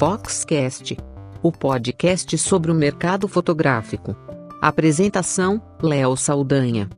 Foxcast, 0.00 0.96
o 1.42 1.52
podcast 1.52 2.38
sobre 2.38 2.70
o 2.70 2.74
mercado 2.74 3.28
fotográfico. 3.28 4.16
Apresentação: 4.58 5.60
Léo 5.82 6.16
Saldanha. 6.16 6.88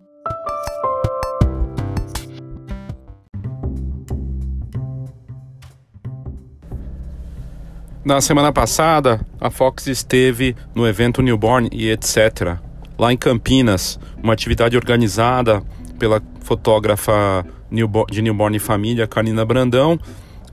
Na 8.05 8.21
semana 8.21 8.53
passada, 8.53 9.21
a 9.41 9.51
Fox 9.51 9.89
esteve 9.89 10.55
no 10.73 10.87
evento 10.87 11.21
Newborn 11.23 11.69
e 11.73 11.91
etc. 11.91 12.57
lá 12.97 13.13
em 13.13 13.17
Campinas, 13.17 13.99
uma 14.23 14.33
atividade 14.33 14.77
organizada 14.77 15.61
pela 15.99 16.23
fotógrafa 16.39 17.45
de 17.69 18.23
Newborn 18.23 18.57
e 18.57 18.61
Família, 18.61 19.09
Karina 19.09 19.45
Brandão, 19.45 19.99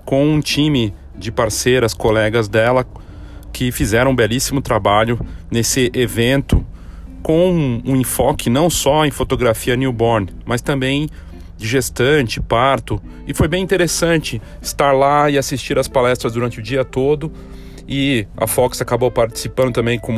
com 0.03 0.27
um 0.27 0.41
time 0.41 0.95
de 1.19 1.31
parceiras, 1.31 1.93
colegas 1.93 2.47
dela, 2.47 2.85
que 3.51 3.71
fizeram 3.71 4.11
um 4.11 4.15
belíssimo 4.15 4.61
trabalho 4.61 5.19
nesse 5.51 5.91
evento, 5.93 6.65
com 7.21 7.81
um 7.85 7.95
enfoque 7.95 8.49
não 8.49 8.69
só 8.69 9.05
em 9.05 9.11
fotografia 9.11 9.75
newborn, 9.75 10.29
mas 10.45 10.61
também 10.61 11.09
de 11.57 11.67
gestante, 11.67 12.39
parto, 12.39 13.01
e 13.27 13.33
foi 13.33 13.49
bem 13.49 13.61
interessante 13.61 14.41
estar 14.61 14.93
lá 14.93 15.29
e 15.29 15.37
assistir 15.37 15.77
as 15.77 15.89
palestras 15.89 16.31
durante 16.33 16.59
o 16.59 16.63
dia 16.63 16.85
todo. 16.85 17.31
E 17.91 18.27
a 18.37 18.45
Fox 18.45 18.81
acabou 18.81 19.09
participando 19.09 19.73
também 19.73 19.97
com, 19.99 20.15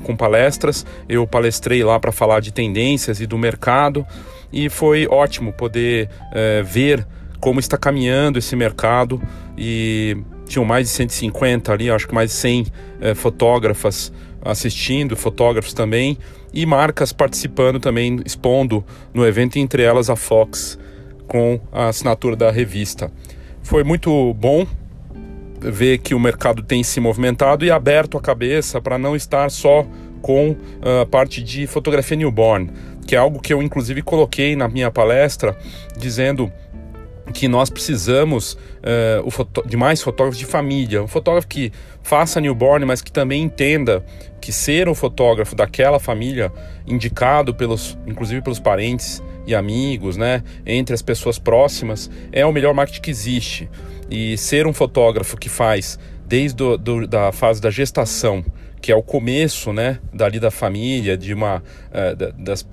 com, 0.00 0.16
palestras. 0.16 0.86
Eu 1.08 1.26
palestrei 1.26 1.82
lá 1.82 1.98
para 1.98 2.12
falar 2.12 2.40
de 2.40 2.52
tendências 2.52 3.20
e 3.20 3.26
do 3.26 3.36
mercado, 3.36 4.06
e 4.52 4.70
foi 4.70 5.06
ótimo 5.08 5.52
poder 5.52 6.08
é, 6.32 6.62
ver 6.62 7.04
como 7.44 7.60
está 7.60 7.76
caminhando 7.76 8.38
esse 8.38 8.56
mercado. 8.56 9.20
E 9.56 10.16
tinham 10.46 10.64
mais 10.64 10.86
de 10.86 10.94
150 10.94 11.70
ali, 11.70 11.90
acho 11.90 12.08
que 12.08 12.14
mais 12.14 12.30
de 12.30 12.36
100 12.36 12.66
é, 13.02 13.14
fotógrafas 13.14 14.10
assistindo, 14.42 15.14
fotógrafos 15.14 15.74
também, 15.74 16.16
e 16.54 16.64
marcas 16.64 17.12
participando 17.12 17.78
também, 17.78 18.18
expondo 18.24 18.82
no 19.12 19.26
evento, 19.26 19.58
entre 19.58 19.82
elas 19.82 20.08
a 20.08 20.16
Fox, 20.16 20.78
com 21.28 21.60
a 21.70 21.88
assinatura 21.88 22.34
da 22.34 22.50
revista. 22.50 23.12
Foi 23.62 23.84
muito 23.84 24.32
bom 24.34 24.66
ver 25.60 25.98
que 25.98 26.14
o 26.14 26.20
mercado 26.20 26.62
tem 26.62 26.82
se 26.82 26.98
movimentado 26.98 27.62
e 27.64 27.70
aberto 27.70 28.16
a 28.16 28.22
cabeça 28.22 28.80
para 28.80 28.96
não 28.96 29.14
estar 29.14 29.50
só 29.50 29.86
com 30.22 30.56
ah, 30.80 31.02
a 31.02 31.06
parte 31.06 31.42
de 31.42 31.66
fotografia 31.66 32.16
newborn, 32.16 32.70
que 33.06 33.14
é 33.14 33.18
algo 33.18 33.38
que 33.38 33.52
eu 33.52 33.62
inclusive 33.62 34.00
coloquei 34.00 34.56
na 34.56 34.66
minha 34.66 34.90
palestra, 34.90 35.56
dizendo 35.98 36.50
que 37.32 37.48
nós 37.48 37.70
precisamos 37.70 38.52
uh, 38.52 39.66
de 39.66 39.76
mais 39.76 40.02
fotógrafos 40.02 40.38
de 40.38 40.44
família, 40.44 41.02
um 41.02 41.08
fotógrafo 41.08 41.48
que 41.48 41.72
faça 42.02 42.40
newborn, 42.40 42.84
mas 42.84 43.00
que 43.00 43.10
também 43.10 43.42
entenda 43.42 44.04
que 44.40 44.52
ser 44.52 44.88
um 44.88 44.94
fotógrafo 44.94 45.54
daquela 45.54 45.98
família, 45.98 46.52
indicado 46.86 47.54
pelos, 47.54 47.96
inclusive 48.06 48.42
pelos 48.42 48.60
parentes 48.60 49.22
e 49.46 49.54
amigos, 49.54 50.16
né, 50.16 50.42
entre 50.66 50.94
as 50.94 51.00
pessoas 51.00 51.38
próximas, 51.38 52.10
é 52.30 52.44
o 52.44 52.52
melhor 52.52 52.74
marketing 52.74 53.00
que 53.00 53.10
existe. 53.10 53.70
E 54.10 54.36
ser 54.36 54.66
um 54.66 54.72
fotógrafo 54.72 55.36
que 55.36 55.48
faz 55.48 55.98
desde 56.26 56.56
do, 56.56 56.76
do, 56.76 57.06
da 57.06 57.32
fase 57.32 57.60
da 57.60 57.70
gestação, 57.70 58.44
que 58.82 58.92
é 58.92 58.96
o 58.96 59.02
começo, 59.02 59.72
né, 59.72 59.98
dali 60.12 60.38
da 60.38 60.50
família, 60.50 61.16
de 61.16 61.32
uma 61.32 61.56
uh, 61.58 62.42
das 62.42 62.66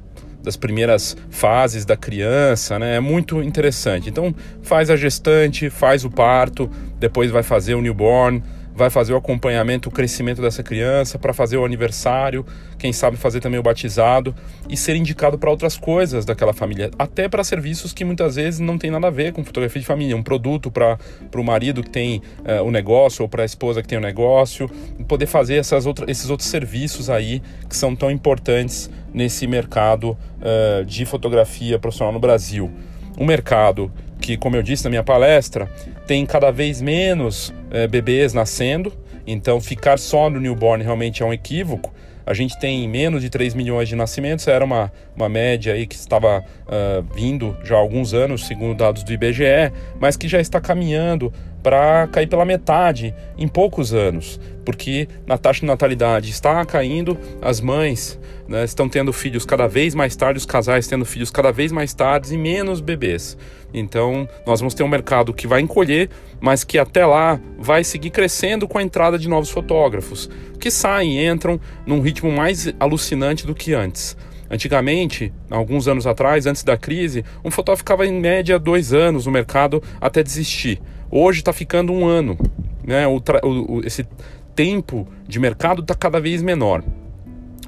das 0.44 0.56
primeiras 0.56 1.16
fases 1.30 1.86
da 1.86 1.95
criança, 1.95 2.80
né? 2.80 2.95
É 2.95 3.00
muito 3.00 3.42
interessante. 3.42 4.09
Então, 4.09 4.34
faz 4.61 4.89
a 4.89 4.95
gestante, 4.95 5.70
faz 5.70 6.03
o 6.03 6.09
parto, 6.09 6.70
depois 7.00 7.31
vai 7.31 7.44
fazer 7.44 7.75
o 7.75 7.81
newborn, 7.81 8.44
vai 8.82 8.90
fazer 8.90 9.14
o 9.14 9.16
acompanhamento, 9.16 9.90
o 9.90 9.92
crescimento 9.92 10.42
dessa 10.42 10.64
criança, 10.64 11.20
para 11.20 11.34
fazer 11.34 11.56
o 11.58 11.64
aniversário, 11.64 12.44
quem 12.80 12.92
sabe 12.92 13.16
fazer 13.16 13.40
também 13.40 13.59
o 13.59 13.64
batizado 13.64 14.34
e 14.68 14.75
ser 14.75 14.96
indicado 14.96 15.38
para 15.38 15.52
outras 15.52 15.78
coisas 15.78 16.25
daquela 16.25 16.52
família, 16.52 16.90
até 16.97 17.30
para 17.30 17.44
serviços 17.44 17.94
que 17.94 18.03
muitas 18.03 18.36
vezes 18.36 18.59
não 18.59 18.80
tem 18.80 18.90
nada 18.90 19.06
a 19.08 19.12
ver 19.12 19.34
com 19.34 19.44
fotografia 19.44 19.80
de 19.80 19.86
família, 19.86 20.18
um 20.18 20.24
produto 20.24 20.72
para 20.72 20.97
o 21.36 21.44
marido 21.44 21.84
que 21.84 21.92
tem 21.92 22.24
uh, 22.40 22.64
o 22.64 22.72
negócio 22.72 23.22
ou 23.22 23.30
para 23.30 23.44
a 23.44 23.46
esposa 23.46 23.84
que 23.84 23.88
tem 23.88 24.00
o 24.00 24.02
negócio, 24.02 24.68
poder 25.08 25.28
fazer 25.28 25.58
essas 25.58 25.86
outra, 25.86 26.09
esses 26.09 26.30
outros 26.31 26.50
serviços 26.50 27.08
aí 27.08 27.42
que 27.69 27.78
são 27.78 27.96
tão 27.96 28.09
importantes 28.09 28.90
nesse 29.13 29.46
mercado 29.46 30.18
uh, 30.40 30.84
de 30.86 31.06
fotografia 31.06 31.78
profissional 31.78 32.12
no 32.12 32.19
Brasil. 32.19 32.72
Um 33.16 33.25
mercado 33.25 33.92
que, 34.22 34.38
como 34.38 34.56
eu 34.56 34.64
disse 34.64 34.84
na 34.86 34.90
minha 34.90 35.04
palestra, 35.04 35.70
tem 36.08 36.26
cada 36.26 36.52
vez 36.52 36.82
menos 36.82 37.54
é, 37.70 37.88
bebês 37.88 38.34
nascendo, 38.34 38.94
então 39.28 39.59
ficar 39.59 40.00
só 40.00 40.30
no 40.30 40.40
newborn 40.40 40.84
realmente 40.84 41.22
é 41.22 41.26
um 41.26 41.34
equívoco. 41.34 41.94
A 42.26 42.34
gente 42.34 42.58
tem 42.60 42.88
menos 42.88 43.22
de 43.22 43.30
3 43.30 43.56
milhões 43.56 43.90
de 43.90 43.96
nascimentos, 43.96 44.48
era 44.48 44.64
uma, 44.64 44.92
uma 45.16 45.28
média 45.28 45.74
aí 45.74 45.88
que 45.88 45.96
estava 45.96 46.40
uh, 46.40 47.16
vindo 47.16 47.58
já 47.64 47.76
há 47.76 47.80
alguns 47.80 48.14
anos, 48.14 48.46
segundo 48.46 48.78
dados 48.78 49.04
do 49.04 49.12
IBGE, 49.12 49.74
mas 50.00 50.16
que 50.16 50.28
já 50.28 50.40
está 50.40 50.62
caminhando 50.62 51.34
para 51.62 52.08
cair 52.08 52.28
pela 52.28 52.46
metade 52.46 53.14
em 53.38 53.48
poucos 53.48 53.94
anos, 53.94 54.40
porque 54.66 55.08
na 55.26 55.38
taxa 55.38 55.62
de 55.62 55.66
natalidade 55.66 56.30
está 56.30 56.64
caindo, 56.66 57.18
as 57.42 57.62
mães 57.62 58.20
né, 58.48 58.64
estão 58.64 58.90
tendo 58.90 59.14
filhos 59.14 59.46
cada 59.46 59.68
vez 59.68 59.96
mais 59.96 60.16
tarde, 60.16 60.38
os 60.38 60.46
casais 60.46 60.88
tendo 60.88 61.06
filhos 61.06 61.32
cada 61.32 61.52
vez 61.52 61.72
mais 61.72 61.94
tarde 61.94 62.34
e 62.34 62.38
menos 62.38 62.82
bebês. 62.82 63.38
Então, 63.74 64.28
nós 64.46 64.60
vamos 64.60 64.74
ter 64.74 64.84
um 64.84 64.88
mercado 64.88 65.34
que 65.34 65.48
vai 65.48 65.62
encolher, 65.62 66.10
mas 66.40 66.64
que 66.64 66.78
até 66.78 67.06
lá 67.06 67.40
vai 67.58 67.84
seguir 67.84 68.10
crescendo 68.10 68.68
com 68.68 68.78
a 68.78 68.84
entrada 68.84 69.18
de 69.18 69.30
novos 69.30 69.50
fotógrafos, 69.50 70.30
que 70.60 70.70
saem 70.70 71.20
e 71.20 71.28
entram 71.28 71.60
num 71.86 72.02
ritmo 72.02 72.32
mais 72.32 72.74
alucinante 72.80 73.48
do 73.48 73.56
que 73.56 73.74
antes. 73.74 74.18
Antigamente, 74.52 75.32
alguns 75.50 75.88
anos 75.88 76.06
atrás, 76.06 76.46
antes 76.46 76.62
da 76.62 76.76
crise, 76.76 77.24
um 77.44 77.50
fotógrafo 77.50 77.80
ficava 77.80 78.06
em 78.06 78.20
média 78.20 78.60
dois 78.60 78.92
anos 78.92 79.26
no 79.26 79.32
mercado 79.32 79.82
até 80.00 80.22
desistir. 80.22 80.82
Hoje 81.12 81.40
está 81.40 81.52
ficando 81.52 81.92
um 81.92 82.08
ano. 82.08 82.38
Né? 82.84 83.06
O, 83.06 83.22
o, 83.44 83.82
esse 83.86 84.08
tempo 84.56 85.08
de 85.28 85.40
mercado 85.40 85.82
está 85.82 85.94
cada 85.94 86.20
vez 86.20 86.42
menor. 86.42 86.84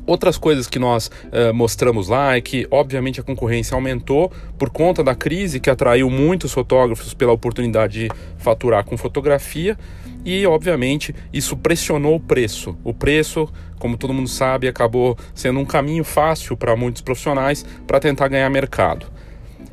Outras 0.05 0.37
coisas 0.37 0.67
que 0.67 0.77
nós 0.77 1.07
uh, 1.07 1.53
mostramos 1.53 2.09
lá 2.09 2.35
é 2.35 2.41
que, 2.41 2.67
obviamente, 2.69 3.21
a 3.21 3.23
concorrência 3.23 3.73
aumentou 3.73 4.31
por 4.57 4.69
conta 4.69 5.01
da 5.01 5.15
crise 5.15 5.61
que 5.61 5.69
atraiu 5.69 6.09
muitos 6.09 6.51
fotógrafos 6.51 7.13
pela 7.13 7.31
oportunidade 7.31 8.07
de 8.07 8.09
faturar 8.37 8.83
com 8.83 8.97
fotografia 8.97 9.77
e, 10.25 10.45
obviamente, 10.45 11.15
isso 11.31 11.55
pressionou 11.55 12.15
o 12.15 12.19
preço. 12.19 12.77
O 12.83 12.93
preço, 12.93 13.47
como 13.79 13.95
todo 13.95 14.13
mundo 14.13 14.27
sabe, 14.27 14.67
acabou 14.67 15.17
sendo 15.33 15.59
um 15.59 15.65
caminho 15.65 16.03
fácil 16.03 16.57
para 16.57 16.75
muitos 16.75 17.01
profissionais 17.01 17.65
para 17.87 17.99
tentar 17.99 18.27
ganhar 18.27 18.49
mercado. 18.49 19.05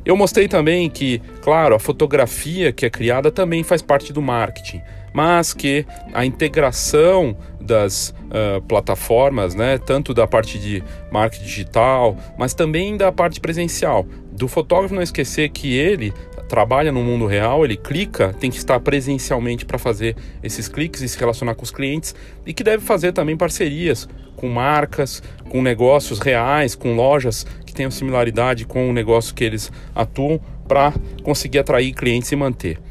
Eu 0.03 0.17
mostrei 0.17 0.47
também 0.47 0.89
que, 0.89 1.21
claro, 1.41 1.75
a 1.75 1.79
fotografia 1.79 2.71
que 2.71 2.85
é 2.85 2.89
criada 2.89 3.31
também 3.31 3.63
faz 3.63 3.81
parte 3.81 4.11
do 4.11 4.21
marketing, 4.21 4.81
mas 5.13 5.53
que 5.53 5.85
a 6.13 6.25
integração 6.25 7.35
das 7.59 8.09
uh, 8.09 8.61
plataformas, 8.63 9.53
né, 9.53 9.77
tanto 9.77 10.13
da 10.13 10.25
parte 10.25 10.57
de 10.57 10.83
marketing 11.11 11.45
digital, 11.45 12.17
mas 12.37 12.53
também 12.53 12.97
da 12.97 13.11
parte 13.11 13.39
presencial, 13.39 14.05
do 14.31 14.47
fotógrafo 14.47 14.95
não 14.95 15.01
esquecer 15.01 15.49
que 15.49 15.77
ele 15.77 16.13
trabalha 16.51 16.91
no 16.91 17.01
mundo 17.01 17.25
real, 17.25 17.63
ele 17.63 17.77
clica, 17.77 18.35
tem 18.37 18.51
que 18.51 18.57
estar 18.57 18.77
presencialmente 18.81 19.65
para 19.65 19.77
fazer 19.77 20.17
esses 20.43 20.67
cliques 20.67 21.01
e 21.01 21.07
se 21.07 21.17
relacionar 21.17 21.55
com 21.55 21.63
os 21.63 21.71
clientes 21.71 22.13
e 22.45 22.53
que 22.53 22.61
deve 22.61 22.83
fazer 22.83 23.13
também 23.13 23.37
parcerias 23.37 24.05
com 24.35 24.49
marcas, 24.49 25.23
com 25.47 25.61
negócios 25.61 26.19
reais, 26.19 26.75
com 26.75 26.93
lojas 26.93 27.45
que 27.65 27.73
tenham 27.73 27.89
similaridade 27.89 28.65
com 28.65 28.89
o 28.89 28.91
negócio 28.91 29.33
que 29.33 29.45
eles 29.45 29.71
atuam 29.95 30.41
para 30.67 30.93
conseguir 31.23 31.59
atrair 31.59 31.93
clientes 31.93 32.29
e 32.33 32.35
manter. 32.35 32.81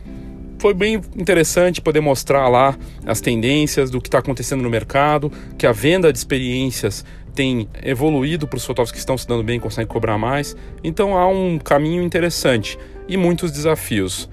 Foi 0.59 0.73
bem 0.73 0.95
interessante 1.15 1.83
poder 1.83 2.01
mostrar 2.01 2.49
lá 2.49 2.75
as 3.05 3.21
tendências 3.21 3.91
do 3.91 4.01
que 4.01 4.09
está 4.09 4.21
acontecendo 4.21 4.63
no 4.63 4.71
mercado, 4.71 5.31
que 5.59 5.67
a 5.67 5.73
venda 5.73 6.11
de 6.11 6.19
experiências 6.19 7.05
tem 7.35 7.69
evoluído 7.83 8.49
para 8.49 8.57
os 8.57 8.65
fotógrafos 8.65 8.93
que 8.93 8.99
estão 8.99 9.19
se 9.19 9.29
dando 9.29 9.43
bem 9.43 9.59
e 9.59 9.61
conseguem 9.61 9.87
cobrar 9.87 10.17
mais. 10.17 10.57
Então 10.83 11.15
há 11.17 11.29
um 11.29 11.59
caminho 11.59 12.03
interessante 12.03 12.79
e 13.11 13.17
muitos 13.17 13.51
desafios. 13.51 14.31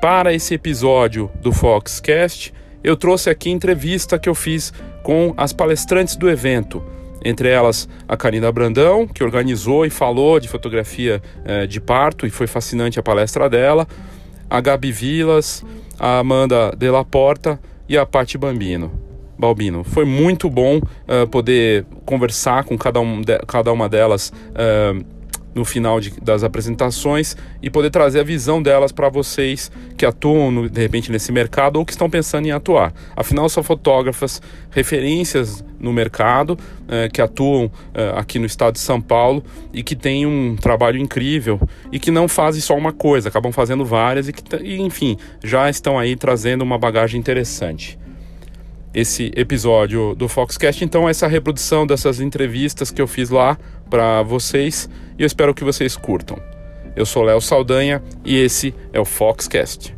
Para 0.00 0.34
esse 0.34 0.54
episódio 0.54 1.30
do 1.40 1.50
Foxcast, 1.50 2.52
eu 2.84 2.94
trouxe 2.96 3.30
aqui 3.30 3.50
entrevista 3.50 4.18
que 4.18 4.28
eu 4.28 4.34
fiz 4.34 4.72
com 5.02 5.32
as 5.36 5.52
palestrantes 5.52 6.14
do 6.14 6.28
evento. 6.28 6.84
Entre 7.24 7.48
elas, 7.48 7.88
a 8.06 8.14
Karina 8.14 8.52
Brandão, 8.52 9.08
que 9.08 9.24
organizou 9.24 9.86
e 9.86 9.90
falou 9.90 10.38
de 10.38 10.46
fotografia 10.46 11.22
eh, 11.46 11.66
de 11.66 11.80
parto, 11.80 12.26
e 12.26 12.30
foi 12.30 12.46
fascinante 12.46 13.00
a 13.00 13.02
palestra 13.02 13.48
dela. 13.48 13.88
A 14.50 14.60
Gabi 14.60 14.92
Vilas, 14.92 15.64
a 15.98 16.18
Amanda 16.18 16.74
de 16.76 16.90
la 16.90 17.02
Porta 17.02 17.58
e 17.88 17.96
a 17.96 18.04
Patti 18.04 18.36
Bambino. 18.36 18.92
Balbino. 19.38 19.82
Foi 19.84 20.04
muito 20.04 20.48
bom 20.48 20.78
uh, 20.78 21.26
poder 21.28 21.84
conversar 22.04 22.64
com 22.64 22.78
cada, 22.78 23.00
um 23.00 23.20
de, 23.20 23.36
cada 23.46 23.72
uma 23.72 23.88
delas 23.88 24.32
uh, 24.50 25.04
no 25.54 25.64
final 25.64 26.00
de, 26.00 26.10
das 26.20 26.42
apresentações 26.42 27.36
e 27.62 27.70
poder 27.70 27.90
trazer 27.90 28.20
a 28.20 28.24
visão 28.24 28.62
delas 28.62 28.92
para 28.92 29.08
vocês 29.08 29.70
que 29.96 30.04
atuam 30.04 30.50
no, 30.50 30.68
de 30.68 30.80
repente 30.80 31.12
nesse 31.12 31.30
mercado 31.30 31.76
ou 31.76 31.84
que 31.84 31.92
estão 31.92 32.10
pensando 32.10 32.46
em 32.46 32.50
atuar. 32.50 32.92
Afinal, 33.16 33.48
são 33.48 33.62
fotógrafas 33.62 34.42
referências 34.70 35.64
no 35.78 35.92
mercado 35.92 36.58
eh, 36.88 37.08
que 37.12 37.20
atuam 37.20 37.70
eh, 37.94 38.12
aqui 38.16 38.38
no 38.38 38.46
estado 38.46 38.74
de 38.74 38.80
São 38.80 39.00
Paulo 39.00 39.44
e 39.72 39.82
que 39.82 39.94
têm 39.94 40.26
um 40.26 40.56
trabalho 40.56 40.98
incrível 40.98 41.60
e 41.92 41.98
que 41.98 42.10
não 42.10 42.26
fazem 42.26 42.60
só 42.60 42.76
uma 42.76 42.92
coisa, 42.92 43.28
acabam 43.28 43.52
fazendo 43.52 43.84
várias 43.84 44.28
e 44.28 44.32
que, 44.32 44.42
e, 44.62 44.80
enfim, 44.80 45.16
já 45.42 45.68
estão 45.68 45.98
aí 45.98 46.16
trazendo 46.16 46.62
uma 46.62 46.78
bagagem 46.78 47.20
interessante 47.20 47.98
esse 48.94 49.32
episódio 49.34 50.14
do 50.14 50.28
Foxcast. 50.28 50.84
Então, 50.84 51.08
essa 51.08 51.26
reprodução 51.26 51.84
dessas 51.84 52.20
entrevistas 52.20 52.92
que 52.92 53.02
eu 53.02 53.08
fiz 53.08 53.28
lá 53.28 53.58
para 53.88 54.22
vocês 54.22 54.88
e 55.18 55.22
eu 55.22 55.26
espero 55.26 55.54
que 55.54 55.64
vocês 55.64 55.96
curtam. 55.96 56.38
Eu 56.96 57.04
sou 57.04 57.22
Léo 57.22 57.40
Saldanha 57.40 58.02
e 58.24 58.36
esse 58.36 58.74
é 58.92 59.00
o 59.00 59.04
Foxcast. 59.04 59.94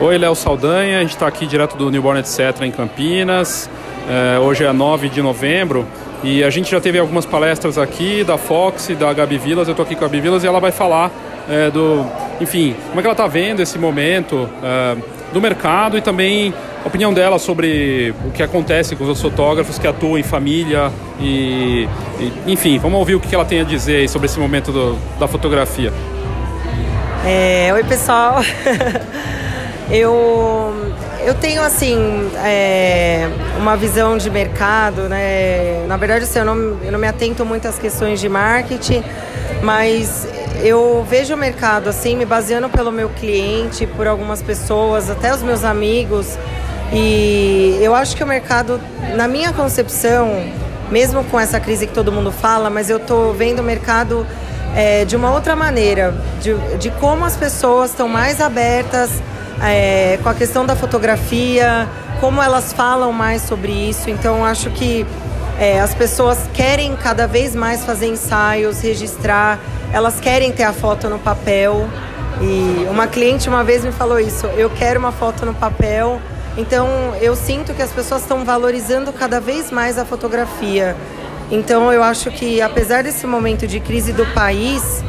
Oi, 0.00 0.16
Léo 0.16 0.34
Saldanha, 0.34 0.98
a 0.98 1.00
gente 1.02 1.10
está 1.10 1.26
aqui 1.26 1.46
direto 1.46 1.76
do 1.76 1.90
Newborn 1.90 2.20
Etc. 2.20 2.62
em 2.62 2.70
Campinas. 2.70 3.68
É, 4.08 4.38
hoje 4.38 4.64
é 4.64 4.72
9 4.72 5.10
de 5.10 5.20
novembro 5.20 5.86
e 6.22 6.44
a 6.44 6.50
gente 6.50 6.70
já 6.70 6.80
teve 6.80 6.98
algumas 6.98 7.24
palestras 7.24 7.78
aqui 7.78 8.22
da 8.22 8.36
Fox 8.36 8.90
e 8.90 8.94
da 8.94 9.12
Gabi 9.12 9.38
Vilas. 9.38 9.68
Eu 9.68 9.72
estou 9.72 9.84
aqui 9.84 9.94
com 9.94 10.04
a 10.04 10.08
Gabi 10.08 10.20
Vilas 10.20 10.44
e 10.44 10.46
ela 10.46 10.60
vai 10.60 10.70
falar 10.70 11.10
é, 11.48 11.70
do, 11.70 12.04
enfim, 12.40 12.76
como 12.88 13.00
é 13.00 13.02
que 13.02 13.06
ela 13.06 13.12
está 13.12 13.26
vendo 13.26 13.60
esse 13.60 13.78
momento 13.78 14.48
é, 14.62 14.96
do 15.32 15.40
mercado 15.40 15.96
e 15.96 16.02
também 16.02 16.52
a 16.84 16.88
opinião 16.88 17.12
dela 17.12 17.38
sobre 17.38 18.14
o 18.24 18.30
que 18.30 18.42
acontece 18.42 18.96
com 18.96 19.04
os 19.04 19.20
fotógrafos 19.20 19.78
que 19.78 19.86
atuam 19.86 20.18
em 20.18 20.22
família 20.22 20.90
e, 21.20 21.88
e 22.18 22.52
enfim, 22.52 22.78
vamos 22.78 22.98
ouvir 22.98 23.14
o 23.14 23.20
que 23.20 23.34
ela 23.34 23.44
tem 23.44 23.60
a 23.60 23.64
dizer 23.64 24.08
sobre 24.08 24.26
esse 24.26 24.38
momento 24.38 24.72
do, 24.72 24.98
da 25.18 25.26
fotografia. 25.26 25.92
É, 27.24 27.70
oi 27.72 27.84
pessoal, 27.84 28.36
eu 29.90 30.72
eu 31.24 31.34
tenho 31.34 31.62
assim 31.62 32.30
é, 32.44 33.28
uma 33.58 33.76
visão 33.76 34.16
de 34.16 34.30
mercado, 34.30 35.02
né? 35.02 35.84
Na 35.86 35.96
verdade, 35.96 36.24
assim, 36.24 36.38
eu, 36.38 36.44
não, 36.44 36.56
eu 36.82 36.92
não 36.92 36.98
me 36.98 37.06
atento 37.06 37.44
muito 37.44 37.68
às 37.68 37.78
questões 37.78 38.20
de 38.20 38.28
marketing, 38.28 39.02
mas 39.62 40.26
eu 40.62 41.06
vejo 41.08 41.34
o 41.34 41.36
mercado 41.36 41.88
assim, 41.88 42.16
me 42.16 42.24
baseando 42.24 42.68
pelo 42.68 42.90
meu 42.90 43.08
cliente, 43.10 43.86
por 43.86 44.06
algumas 44.06 44.42
pessoas, 44.42 45.10
até 45.10 45.34
os 45.34 45.42
meus 45.42 45.64
amigos. 45.64 46.38
E 46.92 47.78
eu 47.80 47.94
acho 47.94 48.16
que 48.16 48.24
o 48.24 48.26
mercado, 48.26 48.80
na 49.14 49.28
minha 49.28 49.52
concepção, 49.52 50.44
mesmo 50.90 51.22
com 51.24 51.38
essa 51.38 51.60
crise 51.60 51.86
que 51.86 51.94
todo 51.94 52.10
mundo 52.10 52.32
fala, 52.32 52.68
mas 52.68 52.90
eu 52.90 52.96
estou 52.96 53.32
vendo 53.32 53.60
o 53.60 53.62
mercado 53.62 54.26
é, 54.74 55.04
de 55.04 55.16
uma 55.16 55.32
outra 55.32 55.54
maneira, 55.54 56.14
de, 56.40 56.54
de 56.78 56.90
como 56.92 57.24
as 57.24 57.36
pessoas 57.36 57.90
estão 57.90 58.08
mais 58.08 58.40
abertas 58.40 59.10
é, 59.62 60.18
com 60.22 60.28
a 60.28 60.34
questão 60.34 60.64
da 60.64 60.74
fotografia, 60.74 61.88
como 62.20 62.42
elas 62.42 62.72
falam 62.72 63.12
mais 63.12 63.42
sobre 63.42 63.72
isso. 63.72 64.10
Então, 64.10 64.44
acho 64.44 64.70
que 64.70 65.06
é, 65.58 65.80
as 65.80 65.94
pessoas 65.94 66.38
querem 66.54 66.96
cada 66.96 67.26
vez 67.26 67.54
mais 67.54 67.84
fazer 67.84 68.06
ensaios, 68.06 68.80
registrar, 68.80 69.58
elas 69.92 70.18
querem 70.20 70.50
ter 70.52 70.64
a 70.64 70.72
foto 70.72 71.08
no 71.08 71.18
papel. 71.18 71.88
E 72.40 72.86
uma 72.88 73.06
cliente 73.06 73.48
uma 73.48 73.62
vez 73.62 73.84
me 73.84 73.92
falou 73.92 74.18
isso: 74.18 74.46
eu 74.46 74.70
quero 74.70 74.98
uma 74.98 75.12
foto 75.12 75.44
no 75.44 75.54
papel. 75.54 76.20
Então, 76.56 77.14
eu 77.20 77.36
sinto 77.36 77.72
que 77.74 77.82
as 77.82 77.90
pessoas 77.90 78.22
estão 78.22 78.44
valorizando 78.44 79.12
cada 79.12 79.40
vez 79.40 79.70
mais 79.70 79.98
a 79.98 80.04
fotografia. 80.04 80.96
Então, 81.50 81.92
eu 81.92 82.02
acho 82.02 82.30
que, 82.30 82.60
apesar 82.60 83.02
desse 83.02 83.26
momento 83.26 83.66
de 83.66 83.80
crise 83.80 84.12
do 84.12 84.26
país, 84.34 85.02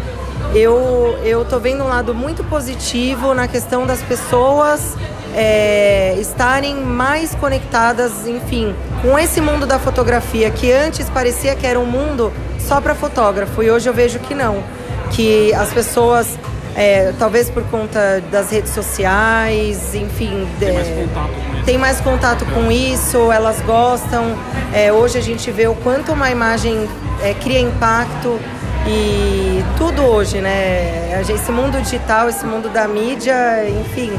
eu 0.54 1.18
eu 1.24 1.46
tô 1.46 1.60
vendo 1.60 1.84
um 1.84 1.88
lado 1.88 2.14
muito 2.14 2.44
positivo 2.44 3.34
na 3.34 3.48
questão 3.48 3.86
das 3.86 4.02
pessoas 4.02 4.96
é, 5.34 6.16
estarem 6.20 6.76
mais 6.76 7.34
conectadas, 7.36 8.28
enfim, 8.28 8.76
com 9.02 9.18
esse 9.18 9.40
mundo 9.40 9.66
da 9.66 9.80
fotografia 9.80 10.50
que 10.52 10.72
antes 10.72 11.10
parecia 11.10 11.56
que 11.56 11.66
era 11.66 11.80
um 11.80 11.86
mundo 11.86 12.32
só 12.60 12.82
para 12.82 12.94
fotógrafo 12.94 13.64
e 13.64 13.72
hoje 13.72 13.88
eu 13.88 13.94
vejo 13.94 14.20
que 14.20 14.36
não, 14.36 14.64
que 15.12 15.54
as 15.54 15.72
pessoas 15.72 16.38
é, 16.76 17.14
talvez 17.20 17.50
por 17.50 17.64
conta 17.64 18.24
das 18.32 18.52
redes 18.52 18.74
sociais, 18.74 19.94
enfim, 19.94 20.48
tem 20.60 20.72
mais 20.74 20.88
contato 20.90 21.26
com 21.26 21.52
isso, 21.52 21.66
tem 21.66 21.78
mais 21.78 22.02
contato 22.02 22.46
com 22.46 22.72
isso 22.72 23.32
elas 23.32 23.62
gostam. 23.62 24.36
É, 24.74 24.92
hoje 24.92 25.18
a 25.18 25.22
gente 25.22 25.52
vê 25.52 25.68
o 25.68 25.76
quanto 25.76 26.14
uma 26.14 26.30
imagem 26.30 26.88
é, 27.22 27.34
cria 27.34 27.60
impacto 27.60 28.40
e 28.88 29.64
tudo 29.78 30.04
hoje, 30.04 30.42
né? 30.42 31.22
Esse 31.22 31.52
mundo 31.52 31.82
digital, 31.82 32.30
esse 32.30 32.46
mundo 32.46 32.70
da 32.70 32.88
mídia, 32.88 33.36
enfim. 33.70 34.12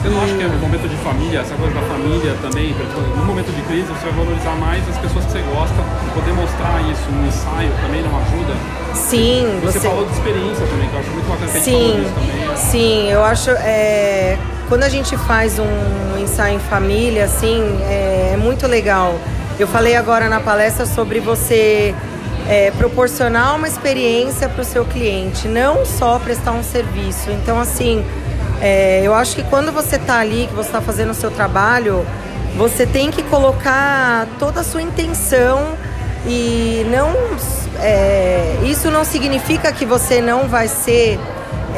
Você 0.00 0.08
não 0.08 0.22
acha 0.22 0.34
que 0.34 0.42
é 0.42 0.46
um 0.46 0.58
momento 0.58 0.88
de 0.88 0.96
família, 0.96 1.40
essa 1.40 1.54
coisa 1.54 1.74
da 1.74 1.82
família 1.82 2.34
também? 2.40 2.74
No 3.16 3.24
momento 3.24 3.50
de 3.52 3.62
crise, 3.62 3.88
você 3.88 4.06
vai 4.06 4.24
valorizar 4.24 4.54
mais 4.56 4.88
as 4.88 4.98
pessoas 4.98 5.24
que 5.24 5.32
você 5.32 5.42
gosta 5.52 5.74
poder 6.14 6.32
mostrar 6.32 6.80
isso 6.90 7.10
no 7.10 7.26
ensaio 7.26 7.70
também 7.82 8.02
não 8.02 8.16
ajuda? 8.18 8.54
Sim. 8.94 9.60
Você, 9.62 9.78
você... 9.78 9.88
falou 9.88 10.04
de 10.04 10.12
experiência 10.12 10.66
também, 10.66 10.88
que 10.88 10.94
eu 10.94 11.00
acho 11.00 11.10
muito 11.10 11.28
bacana 11.28 11.52
que 11.52 11.60
sim, 11.60 12.06
a 12.06 12.20
também. 12.20 12.56
Sim, 12.56 13.10
eu 13.10 13.24
acho. 13.24 13.50
É... 13.50 14.38
Quando 14.68 14.82
a 14.82 14.88
gente 14.88 15.16
faz 15.16 15.58
um 15.58 16.18
ensaio 16.18 16.56
em 16.56 16.60
família, 16.60 17.24
assim, 17.24 17.62
é, 17.88 18.32
é 18.34 18.36
muito 18.36 18.66
legal. 18.66 19.18
Eu 19.58 19.66
falei 19.66 19.96
agora 19.96 20.28
na 20.28 20.40
palestra 20.40 20.86
sobre 20.86 21.20
você 21.20 21.94
é, 22.48 22.70
proporcionar 22.72 23.54
uma 23.54 23.68
experiência 23.68 24.48
para 24.48 24.62
o 24.62 24.64
seu 24.64 24.84
cliente, 24.84 25.46
não 25.46 25.84
só 25.84 26.18
prestar 26.18 26.52
um 26.52 26.62
serviço. 26.62 27.30
Então, 27.30 27.60
assim, 27.60 28.04
é, 28.60 29.02
eu 29.04 29.14
acho 29.14 29.36
que 29.36 29.42
quando 29.44 29.70
você 29.70 29.96
está 29.96 30.18
ali, 30.18 30.46
que 30.48 30.54
você 30.54 30.68
está 30.68 30.80
fazendo 30.80 31.10
o 31.10 31.14
seu 31.14 31.30
trabalho, 31.30 32.04
você 32.56 32.86
tem 32.86 33.10
que 33.10 33.22
colocar 33.24 34.26
toda 34.38 34.60
a 34.60 34.64
sua 34.64 34.82
intenção 34.82 35.74
e 36.26 36.84
não. 36.90 37.10
É, 37.80 38.58
isso 38.64 38.90
não 38.90 39.04
significa 39.04 39.70
que 39.70 39.84
você 39.84 40.20
não 40.20 40.48
vai 40.48 40.66
ser 40.66 41.20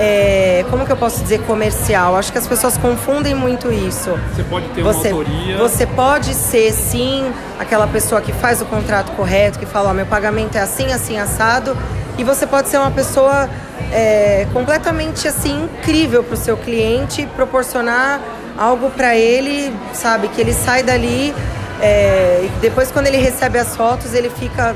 é, 0.02 0.64
como 0.70 0.86
que 0.86 0.92
eu 0.92 0.96
posso 0.96 1.22
dizer, 1.22 1.42
comercial. 1.42 2.16
Acho 2.16 2.32
que 2.32 2.38
as 2.38 2.46
pessoas 2.46 2.78
confundem 2.78 3.34
muito 3.34 3.70
isso. 3.70 4.18
Você 4.34 4.42
pode 4.44 4.66
ter 4.68 4.82
você, 4.82 5.08
uma 5.08 5.18
autoria. 5.18 5.58
Você 5.58 5.86
pode 5.86 6.32
ser, 6.32 6.72
sim, 6.72 7.30
aquela 7.58 7.86
pessoa 7.86 8.22
que 8.22 8.32
faz 8.32 8.62
o 8.62 8.64
contrato 8.64 9.12
correto, 9.12 9.58
que 9.58 9.66
fala, 9.66 9.90
ó, 9.90 9.92
meu 9.92 10.06
pagamento 10.06 10.56
é 10.56 10.60
assim, 10.62 10.90
assim, 10.90 11.18
assado. 11.18 11.76
E 12.16 12.24
você 12.24 12.46
pode 12.46 12.68
ser 12.68 12.78
uma 12.78 12.90
pessoa 12.90 13.46
é, 13.92 14.46
completamente, 14.54 15.28
assim, 15.28 15.64
incrível 15.64 16.24
para 16.24 16.34
o 16.34 16.38
seu 16.38 16.56
cliente, 16.56 17.26
proporcionar 17.36 18.20
algo 18.56 18.90
para 18.90 19.14
ele, 19.14 19.70
sabe, 19.92 20.28
que 20.28 20.40
ele 20.40 20.54
sai 20.54 20.82
dali 20.82 21.34
é, 21.80 22.40
e 22.44 22.48
depois 22.60 22.90
quando 22.90 23.06
ele 23.06 23.16
recebe 23.16 23.58
as 23.58 23.74
fotos, 23.74 24.14
ele 24.14 24.30
fica, 24.30 24.74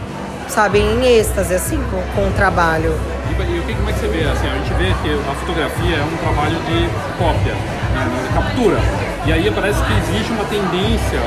sabe, 0.48 0.78
em 0.78 1.04
êxtase, 1.18 1.54
assim, 1.54 1.78
com, 1.90 2.02
com 2.14 2.28
o 2.28 2.32
trabalho. 2.32 2.94
E, 3.42 3.58
o 3.58 3.62
que, 3.62 3.74
como 3.74 3.90
é 3.90 3.92
que 3.92 3.98
você 3.98 4.08
vê? 4.08 4.24
Assim, 4.24 4.46
a 4.46 4.54
gente 4.54 4.74
vê 4.74 4.94
que 5.02 5.12
a 5.12 5.34
fotografia 5.34 5.96
é 5.96 6.04
um 6.04 6.16
trabalho 6.18 6.56
de 6.66 6.88
cópia, 7.18 7.54
né, 7.92 8.08
de 8.22 8.34
captura. 8.34 8.78
E 9.26 9.32
aí 9.32 9.50
parece 9.50 9.82
que 9.82 9.92
existe 9.92 10.32
uma 10.32 10.44
tendência 10.44 11.20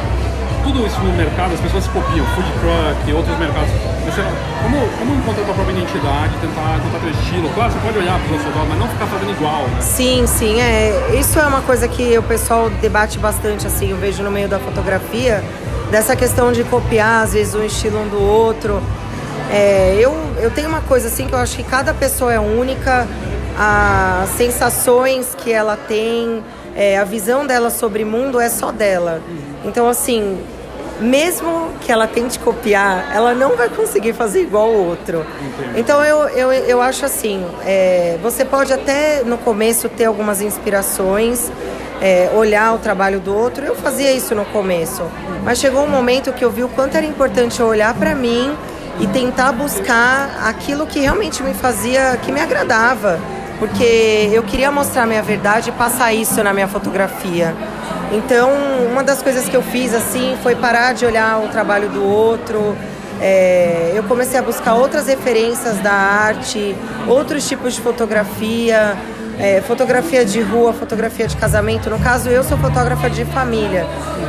tudo 0.68 0.86
isso 0.86 1.00
no 1.00 1.14
mercado, 1.14 1.54
as 1.54 1.60
pessoas 1.62 1.86
se 1.86 1.90
copiam, 1.92 2.26
food 2.36 2.48
truck, 2.60 3.14
outros 3.14 3.38
mercados. 3.40 3.70
Você, 4.04 4.22
como, 4.62 4.78
como 5.00 5.16
encontrar 5.16 5.44
a 5.44 5.46
tua 5.46 5.54
própria 5.54 5.74
identidade, 5.74 6.34
tentar 6.42 6.78
encontrar 6.78 7.00
teu 7.00 7.10
estilo? 7.12 7.50
Claro, 7.56 7.72
você 7.72 7.80
pode 7.80 7.98
olhar 7.98 8.20
para 8.20 8.36
os 8.36 8.46
outros 8.46 8.68
mas 8.68 8.80
não 8.80 8.88
ficar 8.90 9.08
fazendo 9.08 9.32
igual, 9.32 9.62
né? 9.64 9.82
Sim, 9.82 10.28
sim, 10.28 10.60
é. 10.60 11.16
Isso 11.18 11.40
é 11.40 11.48
uma 11.48 11.62
coisa 11.62 11.88
que 11.88 12.18
o 12.18 12.24
pessoal 12.24 12.70
debate 12.82 13.18
bastante, 13.18 13.66
assim, 13.66 13.92
eu 13.92 13.98
vejo 13.98 14.22
no 14.24 14.32
meio 14.32 14.50
da 14.50 14.60
fotografia, 14.60 15.42
dessa 15.90 16.16
questão 16.18 16.52
de 16.52 16.66
copiar, 16.66 17.24
às 17.24 17.32
vezes, 17.34 17.56
um 17.56 17.64
estilo 17.64 18.02
um 18.02 18.10
do 18.10 18.22
outro. 18.22 18.82
É, 19.52 19.98
eu, 20.00 20.14
eu 20.42 20.52
tenho 20.52 20.68
uma 20.68 20.82
coisa 20.82 21.08
assim 21.08 21.28
que 21.28 21.34
eu 21.34 21.40
acho 21.40 21.56
que 21.56 21.64
cada 21.64 21.94
pessoa 21.94 22.34
é 22.34 22.40
única, 22.40 23.08
as 23.58 24.30
sensações 24.32 25.36
que 25.36 25.52
ela 25.52 25.78
tem, 25.78 26.44
é, 26.76 26.98
a 26.98 27.04
visão 27.04 27.46
dela 27.46 27.70
sobre 27.70 28.04
o 28.04 28.08
mundo 28.08 28.40
é 28.40 28.50
só 28.50 28.72
dela. 28.72 29.22
Então, 29.64 29.88
assim, 29.90 30.38
mesmo 31.00 31.72
que 31.82 31.92
ela 31.92 32.08
tente 32.08 32.40
copiar, 32.40 33.12
ela 33.14 33.34
não 33.34 33.56
vai 33.56 33.70
conseguir 33.70 34.14
fazer 34.14 34.42
igual 34.42 34.70
o 34.70 34.88
outro. 34.88 35.26
Entendi. 35.42 35.80
Então 35.80 36.04
eu, 36.04 36.28
eu, 36.30 36.52
eu 36.52 36.82
acho 36.82 37.06
assim, 37.06 37.46
é, 37.66 38.18
você 38.22 38.44
pode 38.44 38.74
até 38.74 39.24
no 39.24 39.38
começo 39.38 39.90
ter 39.90 40.06
algumas 40.06 40.42
inspirações, 40.42 41.52
é, 42.02 42.32
olhar 42.36 42.74
o 42.74 42.80
trabalho 42.80 43.20
do 43.20 43.36
outro. 43.36 43.66
Eu 43.66 43.76
fazia 43.76 44.12
isso 44.12 44.34
no 44.34 44.46
começo, 44.46 45.04
mas 45.44 45.60
chegou 45.60 45.84
um 45.84 45.90
momento 45.90 46.34
que 46.34 46.44
eu 46.44 46.50
vi 46.50 46.64
o 46.64 46.70
quanto 46.70 46.96
era 46.96 47.06
importante 47.06 47.62
olhar 47.62 47.94
para 47.94 48.16
mim 48.16 48.56
e 49.00 49.08
tentar 49.08 49.52
buscar 49.52 50.40
aquilo 50.46 50.88
que 50.88 51.00
realmente 51.00 51.44
me 51.44 51.54
fazia, 51.54 52.18
que 52.24 52.32
me 52.32 52.40
agradava, 52.40 53.20
porque 53.60 54.30
eu 54.32 54.44
queria 54.44 54.72
mostrar 54.72 55.06
minha 55.06 55.22
verdade 55.22 55.70
e 55.70 55.72
passar 55.72 56.14
isso 56.14 56.44
na 56.44 56.54
minha 56.54 56.68
fotografia. 56.68 57.56
Então, 58.12 58.50
uma 58.90 59.04
das 59.04 59.22
coisas 59.22 59.48
que 59.50 59.56
eu 59.56 59.62
fiz 59.62 59.94
assim 59.94 60.38
foi 60.42 60.56
parar 60.56 60.94
de 60.94 61.06
olhar 61.06 61.44
o 61.44 61.50
trabalho 61.50 61.90
do 61.90 62.04
outro. 62.04 62.78
É, 63.20 63.94
eu 63.96 64.04
comecei 64.04 64.40
a 64.40 64.44
buscar 64.44 64.76
outras 64.76 65.08
referências 65.08 65.78
da 65.80 65.92
arte, 65.92 66.76
outros 67.08 67.48
tipos 67.48 67.74
de 67.74 67.82
fotografia, 67.82 68.96
é, 69.40 69.62
fotografia 69.62 70.24
de 70.24 70.42
rua, 70.42 70.72
fotografia 70.74 71.28
de 71.28 71.36
casamento. 71.36 71.90
No 71.90 72.00
caso, 72.00 72.30
eu 72.30 72.44
sou 72.44 72.58
fotógrafa 72.58 73.10
de 73.10 73.26
família, 73.26 73.86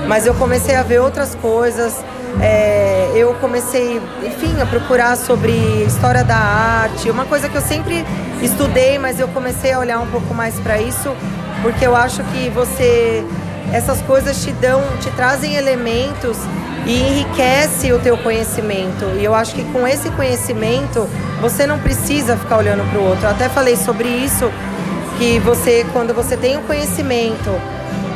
mas 0.06 0.26
eu 0.26 0.34
comecei 0.34 0.74
a 0.74 0.82
ver 0.82 1.00
outras 1.00 1.34
coisas. 1.34 2.02
É, 2.40 3.12
eu 3.14 3.34
comecei, 3.34 4.00
enfim, 4.24 4.60
a 4.60 4.66
procurar 4.66 5.16
sobre 5.16 5.52
história 5.86 6.22
da 6.22 6.36
arte, 6.36 7.10
uma 7.10 7.24
coisa 7.24 7.48
que 7.48 7.56
eu 7.56 7.60
sempre 7.60 8.04
estudei, 8.40 8.98
mas 8.98 9.18
eu 9.18 9.28
comecei 9.28 9.72
a 9.72 9.78
olhar 9.78 9.98
um 9.98 10.06
pouco 10.06 10.32
mais 10.34 10.54
para 10.60 10.80
isso, 10.80 11.14
porque 11.62 11.84
eu 11.86 11.96
acho 11.96 12.22
que 12.24 12.48
você 12.50 13.24
essas 13.72 14.00
coisas 14.02 14.42
te 14.42 14.52
dão, 14.52 14.82
te 15.00 15.10
trazem 15.10 15.54
elementos 15.54 16.38
e 16.86 17.00
enriquece 17.00 17.92
o 17.92 17.98
teu 17.98 18.16
conhecimento. 18.16 19.04
E 19.18 19.24
eu 19.24 19.34
acho 19.34 19.54
que 19.54 19.64
com 19.72 19.86
esse 19.86 20.10
conhecimento 20.10 21.06
você 21.40 21.66
não 21.66 21.78
precisa 21.78 22.36
ficar 22.36 22.58
olhando 22.58 22.88
para 22.90 22.98
o 22.98 23.04
outro. 23.04 23.24
Eu 23.24 23.30
até 23.30 23.48
falei 23.48 23.76
sobre 23.76 24.08
isso 24.08 24.50
que 25.18 25.38
você, 25.40 25.84
quando 25.92 26.14
você 26.14 26.36
tem 26.36 26.56
o 26.56 26.62
conhecimento, 26.62 27.50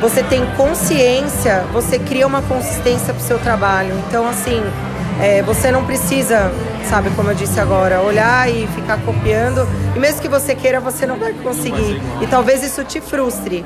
você 0.01 0.21
tem 0.23 0.45
consciência, 0.57 1.63
você 1.71 1.97
cria 1.97 2.27
uma 2.27 2.41
consistência 2.41 3.13
para 3.13 3.21
o 3.21 3.25
seu 3.25 3.39
trabalho. 3.39 3.93
Então, 4.07 4.27
assim, 4.27 4.61
é, 5.21 5.41
você 5.43 5.71
não 5.71 5.85
precisa, 5.85 6.51
sabe, 6.89 7.09
como 7.11 7.29
eu 7.29 7.35
disse 7.35 7.59
agora, 7.59 8.01
olhar 8.01 8.49
e 8.49 8.67
ficar 8.67 8.99
copiando. 9.01 9.67
E 9.95 9.99
mesmo 9.99 10.21
que 10.21 10.27
você 10.27 10.55
queira, 10.55 10.79
você 10.79 11.05
não 11.05 11.17
vai 11.17 11.33
conseguir. 11.33 12.01
E 12.21 12.27
talvez 12.27 12.63
isso 12.63 12.83
te 12.83 12.99
frustre. 12.99 13.65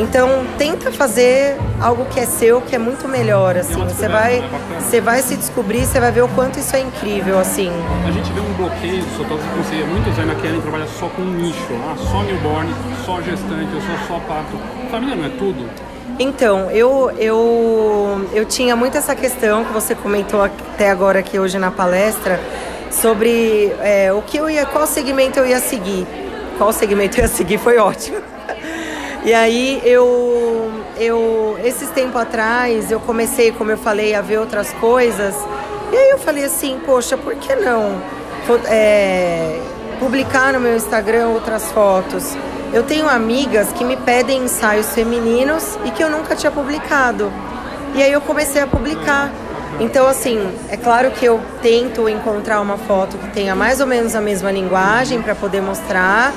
Então 0.00 0.46
tenta 0.56 0.90
fazer 0.90 1.58
algo 1.78 2.06
que 2.06 2.18
é 2.18 2.24
seu, 2.24 2.62
que 2.62 2.74
é 2.74 2.78
muito 2.78 3.06
melhor, 3.06 3.54
assim. 3.56 3.84
Você 3.84 4.08
vai, 4.08 4.42
você 4.78 4.98
vai 4.98 5.20
se 5.20 5.36
descobrir, 5.36 5.84
você 5.84 6.00
vai 6.00 6.10
ver 6.10 6.22
o 6.22 6.28
quanto 6.28 6.58
isso 6.58 6.74
é 6.74 6.80
incrível, 6.80 7.38
assim. 7.38 7.70
A 8.06 8.10
gente 8.10 8.32
vê 8.32 8.40
um 8.40 8.52
bloqueio 8.54 9.02
dos 9.04 9.12
fotógrafos 9.12 9.46
que 9.52 9.76
você 9.76 9.84
muitos 9.84 10.18
ainda 10.18 10.34
querem 10.36 10.58
trabalhar 10.62 10.86
só 10.86 11.06
com 11.08 11.20
um 11.20 11.32
nicho, 11.32 11.74
ah, 11.86 11.94
só 11.98 12.22
newborn, 12.22 12.74
só 13.04 13.20
gestante, 13.20 13.74
eu 13.74 13.80
sou 13.82 14.08
só 14.08 14.18
parto. 14.26 14.58
Família 14.90 15.16
não 15.16 15.26
é 15.26 15.30
tudo? 15.30 15.68
Então, 16.18 16.70
eu, 16.70 17.10
eu, 17.18 18.26
eu 18.32 18.44
tinha 18.46 18.74
muito 18.74 18.96
essa 18.96 19.14
questão 19.14 19.64
que 19.66 19.72
você 19.72 19.94
comentou 19.94 20.42
até 20.42 20.90
agora 20.90 21.18
aqui 21.18 21.38
hoje 21.38 21.58
na 21.58 21.70
palestra 21.70 22.40
sobre 22.90 23.72
é, 23.80 24.10
o 24.12 24.22
que 24.22 24.38
eu 24.38 24.48
ia, 24.48 24.64
qual 24.64 24.86
segmento 24.86 25.38
eu 25.38 25.46
ia 25.46 25.60
seguir. 25.60 26.06
Qual 26.56 26.72
segmento 26.72 27.18
eu 27.18 27.22
ia 27.22 27.28
seguir 27.28 27.58
foi 27.58 27.78
ótimo. 27.78 28.18
E 29.22 29.34
aí 29.34 29.82
eu, 29.84 30.70
eu 30.96 31.58
esses 31.62 31.90
tempos 31.90 32.20
atrás 32.20 32.90
eu 32.90 32.98
comecei, 33.00 33.52
como 33.52 33.70
eu 33.70 33.76
falei, 33.76 34.14
a 34.14 34.22
ver 34.22 34.38
outras 34.38 34.72
coisas. 34.74 35.34
E 35.92 35.96
aí 35.96 36.10
eu 36.10 36.18
falei 36.18 36.44
assim, 36.44 36.80
poxa, 36.86 37.16
por 37.16 37.34
que 37.36 37.54
não 37.54 38.00
é, 38.66 39.60
publicar 39.98 40.52
no 40.52 40.60
meu 40.60 40.74
Instagram 40.74 41.28
outras 41.28 41.70
fotos? 41.72 42.34
Eu 42.72 42.84
tenho 42.84 43.08
amigas 43.08 43.72
que 43.72 43.84
me 43.84 43.96
pedem 43.96 44.44
ensaios 44.44 44.90
femininos 44.94 45.76
e 45.84 45.90
que 45.90 46.02
eu 46.02 46.08
nunca 46.08 46.34
tinha 46.36 46.52
publicado. 46.52 47.30
E 47.94 48.02
aí 48.02 48.12
eu 48.12 48.20
comecei 48.20 48.62
a 48.62 48.66
publicar. 48.66 49.30
Então, 49.78 50.06
assim, 50.06 50.50
é 50.68 50.76
claro 50.76 51.10
que 51.12 51.24
eu 51.24 51.40
tento 51.62 52.08
encontrar 52.08 52.60
uma 52.60 52.76
foto 52.76 53.16
que 53.16 53.28
tenha 53.28 53.54
mais 53.54 53.80
ou 53.80 53.86
menos 53.86 54.14
a 54.14 54.20
mesma 54.20 54.50
linguagem 54.50 55.22
para 55.22 55.34
poder 55.34 55.60
mostrar. 55.60 56.32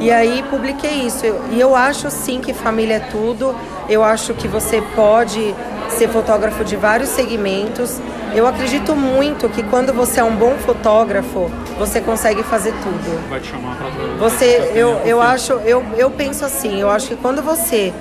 E 0.00 0.10
aí 0.10 0.42
publiquei 0.50 1.06
isso. 1.06 1.26
E 1.50 1.60
eu 1.60 1.76
acho 1.76 2.10
sim 2.10 2.40
que 2.40 2.54
família 2.54 2.94
é 2.94 3.00
tudo. 3.00 3.54
Eu 3.88 4.02
acho 4.02 4.34
que 4.34 4.48
você 4.48 4.82
pode 4.94 5.54
ser 5.90 6.08
fotógrafo 6.08 6.64
de 6.64 6.76
vários 6.76 7.10
segmentos. 7.10 8.00
Eu 8.34 8.46
acredito 8.46 8.94
muito 8.94 9.48
que 9.48 9.62
quando 9.62 9.92
você 9.92 10.20
é 10.20 10.24
um 10.24 10.36
bom 10.36 10.54
fotógrafo, 10.58 11.50
você 11.78 12.00
consegue 12.00 12.42
fazer 12.42 12.72
tudo. 12.82 13.28
Vai 13.28 13.40
te 13.40 13.48
chamar 13.48 13.76
para 13.76 13.88
Você, 14.18 14.72
eu, 14.74 15.00
eu 15.04 15.20
acho, 15.20 15.54
eu, 15.64 15.84
eu 15.96 16.10
penso 16.10 16.44
assim, 16.44 16.80
eu 16.80 16.90
acho 16.90 17.08
que 17.08 17.16
quando 17.16 17.42
você 17.42 17.92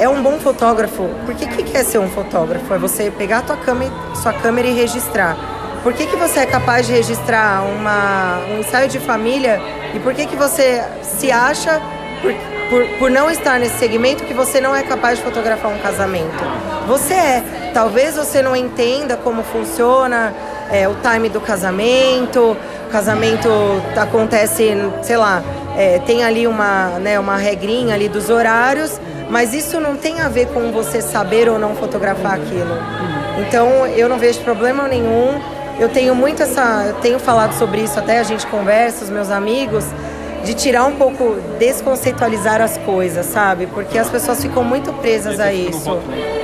é 0.00 0.08
um 0.08 0.22
bom 0.22 0.38
fotógrafo. 0.40 1.08
Porque 1.26 1.44
o 1.44 1.48
que 1.48 1.76
é 1.76 1.84
ser 1.84 1.98
um 1.98 2.08
fotógrafo? 2.08 2.72
É 2.72 2.78
você 2.78 3.10
pegar 3.10 3.38
a 3.38 3.42
tua 3.42 3.56
câmera, 3.56 3.92
sua 4.20 4.32
câmera 4.32 4.66
e 4.66 4.72
registrar. 4.72 5.36
Por 5.82 5.92
que, 5.92 6.06
que 6.06 6.16
você 6.16 6.40
é 6.40 6.46
capaz 6.46 6.86
de 6.86 6.92
registrar 6.92 7.62
uma, 7.62 8.40
um 8.50 8.60
ensaio 8.60 8.88
de 8.88 8.98
família 8.98 9.60
e 9.94 9.98
por 9.98 10.14
que, 10.14 10.26
que 10.26 10.36
você 10.36 10.82
se 11.02 11.30
acha, 11.30 11.80
por, 12.20 12.34
por, 12.68 12.98
por 12.98 13.10
não 13.10 13.30
estar 13.30 13.58
nesse 13.58 13.78
segmento, 13.78 14.24
que 14.24 14.34
você 14.34 14.60
não 14.60 14.74
é 14.74 14.82
capaz 14.82 15.18
de 15.18 15.24
fotografar 15.24 15.70
um 15.70 15.78
casamento? 15.78 16.44
Você 16.86 17.14
é. 17.14 17.70
Talvez 17.72 18.16
você 18.16 18.42
não 18.42 18.56
entenda 18.56 19.16
como 19.16 19.42
funciona 19.42 20.34
é, 20.70 20.88
o 20.88 20.96
time 20.96 21.28
do 21.28 21.40
casamento, 21.40 22.56
o 22.88 22.90
casamento 22.90 23.48
acontece, 23.96 24.72
sei 25.02 25.16
lá, 25.16 25.42
é, 25.76 25.98
tem 26.00 26.24
ali 26.24 26.46
uma, 26.46 26.98
né, 26.98 27.18
uma 27.18 27.36
regrinha 27.36 27.94
ali 27.94 28.08
dos 28.08 28.28
horários, 28.28 29.00
mas 29.30 29.54
isso 29.54 29.80
não 29.80 29.96
tem 29.96 30.20
a 30.20 30.28
ver 30.28 30.48
com 30.48 30.72
você 30.72 31.00
saber 31.00 31.48
ou 31.48 31.58
não 31.58 31.74
fotografar 31.76 32.34
aquilo. 32.34 32.76
Então 33.38 33.86
eu 33.86 34.08
não 34.08 34.18
vejo 34.18 34.40
problema 34.40 34.88
nenhum. 34.88 35.40
Eu 35.78 35.88
tenho 35.88 36.14
muito 36.14 36.42
essa, 36.42 36.84
eu 36.88 36.94
tenho 36.94 37.18
falado 37.18 37.52
sobre 37.54 37.80
isso 37.80 37.98
até 37.98 38.18
a 38.18 38.22
gente 38.22 38.46
conversa, 38.48 39.04
os 39.04 39.10
meus 39.10 39.30
amigos, 39.30 39.86
de 40.44 40.52
tirar 40.52 40.84
um 40.84 40.96
pouco, 40.96 41.36
desconceitualizar 41.58 42.60
as 42.60 42.76
coisas, 42.78 43.24
sabe? 43.26 43.66
Porque 43.66 43.96
as 43.96 44.10
pessoas 44.10 44.42
ficam 44.42 44.64
muito 44.64 44.92
presas 44.94 45.38
a 45.38 45.52
isso. 45.52 45.98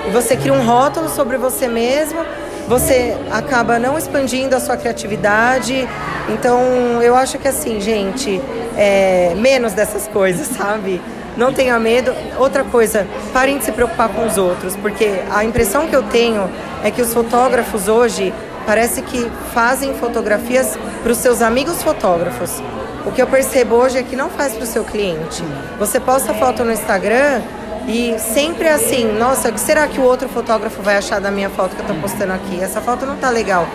E 0.06 0.10
você 0.10 0.36
cria 0.36 0.52
um 0.52 0.64
rótulo 0.64 1.08
sobre 1.08 1.36
você 1.36 1.68
mesmo, 1.68 2.24
você 2.68 3.16
acaba 3.30 3.78
não 3.78 3.98
expandindo 3.98 4.54
a 4.54 4.60
sua 4.60 4.76
criatividade. 4.76 5.88
Então 6.28 6.60
eu 7.02 7.14
acho 7.16 7.38
que 7.38 7.48
assim, 7.48 7.80
gente, 7.80 8.40
é, 8.76 9.34
menos 9.36 9.72
dessas 9.72 10.06
coisas, 10.08 10.46
sabe? 10.56 11.00
Não 11.36 11.52
tenha 11.52 11.78
medo. 11.78 12.12
Outra 12.38 12.64
coisa, 12.64 13.06
parem 13.32 13.58
de 13.58 13.64
se 13.64 13.72
preocupar 13.72 14.08
com 14.08 14.26
os 14.26 14.38
outros, 14.38 14.74
porque 14.76 15.22
a 15.30 15.44
impressão 15.44 15.86
que 15.86 15.94
eu 15.94 16.02
tenho 16.04 16.48
é 16.82 16.90
que 16.90 17.02
os 17.02 17.12
fotógrafos 17.12 17.88
hoje 17.88 18.32
parece 18.66 19.02
que 19.02 19.30
fazem 19.54 19.94
fotografias 19.94 20.76
para 21.02 21.12
os 21.12 21.18
seus 21.18 21.40
amigos 21.40 21.82
fotógrafos. 21.82 22.60
O 23.06 23.12
que 23.12 23.22
eu 23.22 23.26
percebo 23.26 23.76
hoje 23.76 23.98
é 23.98 24.02
que 24.02 24.16
não 24.16 24.28
faz 24.28 24.54
para 24.54 24.64
o 24.64 24.66
seu 24.66 24.82
cliente. 24.82 25.42
Você 25.78 26.00
posta 26.00 26.34
foto 26.34 26.64
no 26.64 26.72
Instagram 26.72 27.40
e 27.86 28.16
sempre 28.18 28.66
é 28.66 28.72
assim, 28.72 29.12
nossa, 29.16 29.48
o 29.48 29.52
que 29.52 29.60
será 29.60 29.86
que 29.86 30.00
o 30.00 30.02
outro 30.02 30.28
fotógrafo 30.28 30.82
vai 30.82 30.96
achar 30.96 31.20
da 31.20 31.30
minha 31.30 31.48
foto 31.48 31.76
que 31.76 31.82
eu 31.82 31.86
estou 31.86 31.96
postando 32.00 32.32
aqui? 32.32 32.60
Essa 32.60 32.80
foto 32.80 33.06
não 33.06 33.14
está 33.14 33.30
legal. 33.30 33.68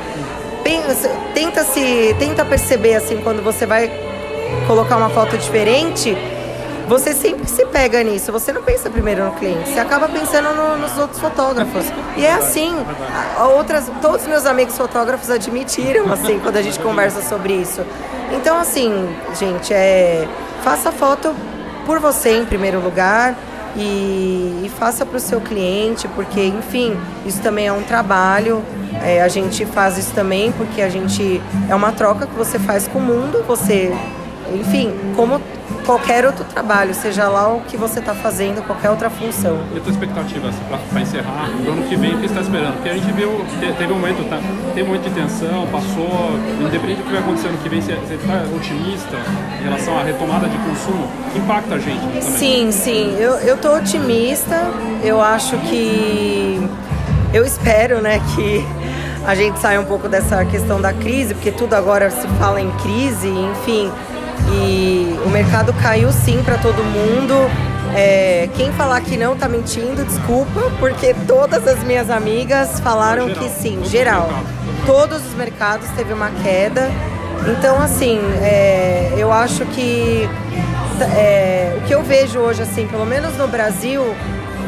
Tenta 1.34 1.64
se, 1.64 2.16
tenta 2.20 2.44
perceber 2.44 2.96
assim 2.96 3.18
quando 3.18 3.42
você 3.42 3.66
vai 3.66 3.90
colocar 4.68 4.98
uma 4.98 5.10
foto 5.10 5.38
diferente 5.38 6.16
você 6.92 7.14
sempre 7.14 7.48
se 7.48 7.66
pega 7.68 8.04
nisso. 8.04 8.34
Você 8.34 8.52
não 8.52 8.62
pensa 8.62 8.90
primeiro 8.90 9.24
no 9.24 9.32
cliente, 9.32 9.70
você 9.70 9.80
acaba 9.80 10.10
pensando 10.10 10.54
no, 10.54 10.78
nos 10.78 10.98
outros 10.98 11.22
fotógrafos. 11.22 11.86
E 12.18 12.26
é 12.26 12.34
assim. 12.34 12.76
Outras, 13.56 13.90
todos 14.02 14.24
os 14.24 14.28
meus 14.28 14.46
amigos 14.46 14.78
fotógrafos 14.78 15.30
admitiram, 15.30 16.12
assim, 16.12 16.38
quando 16.40 16.58
a 16.58 16.62
gente 16.62 16.78
conversa 16.80 17.22
sobre 17.22 17.54
isso. 17.54 17.82
Então, 18.34 18.60
assim, 18.60 19.08
gente, 19.40 19.74
é, 19.74 20.28
faça 20.64 20.92
foto 20.92 21.34
por 21.86 22.00
você 22.00 22.38
em 22.38 22.46
primeiro 22.46 22.82
lugar. 22.82 23.38
E, 23.74 24.64
e 24.66 24.72
faça 24.78 25.06
para 25.06 25.16
o 25.16 25.20
seu 25.20 25.40
cliente, 25.40 26.06
porque, 26.10 26.44
enfim, 26.44 27.00
isso 27.26 27.42
também 27.42 27.68
é 27.68 27.72
um 27.72 27.84
trabalho. 27.84 28.62
É, 29.02 29.22
a 29.22 29.30
gente 29.30 29.66
faz 29.66 29.98
isso 29.98 30.12
também 30.14 30.52
porque 30.52 30.82
a 30.82 30.90
gente 30.90 31.42
é 31.70 31.74
uma 31.74 31.94
troca 31.94 32.28
que 32.28 32.36
você 32.36 32.60
faz 32.60 32.86
com 32.90 33.00
o 33.00 33.02
mundo. 33.02 33.46
Você, 33.48 33.96
enfim, 34.54 34.94
como 35.16 35.40
qualquer 35.86 36.26
outro 36.26 36.44
trabalho, 36.46 36.94
seja 36.94 37.28
lá 37.28 37.54
o 37.54 37.62
que 37.62 37.78
você 37.78 38.00
está 38.00 38.14
fazendo, 38.14 38.66
qualquer 38.66 38.90
outra 38.90 39.10
função. 39.10 39.60
E 39.74 39.78
a 39.78 39.82
tua 39.82 39.92
expectativa, 39.92 40.50
assim, 40.50 40.62
para 40.90 41.02
encerrar, 41.02 41.50
do 41.64 41.72
ano 41.72 41.84
que 41.84 41.96
vem, 41.96 42.16
o 42.16 42.20
que 42.20 42.28
você 42.28 42.34
está 42.34 42.42
esperando? 42.42 42.74
Porque 42.76 42.90
a 42.90 42.94
gente 42.94 43.12
viu, 43.14 43.46
teve 43.78 43.92
um 43.92 44.00
momento, 44.00 44.28
tá, 44.30 44.40
tem 44.74 44.84
um 44.84 44.88
momento 44.88 45.04
de 45.04 45.16
tensão, 45.16 45.68
passou, 45.72 46.32
independente 46.60 47.02
do 47.02 47.04
que 47.06 47.12
vai 47.12 47.20
acontecer 47.20 47.48
ano 47.48 47.58
que 47.58 47.70
vem, 47.70 47.82
você 47.82 47.94
está 47.94 48.44
otimista 48.56 49.18
em 49.60 49.64
relação 49.64 50.00
à 50.00 50.04
retomada 50.04 50.48
de 50.48 50.58
consumo? 50.58 51.08
Impacta 51.36 51.76
a 51.76 51.80
gente 51.80 52.00
também? 52.00 52.22
Sim, 52.22 52.72
sim, 52.72 53.16
eu 53.20 53.56
estou 53.56 53.76
otimista, 53.76 54.72
eu 55.04 55.22
acho 55.22 55.58
que, 55.58 56.62
eu 57.34 57.46
espero, 57.46 58.02
né, 58.02 58.22
que 58.36 58.66
a 59.26 59.36
gente 59.36 59.60
saia 59.60 59.80
um 59.80 59.86
pouco 59.86 60.10
dessa 60.10 60.44
questão 60.46 60.82
da 60.82 60.94
crise, 60.94 61.34
porque 61.34 61.52
tudo 61.52 61.74
agora 61.76 62.10
se 62.10 62.28
fala 62.40 62.60
em 62.60 62.72
crise, 62.72 63.30
enfim, 63.30 63.92
e 64.50 65.20
o 65.26 65.30
mercado 65.30 65.74
caiu 65.74 66.12
sim 66.12 66.42
para 66.44 66.58
todo 66.58 66.84
mundo. 66.84 67.34
É, 67.94 68.50
quem 68.56 68.72
falar 68.72 69.02
que 69.02 69.18
não 69.18 69.36
tá 69.36 69.50
mentindo, 69.50 70.06
desculpa, 70.06 70.72
porque 70.80 71.14
todas 71.28 71.68
as 71.68 71.84
minhas 71.84 72.10
amigas 72.10 72.80
falaram 72.80 73.28
geral, 73.28 73.44
que 73.44 73.50
sim, 73.50 73.84
geral. 73.84 74.30
Todos 74.86 75.18
os 75.26 75.34
mercados 75.34 75.88
teve 75.96 76.14
uma 76.14 76.30
queda. 76.44 76.90
Então, 77.48 77.82
assim, 77.82 78.20
é, 78.42 79.14
eu 79.18 79.32
acho 79.32 79.66
que 79.68 80.30
é, 81.16 81.76
o 81.78 81.82
que 81.88 81.94
eu 81.94 82.04
vejo 82.04 82.40
hoje, 82.40 82.62
assim, 82.62 82.88
pelo 82.88 83.06
menos 83.06 83.36
no 83.36 83.48
Brasil, 83.48 84.16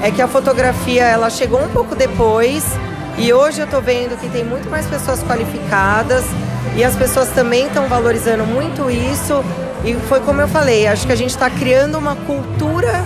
é 0.01 0.11
que 0.11 0.21
a 0.21 0.27
fotografia 0.27 1.03
ela 1.03 1.29
chegou 1.29 1.61
um 1.61 1.69
pouco 1.69 1.95
depois 1.95 2.65
e 3.17 3.31
hoje 3.31 3.61
eu 3.61 3.65
estou 3.65 3.81
vendo 3.81 4.19
que 4.19 4.27
tem 4.27 4.43
muito 4.43 4.69
mais 4.69 4.85
pessoas 4.87 5.23
qualificadas 5.23 6.25
e 6.75 6.83
as 6.83 6.95
pessoas 6.95 7.29
também 7.29 7.67
estão 7.67 7.87
valorizando 7.87 8.43
muito 8.43 8.89
isso. 8.89 9.43
E 9.83 9.93
foi 10.07 10.21
como 10.21 10.39
eu 10.39 10.47
falei, 10.47 10.87
acho 10.87 11.05
que 11.05 11.11
a 11.11 11.15
gente 11.15 11.31
está 11.31 11.49
criando 11.49 11.97
uma 11.97 12.15
cultura 12.15 13.05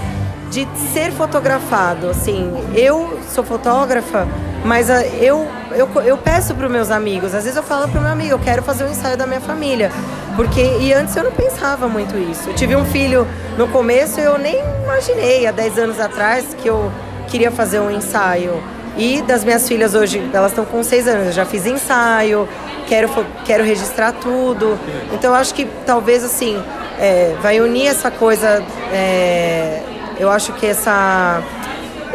de 0.51 0.67
ser 0.93 1.11
fotografado. 1.11 2.09
Assim, 2.09 2.51
eu 2.75 3.19
sou 3.33 3.43
fotógrafa, 3.43 4.27
mas 4.63 4.89
ah, 4.89 5.03
eu, 5.05 5.47
eu, 5.71 5.89
eu 6.03 6.17
peço 6.17 6.53
para 6.53 6.67
os 6.67 6.71
meus 6.71 6.91
amigos, 6.91 7.33
às 7.33 7.43
vezes 7.43 7.57
eu 7.57 7.63
falo 7.63 7.87
para 7.87 7.99
o 7.99 8.03
meu 8.03 8.11
amigo, 8.11 8.31
eu 8.31 8.39
quero 8.39 8.61
fazer 8.61 8.83
um 8.83 8.91
ensaio 8.91 9.17
da 9.17 9.25
minha 9.25 9.41
família. 9.41 9.91
Porque, 10.35 10.61
e 10.61 10.93
antes 10.93 11.15
eu 11.15 11.23
não 11.23 11.31
pensava 11.31 11.87
muito 11.87 12.15
isso. 12.15 12.49
Eu 12.49 12.55
tive 12.55 12.75
um 12.75 12.85
filho 12.85 13.27
no 13.57 13.67
começo, 13.69 14.19
eu 14.19 14.37
nem 14.37 14.61
imaginei 14.83 15.47
há 15.47 15.51
10 15.51 15.79
anos 15.79 15.99
atrás 15.99 16.45
que 16.61 16.67
eu 16.67 16.91
queria 17.27 17.49
fazer 17.49 17.79
um 17.79 17.89
ensaio. 17.89 18.61
E 18.95 19.21
das 19.23 19.43
minhas 19.43 19.67
filhas 19.67 19.93
hoje, 19.93 20.29
elas 20.33 20.51
estão 20.51 20.65
com 20.65 20.83
seis 20.83 21.07
anos, 21.07 21.27
eu 21.27 21.31
já 21.31 21.45
fiz 21.45 21.65
ensaio, 21.65 22.47
quero, 22.87 23.09
quero 23.45 23.63
registrar 23.63 24.13
tudo. 24.13 24.77
Então 25.13 25.31
eu 25.31 25.35
acho 25.35 25.53
que 25.53 25.65
talvez 25.85 26.23
assim, 26.23 26.61
é, 26.99 27.35
vai 27.41 27.59
unir 27.59 27.87
essa 27.87 28.09
coisa. 28.09 28.63
É, 28.91 29.81
eu 30.19 30.29
acho 30.29 30.53
que 30.53 30.65
essa. 30.65 31.41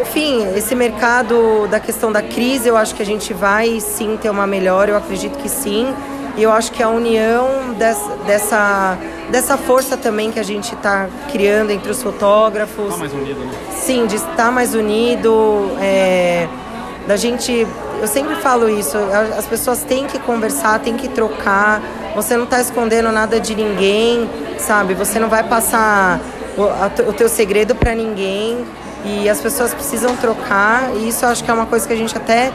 Enfim, 0.01 0.49
esse 0.57 0.75
mercado 0.75 1.69
da 1.69 1.79
questão 1.79 2.11
da 2.11 2.23
crise, 2.23 2.69
eu 2.69 2.77
acho 2.77 2.95
que 2.95 3.03
a 3.03 3.07
gente 3.07 3.33
vai 3.33 3.79
sim 3.79 4.19
ter 4.21 4.31
uma 4.31 4.47
melhora, 4.47 4.91
eu 4.91 4.97
acredito 4.97 5.39
que 5.39 5.49
sim. 5.49 5.95
E 6.37 6.43
eu 6.43 6.51
acho 6.51 6.73
que 6.73 6.83
a 6.83 6.89
união 6.89 7.75
dessa, 7.75 8.17
dessa, 8.27 8.99
dessa 9.31 9.59
força 9.59 9.99
também 9.99 10.33
que 10.33 10.41
a 10.41 10.43
gente 10.43 10.75
está 10.75 11.07
criando 11.31 11.71
entre 11.71 11.91
os 11.91 12.03
fotógrafos. 12.03 12.87
Está 12.87 12.97
mais 12.97 13.13
unido, 13.13 13.41
né? 13.41 13.53
Sim, 13.71 14.07
de 14.07 14.17
estar 14.17 14.51
mais 14.51 14.75
unido. 14.75 15.71
É, 15.79 16.49
da 17.07 17.17
gente. 17.17 17.67
Eu 18.01 18.09
sempre 18.09 18.35
falo 18.37 18.69
isso, 18.69 18.97
as 19.39 19.47
pessoas 19.47 19.85
têm 19.85 20.07
que 20.07 20.19
conversar, 20.19 20.81
têm 20.81 20.97
que 20.97 21.09
trocar. 21.09 21.81
Você 22.17 22.37
não 22.37 22.45
está 22.45 22.61
escondendo 22.61 23.13
nada 23.13 23.39
de 23.39 23.55
ninguém, 23.55 24.29
sabe? 24.59 24.95
Você 24.95 25.21
não 25.21 25.29
vai 25.29 25.45
passar 25.45 26.21
o, 26.57 27.09
o 27.09 27.13
teu 27.13 27.29
segredo 27.29 27.75
para 27.75 27.95
ninguém 27.95 28.65
e 29.05 29.29
as 29.29 29.41
pessoas 29.41 29.73
precisam 29.73 30.17
trocar. 30.17 30.91
E 30.97 31.09
isso 31.09 31.25
acho 31.25 31.45
que 31.45 31.51
é 31.51 31.55
uma 31.55 31.67
coisa 31.67 31.87
que 31.87 31.93
a 31.93 31.97
gente 31.97 32.17
até 32.17 32.51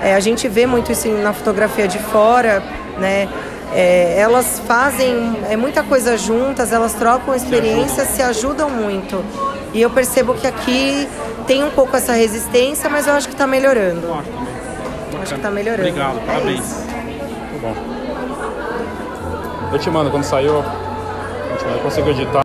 é, 0.00 0.14
a 0.14 0.20
gente 0.20 0.46
vê 0.48 0.66
muito 0.66 0.92
isso 0.92 1.08
na 1.08 1.32
fotografia 1.32 1.88
de 1.88 1.98
fora, 1.98 2.62
né? 2.98 3.28
É, 3.74 4.16
elas 4.18 4.60
fazem 4.66 5.36
é, 5.50 5.56
muita 5.56 5.82
coisa 5.82 6.16
juntas, 6.16 6.72
elas 6.72 6.94
trocam 6.94 7.34
experiências, 7.34 8.08
se 8.08 8.22
ajudam 8.22 8.70
muito. 8.70 9.24
E 9.74 9.82
eu 9.82 9.90
percebo 9.90 10.34
que 10.34 10.46
aqui 10.46 11.08
tem 11.48 11.64
um 11.64 11.70
pouco 11.70 11.96
essa 11.96 12.12
resistência, 12.12 12.88
mas 12.88 13.08
eu 13.08 13.14
acho 13.14 13.26
que 13.26 13.34
está 13.34 13.44
melhorando. 13.44 14.06
Eu 14.06 14.14
acho 14.14 14.30
também. 14.30 14.54
Acho 15.20 15.32
que 15.32 15.40
está 15.40 15.50
melhorando. 15.50 15.88
Obrigado, 15.88 16.18
é 16.18 16.26
parabéns. 16.26 16.60
Isso. 16.60 16.86
Muito 17.50 17.60
bom. 17.60 17.74
Eu 19.72 19.78
te 19.80 19.90
mando 19.90 20.10
quando 20.12 20.22
saiu. 20.22 20.62
Eu 20.62 21.78
consigo 21.82 22.10
editar. 22.10 22.44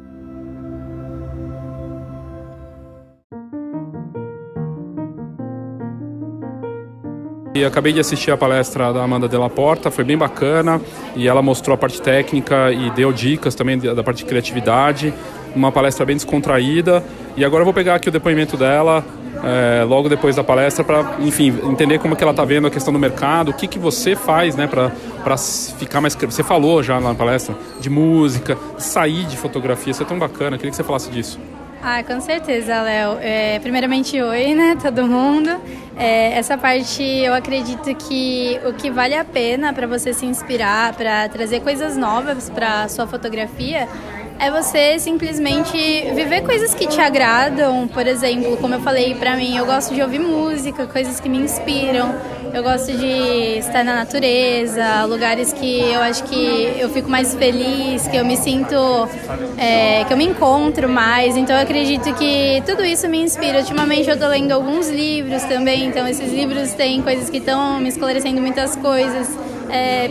E 7.53 7.65
acabei 7.65 7.91
de 7.91 7.99
assistir 7.99 8.31
a 8.31 8.37
palestra 8.37 8.93
da 8.93 9.03
Amanda 9.03 9.27
Della 9.27 9.49
Porta, 9.49 9.91
foi 9.91 10.05
bem 10.05 10.17
bacana 10.17 10.81
e 11.13 11.27
ela 11.27 11.41
mostrou 11.41 11.75
a 11.75 11.77
parte 11.77 12.01
técnica 12.01 12.71
e 12.71 12.89
deu 12.91 13.11
dicas 13.11 13.53
também 13.53 13.77
da 13.77 14.01
parte 14.01 14.19
de 14.19 14.25
criatividade. 14.25 15.13
Uma 15.55 15.71
palestra 15.71 16.05
bem 16.05 16.15
descontraída 16.15 17.03
e 17.35 17.43
agora 17.43 17.61
eu 17.61 17.65
vou 17.65 17.73
pegar 17.73 17.95
aqui 17.95 18.09
o 18.09 18.11
depoimento 18.11 18.55
dela 18.55 19.03
é, 19.43 19.83
logo 19.83 20.09
depois 20.09 20.35
da 20.35 20.43
palestra 20.43 20.83
para, 20.83 21.15
enfim, 21.19 21.57
entender 21.63 21.99
como 21.99 22.15
que 22.15 22.23
ela 22.23 22.31
está 22.31 22.43
vendo 22.43 22.67
a 22.67 22.71
questão 22.71 22.91
do 22.91 22.99
mercado, 22.99 23.51
o 23.51 23.53
que, 23.53 23.67
que 23.67 23.79
você 23.79 24.15
faz, 24.15 24.55
né, 24.55 24.67
para 24.67 25.37
ficar 25.77 26.01
mais... 26.01 26.15
Você 26.15 26.43
falou 26.43 26.83
já 26.83 26.99
na 26.99 27.13
palestra 27.13 27.55
de 27.79 27.89
música, 27.89 28.57
sair 28.77 29.25
de 29.25 29.37
fotografia, 29.37 29.91
isso 29.91 30.03
é 30.03 30.05
tão 30.05 30.19
bacana, 30.19 30.57
queria 30.57 30.71
que 30.71 30.77
você 30.77 30.83
falasse 30.83 31.09
disso. 31.09 31.39
Ah, 31.81 32.03
com 32.03 32.19
certeza, 32.19 32.81
Léo. 32.81 33.17
É, 33.21 33.57
primeiramente, 33.59 34.21
oi, 34.21 34.53
né, 34.53 34.77
todo 34.81 35.07
mundo. 35.07 35.49
É, 35.95 36.37
essa 36.37 36.57
parte 36.57 37.01
eu 37.01 37.33
acredito 37.33 37.95
que 37.95 38.59
o 38.65 38.73
que 38.73 38.91
vale 38.91 39.15
a 39.15 39.23
pena 39.23 39.71
para 39.71 39.87
você 39.87 40.13
se 40.13 40.25
inspirar, 40.25 40.93
para 40.93 41.29
trazer 41.29 41.61
coisas 41.61 41.95
novas 41.95 42.49
para 42.49 42.89
sua 42.89 43.07
fotografia, 43.07 43.87
é 44.39 44.49
você 44.49 44.97
simplesmente 44.97 45.77
viver 46.15 46.41
coisas 46.41 46.73
que 46.73 46.87
te 46.87 46.99
agradam. 47.01 47.87
Por 47.89 48.07
exemplo, 48.07 48.55
como 48.57 48.73
eu 48.73 48.79
falei 48.79 49.13
para 49.13 49.35
mim, 49.35 49.57
eu 49.57 49.65
gosto 49.65 49.93
de 49.93 50.01
ouvir 50.01 50.19
música, 50.19 50.87
coisas 50.87 51.19
que 51.19 51.27
me 51.27 51.37
inspiram. 51.37 52.15
Eu 52.53 52.63
gosto 52.63 52.91
de 52.91 53.59
estar 53.59 53.83
na 53.83 53.93
natureza, 53.95 55.03
lugares 55.05 55.53
que 55.53 55.81
eu 55.81 56.01
acho 56.01 56.23
que 56.23 56.73
eu 56.79 56.89
fico 56.89 57.09
mais 57.09 57.35
feliz, 57.35 58.07
que 58.07 58.17
eu 58.17 58.25
me 58.25 58.37
sinto, 58.37 58.75
é, 59.57 60.03
que 60.05 60.13
eu 60.13 60.17
me 60.17 60.25
encontro 60.25 60.87
mais. 60.87 61.35
Então 61.35 61.55
eu 61.55 61.61
acredito 61.61 62.11
que 62.15 62.63
tudo 62.65 62.83
isso 62.83 63.07
me 63.09 63.21
inspira. 63.21 63.59
Ultimamente 63.59 64.07
eu 64.07 64.15
estou 64.15 64.29
lendo 64.29 64.53
alguns 64.53 64.89
livros 64.89 65.43
também, 65.43 65.85
então 65.85 66.07
esses 66.07 66.31
livros 66.31 66.71
têm 66.73 67.01
coisas 67.01 67.29
que 67.29 67.37
estão 67.37 67.79
me 67.79 67.89
esclarecendo 67.89 68.41
muitas 68.41 68.75
coisas. 68.77 69.27
É, 69.69 70.09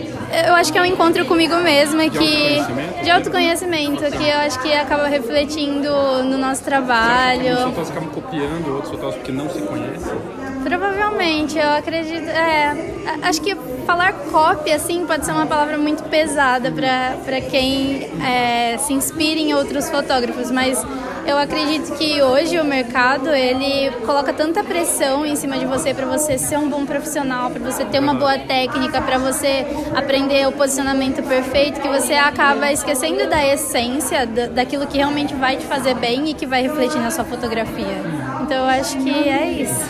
eu 0.49 0.55
acho 0.55 0.73
que 0.73 0.79
é 0.79 0.83
um 0.83 0.85
encontro 0.85 1.25
comigo 1.25 1.57
mesma 1.57 2.09
que 2.09 2.59
de 3.03 3.11
autoconhecimento 3.11 4.03
que 4.05 4.29
eu 4.29 4.39
acho 4.39 4.61
que 4.61 4.73
acaba 4.73 5.07
refletindo 5.09 5.91
no 6.25 6.39
nosso 6.39 6.63
trabalho. 6.63 7.55
Os 7.55 7.59
fotógrafos 7.61 7.91
acabam 7.91 8.11
copiando 8.11 8.75
outros 8.75 8.91
fotógrafos 8.91 9.23
que 9.23 9.33
não 9.33 9.49
se 9.51 9.61
conhecem? 9.63 10.19
Provavelmente, 10.65 11.57
eu 11.59 11.71
acredito. 11.71 12.29
É, 12.29 12.75
acho 13.23 13.41
que 13.41 13.57
falar 13.87 14.13
cópia 14.31 14.77
assim 14.77 15.07
pode 15.07 15.25
ser 15.25 15.33
uma 15.33 15.47
palavra 15.47 15.79
muito 15.79 16.03
pesada 16.05 16.71
para 16.71 17.41
quem 17.41 18.11
é, 18.23 18.77
se 18.79 18.93
inspira 18.93 19.41
em 19.41 19.55
outros 19.55 19.89
fotógrafos, 19.89 20.51
mas 20.51 20.85
eu 21.29 21.37
acredito 21.37 21.95
que 21.99 22.23
hoje 22.23 22.59
o 22.59 22.65
mercado 22.65 23.29
ele 23.29 23.91
coloca 24.07 24.33
tanta 24.33 24.65
pressão 24.65 25.27
em 25.27 25.37
cima 25.37 25.59
de 25.59 25.67
você 25.67 25.93
para 25.93 26.07
você 26.07 26.39
ser 26.39 26.57
um 26.59 26.71
bom 26.71 26.87
profissional, 26.87 27.51
para 27.51 27.61
você 27.61 27.85
ter 27.85 27.99
uma 27.99 28.15
boa 28.15 28.39
técnica, 28.39 29.03
para 29.03 29.19
você 29.19 29.67
aprender 29.95 30.49
o 30.49 30.53
posicionamento 30.53 31.23
perfeito, 31.23 31.81
que 31.83 31.89
você 31.89 32.15
acaba 32.15 32.73
esquecendo 32.73 33.29
da 33.29 33.47
essência, 33.47 34.27
daquilo 34.27 34.87
que 34.87 34.97
realmente 34.97 35.35
vai 35.35 35.57
te 35.59 35.67
fazer 35.67 35.95
bem 35.97 36.31
e 36.31 36.35
que 36.35 36.47
vai 36.47 36.63
refletir 36.63 36.99
na 36.99 37.11
sua 37.11 37.25
fotografia. 37.25 38.03
Então 38.43 38.57
eu 38.57 38.65
acho 38.65 38.97
que 38.97 39.29
é 39.29 39.51
isso. 39.51 39.85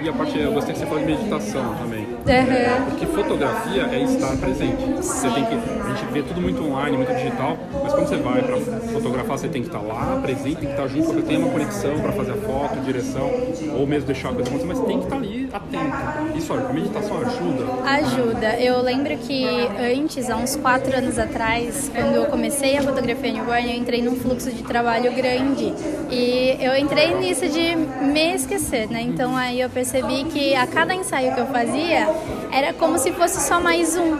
E 0.00 0.08
a 0.08 0.12
parte, 0.12 0.38
eu 0.38 0.52
gostei 0.52 0.74
que 0.74 0.78
você 0.78 0.86
falou 0.86 1.00
de 1.00 1.06
meditação 1.06 1.74
também. 1.74 2.13
Uhum. 2.26 2.84
Porque 2.90 3.06
fotografia 3.06 3.82
é 3.92 4.02
estar 4.02 4.36
presente. 4.36 4.82
Você 4.96 5.28
tem 5.30 5.44
que, 5.44 5.54
a 5.54 5.94
gente 5.94 6.12
vê 6.12 6.22
tudo 6.22 6.40
muito 6.40 6.64
online, 6.64 6.96
muito 6.96 7.14
digital, 7.14 7.56
mas 7.82 7.92
quando 7.92 8.08
você 8.08 8.16
vai 8.16 8.42
para 8.42 8.56
fotografar, 8.92 9.38
você 9.38 9.48
tem 9.48 9.62
que 9.62 9.68
estar 9.68 9.80
lá 9.80 10.18
presente, 10.22 10.56
tem 10.56 10.66
que 10.66 10.72
estar 10.72 10.86
junto, 10.86 11.06
porque 11.06 11.22
tem 11.22 11.36
uma 11.36 11.50
conexão 11.50 11.98
para 12.00 12.12
fazer 12.12 12.32
a 12.32 12.36
foto, 12.36 12.80
direção, 12.80 13.30
ou 13.78 13.86
mesmo 13.86 14.06
deixar 14.06 14.30
a 14.30 14.34
coisa 14.34 14.48
acontecer, 14.48 14.66
mas 14.66 14.86
tem 14.86 14.98
que 14.98 15.04
estar 15.04 15.16
ali 15.16 15.48
atento. 15.52 16.36
Isso, 16.36 16.52
a 16.52 16.72
meditação 16.72 17.18
ajuda? 17.18 17.64
Ajuda. 17.84 18.60
Eu 18.60 18.82
lembro 18.82 19.16
que 19.18 19.44
antes, 19.78 20.30
há 20.30 20.36
uns 20.36 20.56
quatro 20.56 20.96
anos 20.96 21.18
atrás, 21.18 21.90
quando 21.94 22.14
eu 22.14 22.26
comecei 22.26 22.76
a 22.76 22.82
fotografia 22.82 23.32
newborn, 23.32 23.70
eu 23.70 23.76
entrei 23.76 24.02
num 24.02 24.16
fluxo 24.16 24.50
de 24.50 24.62
trabalho 24.62 25.12
grande. 25.12 25.72
E 26.10 26.56
eu 26.60 26.76
entrei 26.76 27.14
nisso 27.16 27.48
de 27.48 27.76
me 27.76 28.34
esquecer, 28.34 28.88
né? 28.88 29.02
Então 29.02 29.36
aí 29.36 29.60
eu 29.60 29.68
percebi 29.68 30.24
que 30.24 30.54
a 30.54 30.66
cada 30.66 30.94
ensaio 30.94 31.34
que 31.34 31.40
eu 31.40 31.46
fazia, 31.46 32.08
era 32.52 32.72
como 32.72 32.98
se 32.98 33.12
fosse 33.12 33.40
só 33.40 33.60
mais 33.60 33.96
um. 33.96 34.16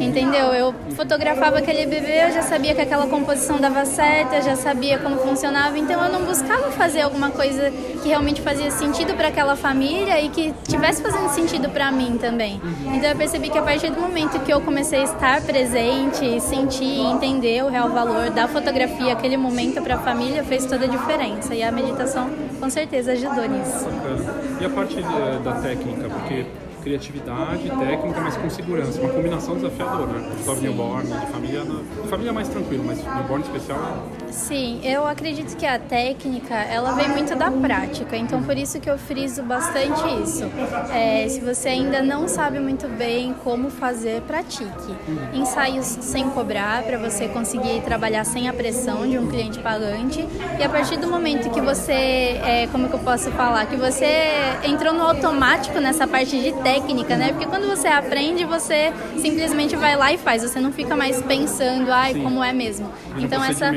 Entendeu? 0.00 0.52
Eu 0.52 0.74
fotografava 0.96 1.58
aquele 1.58 1.86
bebê, 1.86 2.24
eu 2.24 2.32
já 2.32 2.42
sabia 2.42 2.74
que 2.74 2.80
aquela 2.80 3.06
composição 3.06 3.58
dava 3.58 3.84
certo, 3.84 4.34
eu 4.34 4.42
já 4.42 4.56
sabia 4.56 4.98
como 4.98 5.16
funcionava, 5.18 5.78
então 5.78 6.02
eu 6.04 6.12
não 6.12 6.24
buscava 6.24 6.70
fazer 6.72 7.02
alguma 7.02 7.30
coisa 7.30 7.70
que 8.02 8.08
realmente 8.08 8.42
fazia 8.42 8.70
sentido 8.70 9.14
para 9.14 9.28
aquela 9.28 9.54
família 9.54 10.20
e 10.20 10.30
que 10.30 10.52
tivesse 10.66 11.00
fazendo 11.00 11.28
sentido 11.30 11.68
para 11.68 11.92
mim 11.92 12.18
também. 12.18 12.60
Então 12.92 13.08
eu 13.08 13.16
percebi 13.16 13.50
que 13.50 13.58
a 13.58 13.62
partir 13.62 13.90
do 13.90 14.00
momento 14.00 14.40
que 14.40 14.52
eu 14.52 14.60
comecei 14.60 15.00
a 15.00 15.04
estar 15.04 15.40
presente, 15.42 16.40
sentir 16.40 17.00
entender 17.00 17.62
o 17.64 17.68
real 17.68 17.88
valor 17.90 18.30
da 18.30 18.48
fotografia, 18.48 19.12
aquele 19.12 19.36
momento 19.36 19.80
para 19.80 19.94
a 19.94 19.98
família, 19.98 20.42
fez 20.42 20.66
toda 20.66 20.86
a 20.86 20.88
diferença. 20.88 21.54
E 21.54 21.62
a 21.62 21.70
meditação 21.70 22.28
com 22.58 22.68
certeza 22.68 23.12
ajudou 23.12 23.48
nisso. 23.48 23.84
Bacana. 23.84 24.34
E 24.60 24.64
a 24.64 24.70
parte 24.70 24.96
da 25.42 25.52
técnica, 25.52 26.08
porque 26.08 26.46
criatividade, 26.84 27.70
técnica, 27.70 28.20
mas 28.20 28.36
com 28.36 28.50
segurança. 28.50 29.00
Uma 29.00 29.12
combinação 29.12 29.54
desafiadora, 29.56 30.12
né? 30.12 30.30
Só 30.44 30.54
newborn, 30.54 31.06
de 31.06 31.26
família, 31.26 31.62
de 31.64 32.08
família 32.08 32.32
mais 32.32 32.48
tranquilo, 32.48 32.84
mas 32.84 33.02
newborn 33.02 33.42
especial. 33.42 34.06
Sim, 34.34 34.80
eu 34.82 35.06
acredito 35.06 35.56
que 35.56 35.64
a 35.64 35.78
técnica, 35.78 36.54
ela 36.54 36.92
vem 36.92 37.08
muito 37.08 37.36
da 37.36 37.52
prática, 37.52 38.16
então 38.16 38.42
por 38.42 38.58
isso 38.58 38.80
que 38.80 38.90
eu 38.90 38.98
friso 38.98 39.44
bastante 39.44 40.02
isso. 40.22 40.50
É, 40.92 41.28
se 41.28 41.40
você 41.40 41.68
ainda 41.68 42.02
não 42.02 42.26
sabe 42.26 42.58
muito 42.58 42.88
bem 42.88 43.32
como 43.44 43.70
fazer, 43.70 44.22
pratique. 44.22 44.92
Ensaios 45.32 45.86
sem 45.86 46.28
cobrar, 46.30 46.82
para 46.82 46.98
você 46.98 47.28
conseguir 47.28 47.80
trabalhar 47.82 48.24
sem 48.24 48.48
a 48.48 48.52
pressão 48.52 49.08
de 49.08 49.16
um 49.16 49.28
cliente 49.28 49.60
pagante. 49.60 50.26
E 50.58 50.62
a 50.64 50.68
partir 50.68 50.96
do 50.96 51.06
momento 51.06 51.48
que 51.50 51.60
você, 51.60 51.92
é, 51.92 52.68
como 52.72 52.88
que 52.88 52.94
eu 52.94 53.00
posso 53.00 53.30
falar, 53.30 53.66
que 53.66 53.76
você 53.76 54.24
entrou 54.64 54.92
no 54.92 55.04
automático 55.04 55.78
nessa 55.78 56.08
parte 56.08 56.40
de 56.40 56.52
técnica, 56.60 57.16
né? 57.16 57.28
Porque 57.28 57.46
quando 57.46 57.68
você 57.68 57.86
aprende, 57.86 58.44
você 58.44 58.92
simplesmente 59.16 59.76
vai 59.76 59.96
lá 59.96 60.12
e 60.12 60.18
faz. 60.18 60.42
Você 60.42 60.60
não 60.60 60.72
fica 60.72 60.96
mais 60.96 61.22
pensando, 61.22 61.90
ai, 61.92 62.14
Sim. 62.14 62.22
como 62.24 62.42
é 62.42 62.52
mesmo. 62.52 62.90
então 63.16 63.42
essa, 63.44 63.70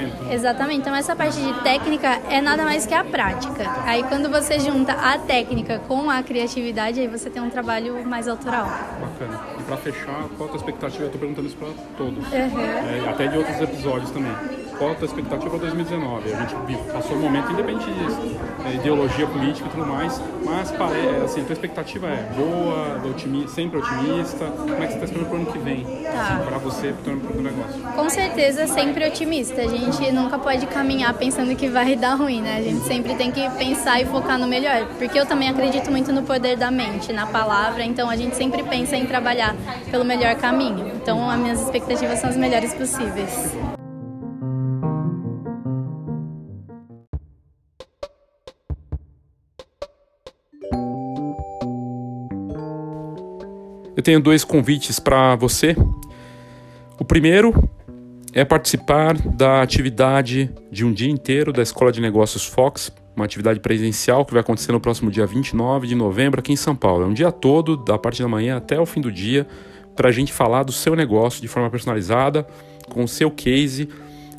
exatamente. 0.47 0.79
Então 0.79 0.95
essa 0.95 1.15
parte 1.15 1.38
de 1.39 1.53
técnica 1.62 2.21
é 2.29 2.39
nada 2.41 2.63
mais 2.63 2.86
que 2.86 2.93
a 2.93 3.03
prática. 3.03 3.65
Aí 3.83 4.03
quando 4.03 4.29
você 4.29 4.60
junta 4.60 4.93
a 4.93 5.17
técnica 5.17 5.79
com 5.88 6.10
a 6.10 6.23
criatividade, 6.23 6.99
aí 6.99 7.07
você 7.07 7.29
tem 7.29 7.41
um 7.41 7.49
trabalho 7.49 8.05
mais 8.05 8.27
autoral. 8.27 8.65
Bacana. 8.65 9.41
E 9.60 9.63
para 9.63 9.77
fechar, 9.77 10.23
qual 10.38 10.47
a 10.47 10.51
tua 10.51 10.57
expectativa? 10.57 11.03
Eu 11.05 11.12
tô 11.12 11.17
perguntando 11.17 11.47
isso 11.47 11.57
para 11.57 11.69
todos. 11.97 12.25
Uhum. 12.25 13.05
É, 13.05 13.10
até 13.10 13.27
de 13.27 13.38
outros 13.38 13.60
episódios 13.62 14.12
também 14.12 14.66
a 14.85 15.05
expectativa 15.05 15.49
para 15.49 15.59
2019? 15.59 16.33
A 16.33 16.37
gente 16.37 16.77
passou 16.91 17.17
um 17.17 17.21
momento 17.21 17.51
independente 17.51 17.85
de 17.85 18.67
é, 18.67 18.75
ideologia 18.75 19.25
política 19.27 19.67
e 19.67 19.71
tudo 19.71 19.85
mais, 19.85 20.21
mas 20.45 20.71
é, 20.71 21.23
assim, 21.23 21.41
a 21.41 21.45
tua 21.45 21.53
expectativa 21.53 22.07
é 22.07 22.29
boa, 22.35 23.01
otimi 23.09 23.47
sempre 23.47 23.79
otimista? 23.79 24.45
Como 24.45 24.83
é 24.83 24.87
que 24.87 24.93
você 24.93 24.93
está 24.93 25.05
esperando 25.05 25.27
para 25.27 25.35
o 25.35 25.41
ano 25.41 25.51
que 25.51 25.57
vem? 25.57 25.83
Tá. 25.83 26.21
Assim, 26.21 26.45
para 26.45 26.57
você, 26.57 26.93
para 27.03 27.13
o 27.13 27.41
negócio? 27.41 27.81
Com 27.95 28.09
certeza, 28.09 28.67
sempre 28.67 29.07
otimista. 29.07 29.61
A 29.61 29.67
gente 29.67 30.11
nunca 30.11 30.37
pode 30.37 30.65
caminhar 30.67 31.13
pensando 31.13 31.55
que 31.55 31.67
vai 31.67 31.95
dar 31.95 32.15
ruim, 32.15 32.41
né? 32.41 32.57
A 32.57 32.61
gente 32.61 32.81
sempre 32.81 33.15
tem 33.15 33.31
que 33.31 33.49
pensar 33.51 34.01
e 34.01 34.05
focar 34.05 34.37
no 34.37 34.47
melhor. 34.47 34.87
Porque 34.97 35.19
eu 35.19 35.25
também 35.25 35.49
acredito 35.49 35.89
muito 35.89 36.11
no 36.11 36.23
poder 36.23 36.55
da 36.57 36.69
mente, 36.69 37.11
na 37.11 37.25
palavra, 37.25 37.83
então 37.83 38.09
a 38.09 38.15
gente 38.15 38.35
sempre 38.35 38.63
pensa 38.63 38.95
em 38.95 39.05
trabalhar 39.05 39.55
pelo 39.89 40.05
melhor 40.05 40.35
caminho. 40.35 40.91
Então, 40.95 41.29
as 41.29 41.39
minhas 41.39 41.61
expectativas 41.61 42.19
são 42.19 42.29
as 42.29 42.37
melhores 42.37 42.73
possíveis. 42.73 43.76
Tenho 54.07 54.21
dois 54.21 54.45
convites 54.45 55.01
para 55.01 55.35
você. 55.35 55.75
O 56.97 57.03
primeiro 57.03 57.53
é 58.31 58.45
participar 58.45 59.17
da 59.17 59.61
atividade 59.61 60.49
de 60.71 60.85
um 60.85 60.93
dia 60.93 61.11
inteiro 61.11 61.51
da 61.51 61.61
Escola 61.61 61.91
de 61.91 61.99
Negócios 61.99 62.45
Fox, 62.45 62.89
uma 63.17 63.25
atividade 63.25 63.59
presencial 63.59 64.23
que 64.23 64.31
vai 64.31 64.39
acontecer 64.39 64.71
no 64.71 64.79
próximo 64.79 65.11
dia 65.11 65.25
29 65.25 65.87
de 65.87 65.93
novembro 65.93 66.39
aqui 66.39 66.53
em 66.53 66.55
São 66.55 66.73
Paulo. 66.73 67.03
É 67.03 67.05
um 67.05 67.13
dia 67.13 67.33
todo, 67.33 67.75
da 67.75 67.97
parte 67.97 68.21
da 68.21 68.29
manhã 68.29 68.55
até 68.55 68.79
o 68.79 68.85
fim 68.85 69.01
do 69.01 69.11
dia, 69.11 69.45
para 69.93 70.07
a 70.07 70.11
gente 70.13 70.31
falar 70.31 70.63
do 70.63 70.71
seu 70.71 70.95
negócio 70.95 71.41
de 71.41 71.49
forma 71.49 71.69
personalizada, 71.69 72.47
com 72.89 73.03
o 73.03 73.07
seu 73.09 73.29
case, 73.29 73.89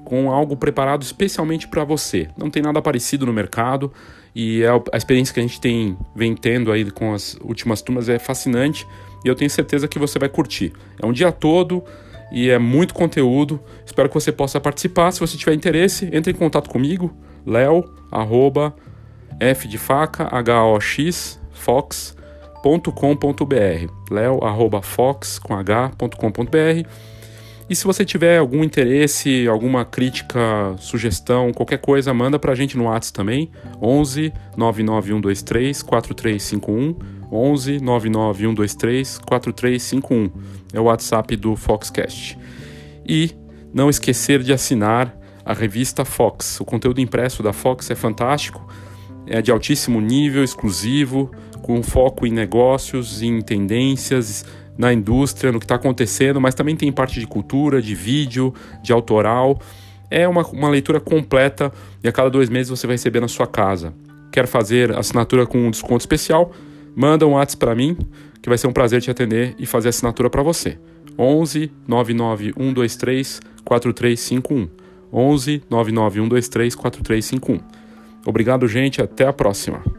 com 0.02 0.30
algo 0.30 0.56
preparado 0.56 1.02
especialmente 1.02 1.68
para 1.68 1.84
você. 1.84 2.30
Não 2.38 2.48
tem 2.48 2.62
nada 2.62 2.80
parecido 2.80 3.26
no 3.26 3.34
mercado 3.34 3.92
e 4.34 4.62
é 4.62 4.68
a 4.70 4.96
experiência 4.96 5.34
que 5.34 5.40
a 5.40 5.42
gente 5.42 5.60
tem 5.60 5.94
vem 6.16 6.34
tendo 6.34 6.72
aí 6.72 6.90
com 6.90 7.12
as 7.12 7.36
últimas 7.42 7.82
turmas 7.82 8.08
é 8.08 8.18
fascinante 8.18 8.86
e 9.24 9.28
eu 9.28 9.34
tenho 9.34 9.50
certeza 9.50 9.88
que 9.88 9.98
você 9.98 10.18
vai 10.18 10.28
curtir. 10.28 10.72
É 11.00 11.06
um 11.06 11.12
dia 11.12 11.32
todo 11.32 11.82
e 12.30 12.50
é 12.50 12.58
muito 12.58 12.94
conteúdo. 12.94 13.60
Espero 13.84 14.08
que 14.08 14.14
você 14.14 14.30
possa 14.32 14.60
participar. 14.60 15.10
Se 15.12 15.20
você 15.20 15.36
tiver 15.36 15.54
interesse, 15.54 16.08
entre 16.12 16.32
em 16.32 16.36
contato 16.36 16.68
comigo, 16.68 17.14
leo, 17.46 17.84
arroba, 18.10 18.74
f 19.40 19.66
de 19.68 19.78
faca, 19.78 20.28
h 20.30 20.64
o 20.64 20.80
x, 20.80 21.40
fox.com.br. 21.52 22.62
leo, 24.10 24.44
arroba, 24.44 24.82
fox, 24.82 25.38
com 25.38 25.54
h.com.br 25.54 26.88
e 27.68 27.76
se 27.76 27.84
você 27.84 28.02
tiver 28.02 28.38
algum 28.38 28.64
interesse, 28.64 29.46
alguma 29.46 29.84
crítica, 29.84 30.74
sugestão, 30.78 31.52
qualquer 31.52 31.76
coisa, 31.76 32.14
manda 32.14 32.38
pra 32.38 32.54
gente 32.54 32.78
no 32.78 32.84
WhatsApp 32.84 33.12
também, 33.12 33.50
11 33.82 34.32
99123 34.56 35.82
4351, 35.82 36.96
11 37.30 37.80
99123 37.80 39.18
4351. 39.18 40.30
É 40.72 40.80
o 40.80 40.84
WhatsApp 40.84 41.36
do 41.36 41.56
Foxcast. 41.56 42.38
E 43.06 43.30
não 43.72 43.90
esquecer 43.90 44.42
de 44.42 44.52
assinar 44.52 45.16
a 45.44 45.52
revista 45.54 46.04
Fox. 46.04 46.60
O 46.60 46.64
conteúdo 46.64 47.00
impresso 47.00 47.42
da 47.42 47.52
Fox 47.52 47.90
é 47.90 47.94
fantástico, 47.94 48.66
é 49.26 49.40
de 49.40 49.50
altíssimo 49.50 50.00
nível, 50.00 50.44
exclusivo, 50.44 51.30
com 51.62 51.82
foco 51.82 52.26
em 52.26 52.30
negócios, 52.30 53.22
em 53.22 53.40
tendências, 53.40 54.44
na 54.76 54.92
indústria, 54.92 55.50
no 55.50 55.58
que 55.58 55.64
está 55.64 55.74
acontecendo, 55.74 56.40
mas 56.40 56.54
também 56.54 56.76
tem 56.76 56.92
parte 56.92 57.18
de 57.18 57.26
cultura, 57.26 57.82
de 57.82 57.94
vídeo, 57.94 58.54
de 58.82 58.92
autoral. 58.92 59.58
É 60.10 60.26
uma, 60.28 60.46
uma 60.46 60.68
leitura 60.68 61.00
completa 61.00 61.72
e 62.02 62.08
a 62.08 62.12
cada 62.12 62.30
dois 62.30 62.48
meses 62.48 62.70
você 62.70 62.86
vai 62.86 62.94
receber 62.94 63.20
na 63.20 63.28
sua 63.28 63.46
casa. 63.46 63.92
Quer 64.30 64.46
fazer 64.46 64.96
assinatura 64.96 65.46
com 65.46 65.58
um 65.58 65.70
desconto 65.70 66.00
especial? 66.00 66.52
Manda 66.98 67.24
um 67.28 67.34
WhatsApp 67.34 67.58
para 67.60 67.76
mim, 67.76 67.96
que 68.42 68.48
vai 68.48 68.58
ser 68.58 68.66
um 68.66 68.72
prazer 68.72 69.00
te 69.00 69.08
atender 69.08 69.54
e 69.56 69.66
fazer 69.66 69.90
assinatura 69.90 70.28
para 70.28 70.42
você. 70.42 70.80
11 71.16 71.70
99 71.86 72.52
123 72.58 73.40
4351. 73.64 74.68
11 75.12 75.62
99 75.70 76.20
123 76.22 76.74
4351. 76.74 77.60
Obrigado, 78.26 78.66
gente. 78.66 79.00
Até 79.00 79.28
a 79.28 79.32
próxima. 79.32 79.97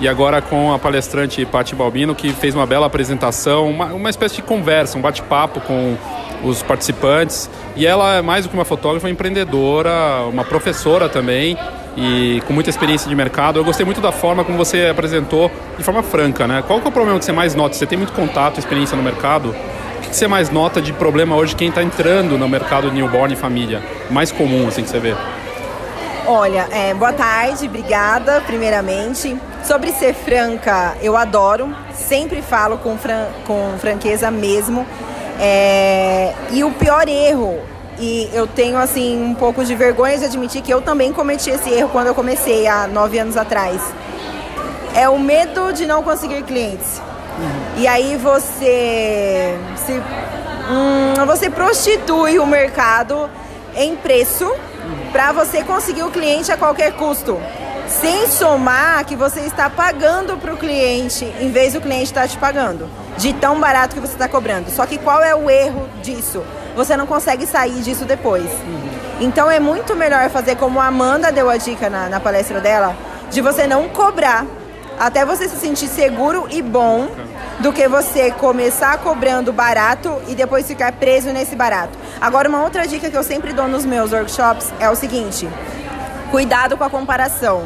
E 0.00 0.06
agora 0.06 0.40
com 0.40 0.72
a 0.72 0.78
palestrante 0.78 1.44
Patti 1.44 1.74
Balbino, 1.74 2.14
que 2.14 2.32
fez 2.32 2.54
uma 2.54 2.66
bela 2.66 2.86
apresentação, 2.86 3.68
uma, 3.68 3.86
uma 3.86 4.10
espécie 4.10 4.36
de 4.36 4.42
conversa, 4.42 4.96
um 4.96 5.00
bate-papo 5.00 5.60
com 5.60 5.96
os 6.44 6.62
participantes. 6.62 7.50
E 7.74 7.84
ela 7.84 8.16
é 8.16 8.22
mais 8.22 8.44
do 8.44 8.50
que 8.50 8.54
uma 8.54 8.64
fotógrafa, 8.64 9.06
uma 9.06 9.12
empreendedora, 9.12 10.22
uma 10.30 10.44
professora 10.44 11.08
também 11.08 11.58
e 11.96 12.40
com 12.46 12.52
muita 12.52 12.70
experiência 12.70 13.08
de 13.08 13.14
mercado. 13.16 13.58
Eu 13.58 13.64
gostei 13.64 13.84
muito 13.84 14.00
da 14.00 14.12
forma 14.12 14.44
como 14.44 14.56
você 14.56 14.86
apresentou 14.86 15.50
de 15.76 15.82
forma 15.82 16.02
franca, 16.02 16.46
né? 16.46 16.62
Qual 16.64 16.78
é 16.78 16.82
o 16.82 16.92
problema 16.92 17.18
que 17.18 17.24
você 17.24 17.32
mais 17.32 17.56
nota? 17.56 17.74
Você 17.74 17.86
tem 17.86 17.98
muito 17.98 18.12
contato, 18.12 18.58
experiência 18.58 18.96
no 18.96 19.02
mercado. 19.02 19.50
O 19.50 20.00
que 20.08 20.16
você 20.16 20.28
mais 20.28 20.48
nota 20.48 20.80
de 20.80 20.92
problema 20.92 21.34
hoje 21.34 21.56
quem 21.56 21.68
está 21.68 21.82
entrando 21.82 22.38
no 22.38 22.48
mercado 22.48 22.90
newborn 22.92 23.34
e 23.34 23.36
família? 23.36 23.82
Mais 24.10 24.30
comum, 24.30 24.68
assim, 24.68 24.82
que 24.82 24.88
você 24.88 25.00
vê? 25.00 25.14
Olha, 26.30 26.68
é, 26.70 26.92
boa 26.92 27.10
tarde, 27.10 27.64
obrigada, 27.64 28.42
primeiramente. 28.42 29.34
Sobre 29.64 29.90
ser 29.92 30.12
franca, 30.12 30.94
eu 31.00 31.16
adoro, 31.16 31.74
sempre 31.94 32.42
falo 32.42 32.76
com, 32.76 32.98
fran 32.98 33.28
com 33.46 33.78
franqueza 33.78 34.30
mesmo. 34.30 34.86
É, 35.40 36.34
e 36.50 36.62
o 36.62 36.70
pior 36.72 37.08
erro, 37.08 37.58
e 37.98 38.28
eu 38.34 38.46
tenho 38.46 38.76
assim 38.76 39.18
um 39.18 39.34
pouco 39.34 39.64
de 39.64 39.74
vergonha 39.74 40.18
de 40.18 40.26
admitir 40.26 40.60
que 40.60 40.70
eu 40.70 40.82
também 40.82 41.14
cometi 41.14 41.48
esse 41.48 41.70
erro 41.70 41.88
quando 41.88 42.08
eu 42.08 42.14
comecei 42.14 42.66
há 42.66 42.86
nove 42.86 43.18
anos 43.18 43.38
atrás, 43.38 43.80
é 44.94 45.08
o 45.08 45.18
medo 45.18 45.72
de 45.72 45.86
não 45.86 46.02
conseguir 46.02 46.42
clientes. 46.42 47.00
Uhum. 47.38 47.80
E 47.80 47.86
aí 47.88 48.18
você 48.18 49.58
se, 49.76 49.92
hum, 49.92 51.24
você 51.24 51.48
prostitui 51.48 52.38
o 52.38 52.46
mercado 52.46 53.30
em 53.74 53.96
preço 53.96 54.54
para 55.12 55.32
você 55.32 55.62
conseguir 55.62 56.02
o 56.02 56.10
cliente 56.10 56.52
a 56.52 56.56
qualquer 56.56 56.92
custo. 56.92 57.40
Sem 57.88 58.26
somar 58.26 59.04
que 59.04 59.16
você 59.16 59.40
está 59.40 59.70
pagando 59.70 60.36
para 60.36 60.52
o 60.52 60.56
cliente 60.56 61.24
em 61.40 61.50
vez 61.50 61.72
do 61.72 61.80
cliente 61.80 62.04
estar 62.04 62.22
tá 62.22 62.28
te 62.28 62.36
pagando. 62.36 62.88
De 63.16 63.32
tão 63.32 63.58
barato 63.58 63.94
que 63.94 64.00
você 64.00 64.12
está 64.12 64.28
cobrando. 64.28 64.70
Só 64.70 64.84
que 64.86 64.98
qual 64.98 65.22
é 65.22 65.34
o 65.34 65.48
erro 65.48 65.88
disso? 66.02 66.42
Você 66.76 66.96
não 66.96 67.06
consegue 67.06 67.46
sair 67.46 67.80
disso 67.82 68.04
depois. 68.04 68.48
Então 69.20 69.50
é 69.50 69.58
muito 69.58 69.96
melhor 69.96 70.28
fazer 70.30 70.56
como 70.56 70.80
a 70.80 70.86
Amanda 70.86 71.32
deu 71.32 71.48
a 71.50 71.56
dica 71.56 71.90
na, 71.90 72.08
na 72.08 72.20
palestra 72.20 72.60
dela, 72.60 72.94
de 73.30 73.40
você 73.40 73.66
não 73.66 73.88
cobrar 73.88 74.46
até 74.98 75.24
você 75.24 75.48
se 75.48 75.56
sentir 75.56 75.88
seguro 75.88 76.46
e 76.50 76.60
bom 76.60 77.08
do 77.60 77.72
que 77.72 77.88
você 77.88 78.30
começar 78.30 78.98
cobrando 78.98 79.52
barato 79.52 80.20
e 80.28 80.34
depois 80.34 80.66
ficar 80.66 80.92
preso 80.92 81.30
nesse 81.30 81.56
barato. 81.56 81.98
Agora, 82.20 82.48
uma 82.48 82.62
outra 82.62 82.86
dica 82.86 83.10
que 83.10 83.16
eu 83.16 83.22
sempre 83.22 83.52
dou 83.52 83.66
nos 83.66 83.84
meus 83.84 84.12
workshops 84.12 84.72
é 84.78 84.88
o 84.88 84.94
seguinte: 84.94 85.48
cuidado 86.30 86.76
com 86.76 86.84
a 86.84 86.90
comparação. 86.90 87.64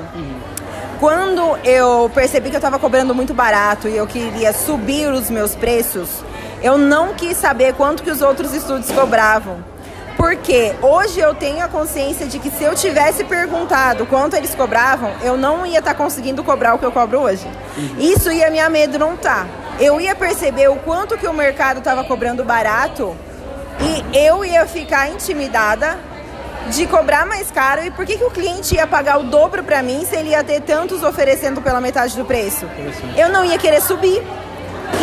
Quando 0.99 1.59
eu 1.65 2.11
percebi 2.15 2.49
que 2.49 2.55
eu 2.55 2.59
estava 2.59 2.79
cobrando 2.79 3.15
muito 3.15 3.35
barato 3.35 3.89
e 3.89 3.97
eu 3.97 4.07
queria 4.07 4.53
subir 4.53 5.13
os 5.13 5.29
meus 5.29 5.55
preços, 5.55 6.23
eu 6.63 6.79
não 6.79 7.13
quis 7.13 7.37
saber 7.37 7.75
quanto 7.75 8.05
que 8.05 8.11
os 8.11 8.23
outros 8.23 8.55
estúdios 8.55 8.91
cobravam. 8.93 9.73
Porque 10.17 10.73
hoje 10.81 11.19
eu 11.19 11.35
tenho 11.35 11.65
a 11.65 11.69
consciência 11.69 12.27
de 12.27 12.39
que 12.39 12.51
se 12.51 12.63
eu 12.63 12.77
tivesse 12.77 13.25
perguntado 13.25 14.07
quanto 14.07 14.37
eles 14.37 14.55
cobravam, 14.55 15.11
eu 15.23 15.37
não 15.37 15.67
ia 15.67 15.81
estar 15.81 15.95
tá 15.95 15.97
conseguindo 15.97 16.45
cobrar 16.45 16.75
o 16.75 16.79
que 16.79 16.85
eu 16.85 16.93
cobro 16.93 17.19
hoje. 17.19 17.49
Isso 17.99 18.31
ia 18.31 18.49
me 18.49 18.61
amedrontar. 18.61 19.49
Eu 19.83 20.01
ia 20.01 20.15
perceber 20.15 20.69
o 20.69 20.77
quanto 20.77 21.19
que 21.19 21.27
o 21.27 21.35
mercado 21.35 21.79
estava 21.79 22.05
cobrando 22.05 22.45
barato 22.45 23.17
e 23.81 24.17
eu 24.17 24.45
ia 24.45 24.65
ficar 24.65 25.11
intimidada 25.11 25.99
de 26.69 26.87
cobrar 26.87 27.27
mais 27.27 27.51
caro 27.51 27.85
e 27.85 27.91
por 27.91 28.07
que, 28.07 28.17
que 28.17 28.23
o 28.23 28.31
cliente 28.31 28.77
ia 28.77 28.87
pagar 28.87 29.19
o 29.19 29.25
dobro 29.25 29.65
para 29.65 29.83
mim 29.83 30.07
se 30.09 30.15
ele 30.15 30.29
ia 30.29 30.45
ter 30.45 30.61
tantos 30.61 31.03
oferecendo 31.03 31.61
pela 31.61 31.81
metade 31.81 32.17
do 32.17 32.25
preço? 32.25 32.65
Eu 33.17 33.29
não 33.29 33.45
ia 33.45 33.59
querer 33.59 33.83
subir. 33.83 34.23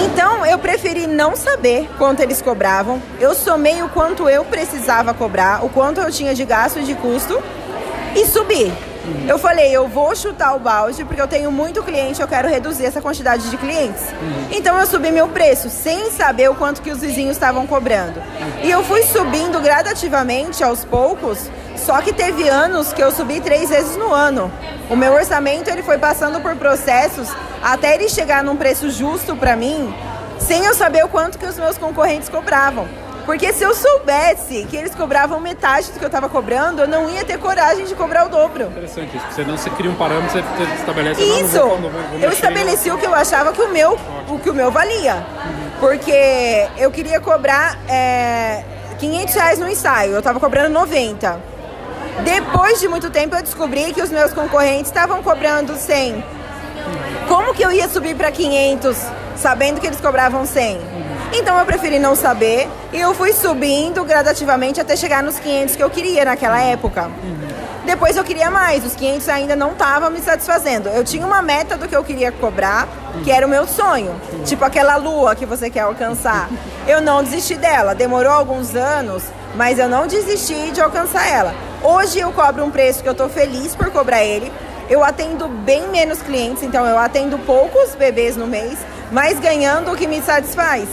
Então 0.05 0.45
eu 0.45 0.57
preferi 0.57 1.07
não 1.07 1.35
saber 1.35 1.89
quanto 1.97 2.21
eles 2.21 2.41
cobravam. 2.41 3.01
Eu 3.19 3.35
somei 3.35 3.83
o 3.83 3.89
quanto 3.89 4.29
eu 4.29 4.45
precisava 4.45 5.13
cobrar, 5.13 5.61
o 5.61 5.67
quanto 5.67 5.99
eu 5.99 6.09
tinha 6.09 6.33
de 6.33 6.45
gasto 6.45 6.79
e 6.79 6.83
de 6.83 6.95
custo 6.95 7.43
e 8.15 8.25
subi. 8.25 8.71
Eu 9.27 9.37
falei, 9.37 9.75
eu 9.75 9.87
vou 9.87 10.15
chutar 10.15 10.55
o 10.55 10.59
balde 10.59 11.03
porque 11.05 11.21
eu 11.21 11.27
tenho 11.27 11.51
muito 11.51 11.81
cliente, 11.83 12.21
eu 12.21 12.27
quero 12.27 12.47
reduzir 12.47 12.85
essa 12.85 13.01
quantidade 13.01 13.49
de 13.49 13.57
clientes. 13.57 14.01
Uhum. 14.21 14.47
Então 14.51 14.77
eu 14.77 14.85
subi 14.85 15.11
meu 15.11 15.27
preço 15.27 15.69
sem 15.69 16.11
saber 16.11 16.49
o 16.49 16.55
quanto 16.55 16.81
que 16.81 16.91
os 16.91 16.99
vizinhos 16.99 17.31
estavam 17.31 17.65
cobrando. 17.65 18.19
Uhum. 18.19 18.63
E 18.63 18.71
eu 18.71 18.83
fui 18.83 19.03
subindo 19.03 19.59
gradativamente 19.61 20.63
aos 20.63 20.83
poucos, 20.83 21.49
só 21.75 22.01
que 22.01 22.13
teve 22.13 22.47
anos 22.47 22.91
que 22.91 23.01
eu 23.01 23.11
subi 23.11 23.39
três 23.39 23.69
vezes 23.69 23.95
no 23.95 24.13
ano. 24.13 24.51
O 24.89 24.95
meu 24.95 25.13
orçamento 25.13 25.69
ele 25.69 25.83
foi 25.83 25.97
passando 25.97 26.41
por 26.41 26.55
processos 26.55 27.29
até 27.63 27.95
ele 27.95 28.09
chegar 28.09 28.43
num 28.43 28.55
preço 28.55 28.89
justo 28.89 29.35
para 29.35 29.55
mim, 29.55 29.93
sem 30.39 30.63
eu 30.65 30.73
saber 30.73 31.03
o 31.03 31.09
quanto 31.09 31.37
que 31.37 31.45
os 31.45 31.57
meus 31.57 31.77
concorrentes 31.77 32.29
cobravam. 32.29 32.87
Porque 33.29 33.53
se 33.53 33.63
eu 33.63 33.75
soubesse 33.75 34.65
que 34.67 34.75
eles 34.75 34.95
cobravam 34.95 35.39
metade 35.39 35.91
do 35.91 35.99
que 35.99 36.03
eu 36.03 36.07
estava 36.07 36.27
cobrando, 36.27 36.81
eu 36.81 36.87
não 36.87 37.07
ia 37.07 37.23
ter 37.23 37.37
coragem 37.37 37.85
de 37.85 37.93
cobrar 37.93 38.25
o 38.25 38.29
dobro. 38.29 38.63
Interessante 38.63 39.15
isso. 39.15 39.25
Você 39.29 39.43
não 39.43 39.55
se 39.55 39.69
cria 39.69 39.91
um 39.91 39.93
parâmetro, 39.93 40.31
você 40.31 40.63
estabelece... 40.79 41.21
Isso! 41.21 41.57
Não, 41.57 41.69
vou, 41.77 41.91
vou, 41.91 41.91
vou 41.91 42.19
eu 42.21 42.31
estabeleci 42.31 42.89
o 42.89 42.97
que 42.97 43.05
eu 43.05 43.13
achava 43.13 43.53
que 43.53 43.61
o 43.61 43.69
meu, 43.69 43.99
o 44.27 44.39
que 44.39 44.49
o 44.49 44.53
meu 44.55 44.71
valia. 44.71 45.13
Uhum. 45.13 45.69
Porque 45.79 46.67
eu 46.75 46.89
queria 46.89 47.19
cobrar 47.19 47.77
é, 47.87 48.63
500 48.97 49.35
reais 49.35 49.59
no 49.59 49.69
ensaio, 49.69 50.13
eu 50.13 50.19
estava 50.19 50.39
cobrando 50.39 50.73
90. 50.73 51.39
Depois 52.23 52.79
de 52.79 52.87
muito 52.87 53.11
tempo 53.11 53.35
eu 53.35 53.43
descobri 53.43 53.93
que 53.93 54.01
os 54.01 54.09
meus 54.09 54.33
concorrentes 54.33 54.87
estavam 54.87 55.21
cobrando 55.21 55.75
100. 55.75 56.25
Como 57.27 57.53
que 57.53 57.61
eu 57.61 57.71
ia 57.71 57.87
subir 57.89 58.15
para 58.15 58.31
500 58.31 58.97
sabendo 59.35 59.79
que 59.79 59.85
eles 59.85 60.01
cobravam 60.01 60.47
100? 60.47 60.98
Então 61.31 61.57
eu 61.59 61.65
preferi 61.65 61.99
não 61.99 62.15
saber 62.15 62.67
e 62.91 62.99
eu 62.99 63.13
fui 63.13 63.33
subindo 63.33 64.03
gradativamente 64.03 64.81
até 64.81 64.95
chegar 64.95 65.21
nos 65.21 65.39
500 65.39 65.75
que 65.75 65.83
eu 65.83 65.89
queria 65.89 66.25
naquela 66.25 66.59
época. 66.61 67.09
Depois 67.85 68.17
eu 68.17 68.23
queria 68.23 68.51
mais, 68.51 68.85
os 68.85 68.95
500 68.95 69.29
ainda 69.29 69.55
não 69.55 69.71
estavam 69.71 70.11
me 70.11 70.21
satisfazendo. 70.21 70.89
Eu 70.89 71.03
tinha 71.03 71.25
uma 71.25 71.41
meta 71.41 71.77
do 71.77 71.87
que 71.87 71.95
eu 71.95 72.03
queria 72.03 72.31
cobrar, 72.31 72.87
que 73.23 73.31
era 73.31 73.45
o 73.45 73.49
meu 73.49 73.65
sonho. 73.67 74.13
Tipo 74.45 74.65
aquela 74.65 74.95
lua 74.95 75.35
que 75.35 75.45
você 75.45 75.69
quer 75.69 75.81
alcançar. 75.81 76.49
Eu 76.87 77.01
não 77.01 77.23
desisti 77.23 77.55
dela, 77.55 77.95
demorou 77.95 78.31
alguns 78.31 78.75
anos, 78.75 79.23
mas 79.55 79.79
eu 79.79 79.87
não 79.87 80.07
desisti 80.07 80.71
de 80.71 80.81
alcançar 80.81 81.27
ela. 81.27 81.53
Hoje 81.83 82.19
eu 82.19 82.31
cobro 82.31 82.63
um 82.63 82.71
preço 82.71 83.01
que 83.01 83.09
eu 83.09 83.13
estou 83.13 83.29
feliz 83.29 83.75
por 83.75 83.89
cobrar 83.91 84.23
ele. 84.23 84.51
Eu 84.89 85.03
atendo 85.03 85.47
bem 85.47 85.87
menos 85.89 86.21
clientes, 86.21 86.63
então 86.63 86.85
eu 86.85 86.97
atendo 86.97 87.37
poucos 87.39 87.95
bebês 87.95 88.35
no 88.35 88.47
mês, 88.47 88.79
mas 89.11 89.39
ganhando 89.39 89.91
o 89.91 89.95
que 89.95 90.07
me 90.07 90.21
satisfaz. 90.21 90.87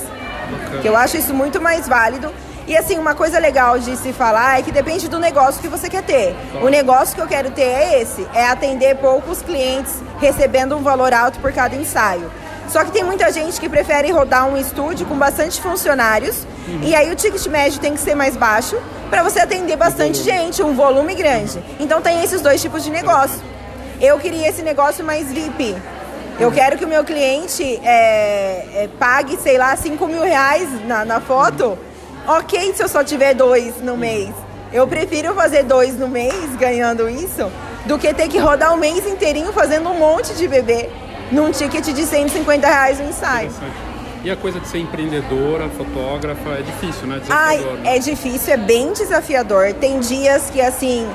Que 0.81 0.89
eu 0.89 0.97
acho 0.97 1.17
isso 1.17 1.35
muito 1.35 1.61
mais 1.61 1.89
válido. 1.89 2.33
E 2.67 2.77
assim, 2.77 2.99
uma 2.99 3.15
coisa 3.15 3.39
legal 3.39 3.79
de 3.79 3.97
se 3.97 4.13
falar 4.13 4.59
é 4.59 4.63
que 4.63 4.73
depende 4.73 5.09
do 5.09 5.21
negócio 5.21 5.61
que 5.61 5.69
você 5.69 5.89
quer 5.89 6.03
ter. 6.03 6.35
O 6.61 6.69
negócio 6.69 7.15
que 7.15 7.21
eu 7.21 7.27
quero 7.29 7.51
ter 7.51 7.63
é 7.63 8.03
esse, 8.03 8.27
é 8.35 8.45
atender 8.45 8.97
poucos 8.97 9.41
clientes 9.41 9.95
recebendo 10.19 10.77
um 10.77 10.83
valor 10.83 11.15
alto 11.15 11.39
por 11.39 11.53
cada 11.53 11.77
ensaio. 11.77 12.29
Só 12.69 12.85
que 12.85 12.91
tem 12.91 13.05
muita 13.05 13.31
gente 13.31 13.61
que 13.61 13.69
prefere 13.69 14.11
rodar 14.11 14.49
um 14.49 14.57
estúdio 14.57 15.07
com 15.07 15.17
bastante 15.17 15.61
funcionários 15.61 16.45
uhum. 16.67 16.81
e 16.83 16.95
aí 16.97 17.11
o 17.13 17.15
ticket 17.15 17.47
médio 17.47 17.79
tem 17.79 17.93
que 17.93 18.01
ser 18.01 18.17
mais 18.17 18.37
baixo 18.37 18.77
para 19.09 19.23
você 19.23 19.39
atender 19.39 19.77
bastante 19.77 20.21
gente, 20.23 20.63
um 20.63 20.75
volume 20.75 21.15
grande. 21.15 21.63
Então 21.79 22.03
tem 22.03 22.25
esses 22.25 22.41
dois 22.41 22.61
tipos 22.61 22.83
de 22.83 22.91
negócio. 22.91 23.41
Eu 24.01 24.19
queria 24.19 24.49
esse 24.49 24.63
negócio 24.63 25.05
mais 25.05 25.33
VIP, 25.33 25.77
eu 26.39 26.53
quero 26.53 26.77
que 26.77 26.85
o 26.85 26.89
meu 26.89 27.03
cliente 27.03 27.63
é, 27.83 28.85
é, 28.85 28.91
pague, 28.99 29.37
sei 29.39 29.57
lá, 29.57 29.75
5 29.75 30.07
mil 30.07 30.23
reais 30.23 30.69
na, 30.87 31.05
na 31.05 31.21
foto. 31.21 31.79
Ok, 32.27 32.75
se 32.75 32.83
eu 32.83 32.89
só 32.89 33.03
tiver 33.03 33.35
dois 33.35 33.81
no 33.81 33.97
mês. 33.97 34.31
Eu 34.73 34.87
prefiro 34.87 35.33
fazer 35.35 35.63
dois 35.63 35.99
no 35.99 36.09
mês 36.09 36.35
ganhando 36.59 37.09
isso 37.09 37.51
do 37.87 37.99
que 37.99 38.13
ter 38.13 38.29
que 38.29 38.39
rodar 38.39 38.75
o 38.75 38.77
mês 38.77 39.07
inteirinho 39.07 39.53
fazendo 39.53 39.89
um 39.89 39.99
monte 39.99 40.35
de 40.35 40.47
bebê 40.47 40.91
num 41.31 41.51
ticket 41.53 41.85
de 41.85 42.05
150 42.05 42.67
reais 42.67 42.99
no 42.99 43.09
ensaio. 43.09 43.51
E 44.25 44.31
a 44.31 44.37
coisa 44.37 44.59
de 44.59 44.67
ser 44.67 44.79
empreendedora, 44.79 45.69
fotógrafa, 45.71 46.51
é 46.51 46.63
difícil, 46.63 47.07
né? 47.07 47.21
Ai, 47.29 47.59
né? 47.59 47.97
é 47.97 47.99
difícil, 47.99 48.53
é 48.53 48.57
bem 48.57 48.93
desafiador. 48.93 49.73
Tem 49.75 50.01
dias 50.01 50.51
que, 50.51 50.61
assim, 50.61 51.09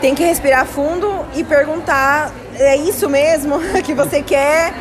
tem 0.00 0.14
que 0.14 0.22
respirar 0.22 0.64
fundo 0.64 1.26
e 1.34 1.42
perguntar 1.42 2.32
é 2.58 2.76
isso 2.76 3.08
mesmo 3.08 3.58
que 3.84 3.94
você 3.94 4.22
quer, 4.22 4.72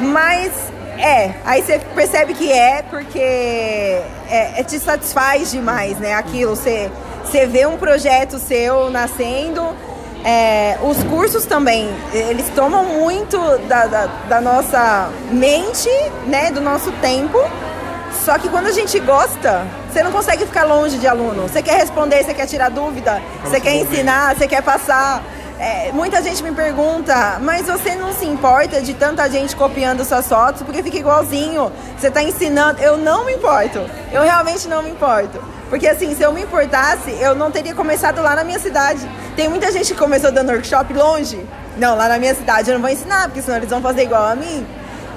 mas 0.00 0.52
é, 0.98 1.34
aí 1.44 1.62
você 1.62 1.78
percebe 1.94 2.34
que 2.34 2.52
é 2.52 2.82
porque 2.82 3.18
é, 3.18 4.02
é, 4.28 4.62
te 4.62 4.78
satisfaz 4.78 5.50
demais, 5.50 5.98
né? 5.98 6.14
Aquilo, 6.14 6.54
você, 6.54 6.90
você 7.24 7.46
vê 7.46 7.66
um 7.66 7.78
projeto 7.78 8.38
seu 8.38 8.90
nascendo, 8.90 9.74
é, 10.22 10.78
os 10.82 11.02
cursos 11.04 11.46
também, 11.46 11.88
eles 12.12 12.50
tomam 12.50 12.84
muito 12.84 13.38
da, 13.66 13.86
da, 13.86 14.06
da, 14.28 14.40
nossa 14.40 15.08
mente, 15.30 15.88
né? 16.26 16.50
Do 16.50 16.60
nosso 16.60 16.92
tempo. 17.00 17.38
Só 18.24 18.38
que 18.38 18.50
quando 18.50 18.66
a 18.66 18.72
gente 18.72 18.98
gosta, 19.00 19.66
você 19.90 20.02
não 20.02 20.12
consegue 20.12 20.44
ficar 20.44 20.64
longe 20.64 20.98
de 20.98 21.06
aluno. 21.06 21.48
Você 21.48 21.62
quer 21.62 21.78
responder, 21.78 22.22
você 22.22 22.34
quer 22.34 22.46
tirar 22.46 22.68
dúvida, 22.68 23.22
você 23.42 23.58
quer 23.58 23.74
ensinar, 23.76 24.36
você 24.36 24.46
quer 24.46 24.62
passar. 24.62 25.22
É, 25.60 25.92
muita 25.92 26.22
gente 26.22 26.42
me 26.42 26.52
pergunta, 26.52 27.38
mas 27.38 27.66
você 27.66 27.94
não 27.94 28.14
se 28.14 28.24
importa 28.24 28.80
de 28.80 28.94
tanta 28.94 29.28
gente 29.28 29.54
copiando 29.54 30.02
suas 30.06 30.26
fotos 30.26 30.62
porque 30.62 30.82
fica 30.82 30.96
igualzinho. 30.96 31.70
Você 31.98 32.08
está 32.08 32.22
ensinando. 32.22 32.80
Eu 32.80 32.96
não 32.96 33.26
me 33.26 33.34
importo. 33.34 33.78
Eu 34.10 34.22
realmente 34.22 34.66
não 34.66 34.82
me 34.82 34.88
importo. 34.88 35.38
Porque 35.68 35.86
assim, 35.86 36.14
se 36.14 36.22
eu 36.22 36.32
me 36.32 36.40
importasse, 36.44 37.10
eu 37.20 37.34
não 37.34 37.50
teria 37.50 37.74
começado 37.74 38.22
lá 38.22 38.34
na 38.34 38.42
minha 38.42 38.58
cidade. 38.58 39.06
Tem 39.36 39.50
muita 39.50 39.70
gente 39.70 39.92
que 39.92 39.98
começou 39.98 40.32
dando 40.32 40.50
workshop 40.50 40.94
longe. 40.94 41.46
Não, 41.76 41.94
lá 41.94 42.08
na 42.08 42.18
minha 42.18 42.34
cidade 42.34 42.70
eu 42.70 42.74
não 42.76 42.80
vou 42.80 42.90
ensinar, 42.90 43.24
porque 43.24 43.42
senão 43.42 43.58
eles 43.58 43.68
vão 43.68 43.82
fazer 43.82 44.04
igual 44.04 44.24
a 44.24 44.34
mim. 44.34 44.66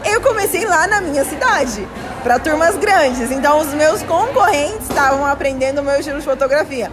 Eu 0.04 0.20
comecei 0.20 0.66
lá 0.66 0.88
na 0.88 1.00
minha 1.00 1.24
cidade, 1.24 1.88
para 2.22 2.38
turmas 2.38 2.76
grandes. 2.76 3.32
Então 3.32 3.62
os 3.62 3.74
meus 3.74 4.04
concorrentes 4.04 4.90
estavam 4.90 5.26
aprendendo 5.26 5.80
o 5.80 5.84
meu 5.86 5.98
estilo 5.98 6.20
de 6.20 6.26
fotografia 6.26 6.92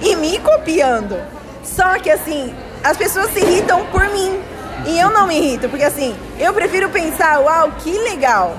e 0.00 0.14
me 0.14 0.38
copiando. 0.38 1.18
Só 1.64 1.98
que 1.98 2.08
assim, 2.08 2.54
as 2.82 2.96
pessoas 2.96 3.30
se 3.32 3.40
irritam 3.40 3.86
por 3.86 4.08
mim. 4.10 4.40
E 4.86 4.98
eu 4.98 5.10
não 5.10 5.26
me 5.26 5.38
irrito, 5.38 5.68
porque 5.68 5.84
assim, 5.84 6.14
eu 6.38 6.52
prefiro 6.52 6.88
pensar, 6.88 7.38
uau, 7.40 7.70
que 7.78 7.96
legal. 7.98 8.54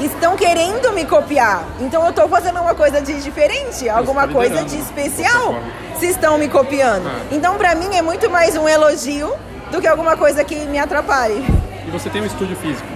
Estão 0.00 0.36
querendo 0.36 0.92
me 0.92 1.04
copiar. 1.04 1.64
Então 1.80 2.02
eu 2.04 2.10
estou 2.10 2.28
fazendo 2.28 2.60
uma 2.60 2.74
coisa 2.74 3.00
de 3.00 3.20
diferente, 3.22 3.88
alguma 3.88 4.28
coisa 4.28 4.62
de 4.62 4.78
especial, 4.78 5.58
se 5.98 6.06
estão 6.06 6.38
me 6.38 6.48
copiando. 6.48 7.06
Ah. 7.06 7.20
Então 7.30 7.56
para 7.56 7.74
mim 7.74 7.94
é 7.94 8.02
muito 8.02 8.30
mais 8.30 8.56
um 8.56 8.68
elogio 8.68 9.34
do 9.70 9.80
que 9.80 9.86
alguma 9.86 10.16
coisa 10.16 10.44
que 10.44 10.54
me 10.66 10.78
atrapalhe. 10.78 11.44
E 11.86 11.90
você 11.90 12.08
tem 12.10 12.22
um 12.22 12.26
estúdio 12.26 12.56
físico? 12.56 12.86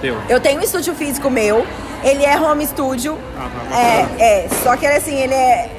Teu? 0.00 0.16
Eu 0.28 0.40
tenho 0.40 0.60
um 0.60 0.64
estúdio 0.64 0.94
físico 0.94 1.30
meu. 1.30 1.66
Ele 2.04 2.24
é 2.24 2.40
home 2.40 2.64
studio. 2.66 3.18
Ah, 3.36 3.48
tá, 3.70 3.76
é, 3.76 4.44
é, 4.44 4.48
só 4.62 4.76
que 4.76 4.86
assim, 4.86 5.16
ele 5.16 5.34
é 5.34 5.70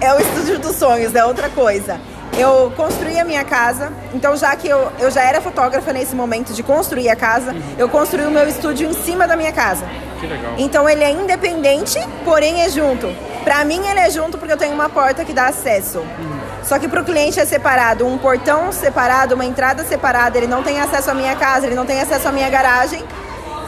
é 0.00 0.12
o 0.14 0.18
estúdio 0.18 0.58
dos 0.58 0.76
sonhos, 0.76 1.14
é 1.14 1.24
outra 1.24 1.48
coisa 1.50 2.00
eu 2.38 2.72
construí 2.76 3.18
a 3.18 3.24
minha 3.24 3.44
casa. 3.44 3.92
Então, 4.14 4.36
já 4.36 4.54
que 4.56 4.68
eu, 4.68 4.90
eu 4.98 5.10
já 5.10 5.22
era 5.22 5.40
fotógrafa 5.40 5.92
nesse 5.92 6.14
momento 6.14 6.52
de 6.52 6.62
construir 6.62 7.08
a 7.08 7.16
casa, 7.16 7.52
uhum. 7.52 7.62
eu 7.78 7.88
construí 7.88 8.26
o 8.26 8.30
meu 8.30 8.48
estúdio 8.48 8.88
em 8.88 8.92
cima 8.92 9.26
da 9.26 9.36
minha 9.36 9.52
casa. 9.52 9.84
Que 10.20 10.26
legal. 10.26 10.54
Então, 10.58 10.88
ele 10.88 11.02
é 11.02 11.10
independente, 11.10 11.98
porém 12.24 12.62
é 12.62 12.68
junto. 12.68 13.08
Para 13.44 13.64
mim, 13.64 13.80
ele 13.86 14.00
é 14.00 14.10
junto 14.10 14.38
porque 14.38 14.52
eu 14.52 14.58
tenho 14.58 14.74
uma 14.74 14.88
porta 14.88 15.24
que 15.24 15.32
dá 15.32 15.46
acesso. 15.46 15.98
Uhum. 15.98 16.40
Só 16.62 16.78
que 16.78 16.88
para 16.88 17.00
o 17.00 17.04
cliente 17.04 17.40
é 17.40 17.44
separado, 17.44 18.06
um 18.06 18.18
portão 18.18 18.70
separado, 18.70 19.34
uma 19.34 19.44
entrada 19.44 19.82
separada. 19.84 20.36
Ele 20.36 20.46
não 20.46 20.62
tem 20.62 20.80
acesso 20.80 21.10
à 21.10 21.14
minha 21.14 21.34
casa, 21.36 21.66
ele 21.66 21.74
não 21.74 21.86
tem 21.86 22.00
acesso 22.00 22.28
à 22.28 22.32
minha 22.32 22.50
garagem 22.50 23.02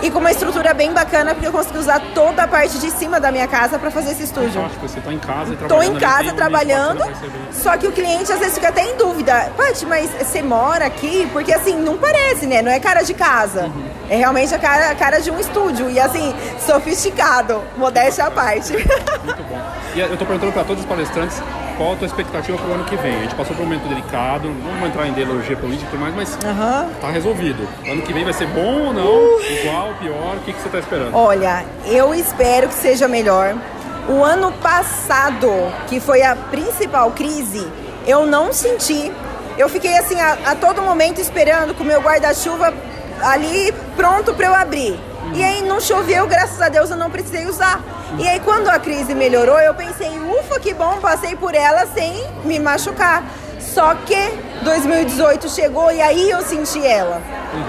e 0.02 0.10
com 0.10 0.18
uma 0.18 0.32
estrutura 0.32 0.74
bem 0.74 0.92
bacana, 0.92 1.32
porque 1.32 1.46
eu 1.46 1.52
consegui 1.52 1.78
usar 1.78 2.00
toda 2.12 2.42
a 2.42 2.48
parte 2.48 2.78
de 2.78 2.90
cima 2.90 3.20
da 3.20 3.30
minha 3.30 3.46
casa 3.46 3.78
para 3.78 3.90
fazer 3.90 4.12
esse 4.12 4.24
estúdio. 4.24 4.52
Fantástico, 4.52 4.88
você 4.88 4.98
está 4.98 5.12
em 5.12 5.18
casa 5.18 5.52
e 5.52 5.56
trabalhando. 5.56 5.82
Estou 5.82 5.96
em 5.96 6.00
casa 6.00 6.34
trabalhando, 6.34 7.04
só 7.52 7.76
que 7.76 7.86
o 7.86 7.92
cliente 7.92 8.32
às 8.32 8.38
vezes 8.38 8.54
fica 8.54 8.68
até 8.68 8.82
em 8.82 8.96
dúvida. 8.96 9.52
Paty, 9.56 9.86
mas 9.86 10.10
você 10.10 10.42
mora 10.42 10.86
aqui? 10.86 11.28
Porque 11.32 11.52
assim, 11.52 11.76
não 11.76 11.96
parece, 11.96 12.46
né? 12.46 12.62
Não 12.62 12.72
é 12.72 12.80
cara 12.80 13.02
de 13.02 13.14
casa. 13.14 13.64
Uhum. 13.66 13.84
É 14.10 14.16
realmente 14.16 14.54
a 14.54 14.58
cara, 14.58 14.90
a 14.90 14.94
cara 14.94 15.20
de 15.20 15.30
um 15.30 15.38
estúdio. 15.38 15.88
E 15.88 16.00
assim, 16.00 16.34
sofisticado, 16.66 17.62
modéstia 17.76 18.24
à 18.24 18.30
parte. 18.30 18.72
Muito 18.72 19.42
bom. 19.44 19.60
E 19.94 20.00
eu 20.00 20.12
estou 20.12 20.26
perguntando 20.26 20.52
para 20.52 20.64
todos 20.64 20.82
os 20.82 20.88
palestrantes 20.88 21.40
qual 21.76 21.92
a 21.94 21.96
tua 21.96 22.06
expectativa 22.06 22.56
para 22.58 22.68
o 22.68 22.74
ano 22.74 22.84
que 22.84 22.96
vem? 22.96 23.16
A 23.16 23.20
gente 23.22 23.34
passou 23.34 23.54
por 23.56 23.62
um 23.62 23.66
momento 23.66 23.88
delicado, 23.88 24.48
não 24.48 24.78
vou 24.78 24.88
entrar 24.88 25.06
em 25.06 25.10
ideologia 25.12 25.56
política 25.56 25.86
e 25.86 25.90
tudo 25.90 26.00
mais, 26.00 26.14
mas 26.14 26.34
Uhum. 26.44 26.90
tá 27.00 27.08
resolvido. 27.10 27.66
Ano 27.88 28.02
que 28.02 28.12
vem 28.12 28.24
vai 28.24 28.32
ser 28.32 28.46
bom 28.48 28.86
ou 28.88 28.92
não? 28.92 29.40
Igual, 29.40 29.94
pior? 30.00 30.36
O 30.36 30.40
que, 30.44 30.52
que 30.52 30.60
você 30.60 30.68
tá 30.68 30.78
esperando? 30.78 31.14
Olha, 31.16 31.64
eu 31.86 32.14
espero 32.14 32.68
que 32.68 32.74
seja 32.74 33.06
melhor. 33.08 33.54
O 34.08 34.22
ano 34.24 34.50
passado, 34.52 35.48
que 35.88 36.00
foi 36.00 36.22
a 36.22 36.34
principal 36.34 37.10
crise, 37.12 37.66
eu 38.06 38.26
não 38.26 38.52
senti. 38.52 39.12
Eu 39.56 39.68
fiquei 39.68 39.96
assim 39.98 40.20
a, 40.20 40.38
a 40.46 40.54
todo 40.54 40.82
momento 40.82 41.20
esperando 41.20 41.74
com 41.74 41.82
o 41.84 41.86
meu 41.86 42.00
guarda-chuva 42.00 42.72
ali 43.22 43.72
pronto 43.96 44.34
para 44.34 44.46
eu 44.46 44.54
abrir. 44.54 44.98
E 45.34 45.42
aí 45.42 45.62
não 45.62 45.80
choveu, 45.80 46.26
graças 46.26 46.60
a 46.60 46.68
Deus 46.68 46.90
eu 46.90 46.96
não 46.96 47.10
precisei 47.10 47.46
usar. 47.46 47.80
E 48.18 48.28
aí 48.28 48.40
quando 48.40 48.68
a 48.68 48.78
crise 48.78 49.14
melhorou, 49.14 49.58
eu 49.58 49.74
pensei, 49.74 50.10
ufa, 50.18 50.60
que 50.60 50.74
bom, 50.74 50.98
passei 51.00 51.34
por 51.36 51.54
ela 51.54 51.86
sem 51.86 52.24
me 52.44 52.58
machucar. 52.58 53.24
Só 53.58 53.94
que 53.94 54.38
2018 54.62 55.48
chegou 55.48 55.90
e 55.90 56.00
aí 56.00 56.30
eu 56.30 56.42
senti 56.42 56.84
ela. 56.86 57.22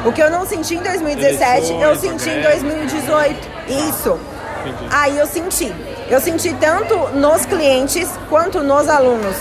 O 0.06 0.12
que 0.12 0.22
eu 0.22 0.30
não 0.30 0.46
senti 0.46 0.76
em 0.76 0.82
2017, 0.82 1.72
eu 1.72 1.80
Eleições, 1.80 2.00
senti 2.00 2.30
em 2.30 2.42
greve. 2.42 2.60
2018. 2.64 3.50
Isso. 3.90 4.20
Entendi. 4.66 4.88
Aí 4.92 5.18
eu 5.18 5.28
senti. 5.28 5.74
Eu 6.10 6.20
senti 6.20 6.54
tanto 6.56 6.96
nos 7.14 7.46
clientes 7.46 8.10
quanto 8.30 8.62
nos 8.62 8.90
alunos. 8.90 9.36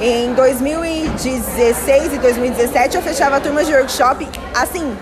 Em 0.00 0.32
2016 0.34 2.14
e 2.14 2.18
2017 2.18 2.96
eu 2.96 3.02
fechava 3.02 3.40
turmas 3.40 3.66
de 3.66 3.72
workshop 3.74 4.28
assim. 4.54 4.96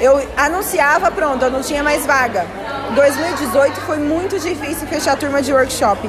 Eu 0.00 0.22
anunciava, 0.36 1.10
pronto, 1.10 1.44
eu 1.44 1.50
não 1.50 1.62
tinha 1.62 1.82
mais 1.82 2.04
vaga. 2.04 2.46
Em 2.90 2.94
2018 2.94 3.80
foi 3.80 3.98
muito 3.98 4.38
difícil 4.38 4.86
fechar 4.86 5.16
turma 5.16 5.42
de 5.42 5.52
workshop. 5.52 6.08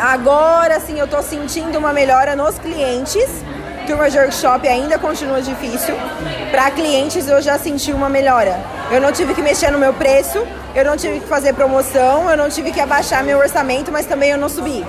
Agora 0.00 0.78
sim 0.80 0.98
eu 0.98 1.06
tô 1.08 1.22
sentindo 1.22 1.78
uma 1.78 1.92
melhora 1.92 2.36
nos 2.36 2.58
clientes. 2.58 3.28
Turma 3.86 4.08
de 4.08 4.18
workshop 4.18 4.66
ainda 4.68 4.98
continua 4.98 5.40
difícil. 5.42 5.94
Para 6.50 6.70
clientes 6.70 7.28
eu 7.28 7.40
já 7.42 7.58
senti 7.58 7.92
uma 7.92 8.08
melhora. 8.08 8.60
Eu 8.90 9.00
não 9.00 9.10
tive 9.10 9.34
que 9.34 9.42
mexer 9.42 9.70
no 9.70 9.78
meu 9.78 9.92
preço, 9.92 10.46
eu 10.74 10.84
não 10.84 10.96
tive 10.96 11.20
que 11.20 11.26
fazer 11.26 11.54
promoção, 11.54 12.30
eu 12.30 12.36
não 12.36 12.48
tive 12.48 12.70
que 12.70 12.80
abaixar 12.80 13.24
meu 13.24 13.38
orçamento, 13.38 13.90
mas 13.90 14.06
também 14.06 14.30
eu 14.30 14.38
não 14.38 14.48
subi. 14.48 14.84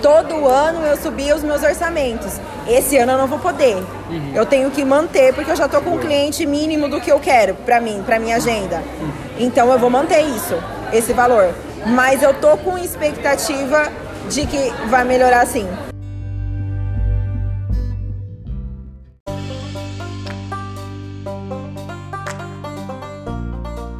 Todo 0.00 0.48
ano 0.48 0.84
eu 0.84 0.96
subi 0.96 1.32
os 1.32 1.42
meus 1.42 1.62
orçamentos. 1.62 2.40
Esse 2.68 2.96
ano 2.96 3.12
eu 3.12 3.18
não 3.18 3.26
vou 3.26 3.38
poder. 3.38 3.76
Eu 4.34 4.46
tenho 4.46 4.70
que 4.70 4.84
manter 4.84 5.34
porque 5.34 5.50
eu 5.50 5.56
já 5.56 5.68
tô 5.68 5.80
com 5.80 5.90
um 5.90 5.98
cliente 5.98 6.46
mínimo 6.46 6.88
do 6.88 7.00
que 7.00 7.10
eu 7.10 7.20
quero 7.20 7.54
para 7.54 7.80
mim, 7.80 8.02
para 8.04 8.18
minha 8.18 8.36
agenda. 8.36 8.82
Então 9.38 9.72
eu 9.72 9.78
vou 9.78 9.90
manter 9.90 10.20
isso, 10.20 10.54
esse 10.92 11.12
valor. 11.12 11.54
Mas 11.86 12.22
eu 12.22 12.32
tô 12.34 12.56
com 12.56 12.78
expectativa 12.78 13.90
de 14.28 14.46
que 14.46 14.72
vai 14.88 15.04
melhorar 15.04 15.46
sim. 15.46 15.66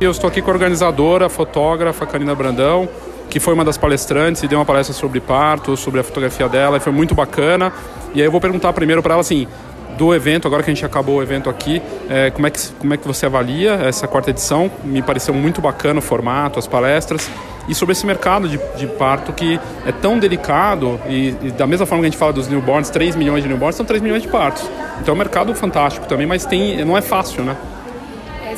Eu 0.01 0.11
estou 0.11 0.27
aqui 0.27 0.43
com 0.43 0.51
a 0.51 0.55
organizadora, 0.55 1.27
a 1.27 1.29
fotógrafa 1.29 2.05
Karina 2.05 2.35
Brandão, 2.35 2.89
que 3.31 3.39
foi 3.39 3.55
uma 3.55 3.65
das 3.65 3.79
palestrantes 3.79 4.43
e 4.43 4.49
deu 4.49 4.59
uma 4.59 4.65
palestra 4.65 4.93
sobre 4.93 5.21
parto, 5.21 5.77
sobre 5.77 6.01
a 6.01 6.03
fotografia 6.03 6.49
dela, 6.49 6.77
e 6.77 6.81
foi 6.81 6.93
muito 6.93 7.15
bacana. 7.15 7.73
E 8.13 8.21
aí 8.21 8.27
eu 8.27 8.31
vou 8.33 8.41
perguntar 8.41 8.73
primeiro 8.73 9.01
para 9.01 9.15
ela 9.15 9.21
assim, 9.21 9.47
do 9.97 10.15
evento, 10.15 10.47
agora 10.47 10.63
que 10.63 10.71
a 10.71 10.75
gente 10.75 10.85
acabou 10.85 11.17
o 11.17 11.23
evento 11.23 11.49
aqui, 11.51 11.83
é, 12.09 12.31
como, 12.31 12.47
é 12.47 12.51
que, 12.51 12.61
como 12.79 12.95
é 12.95 12.97
que 12.97 13.07
você 13.07 13.27
avalia 13.27 13.73
essa 13.73 14.09
quarta 14.09 14.31
edição? 14.31 14.71
Me 14.85 15.03
pareceu 15.03 15.35
muito 15.35 15.61
bacana 15.61 15.99
o 15.99 16.03
formato, 16.03 16.59
as 16.59 16.67
palestras. 16.67 17.31
E 17.69 17.75
sobre 17.75 17.93
esse 17.93 18.05
mercado 18.05 18.49
de, 18.49 18.59
de 18.77 18.87
parto 18.87 19.33
que 19.33 19.59
é 19.87 19.93
tão 19.93 20.19
delicado, 20.19 21.01
e, 21.09 21.29
e 21.43 21.51
da 21.53 21.67
mesma 21.67 21.87
forma 21.87 22.03
que 22.03 22.07
a 22.07 22.11
gente 22.11 22.19
fala 22.19 22.33
dos 22.33 22.49
newborns, 22.49 22.91
3 22.91 23.15
milhões 23.15 23.43
de 23.43 23.49
newborns 23.49 23.77
são 23.77 23.87
3 23.87 24.03
milhões 24.03 24.23
de 24.23 24.29
partos. 24.29 24.69
Então 25.01 25.13
é 25.13 25.15
um 25.15 25.19
mercado 25.19 25.55
fantástico 25.55 26.07
também, 26.07 26.27
mas 26.27 26.45
tem, 26.45 26.85
não 26.85 26.97
é 26.97 27.01
fácil, 27.01 27.45
né? 27.45 27.57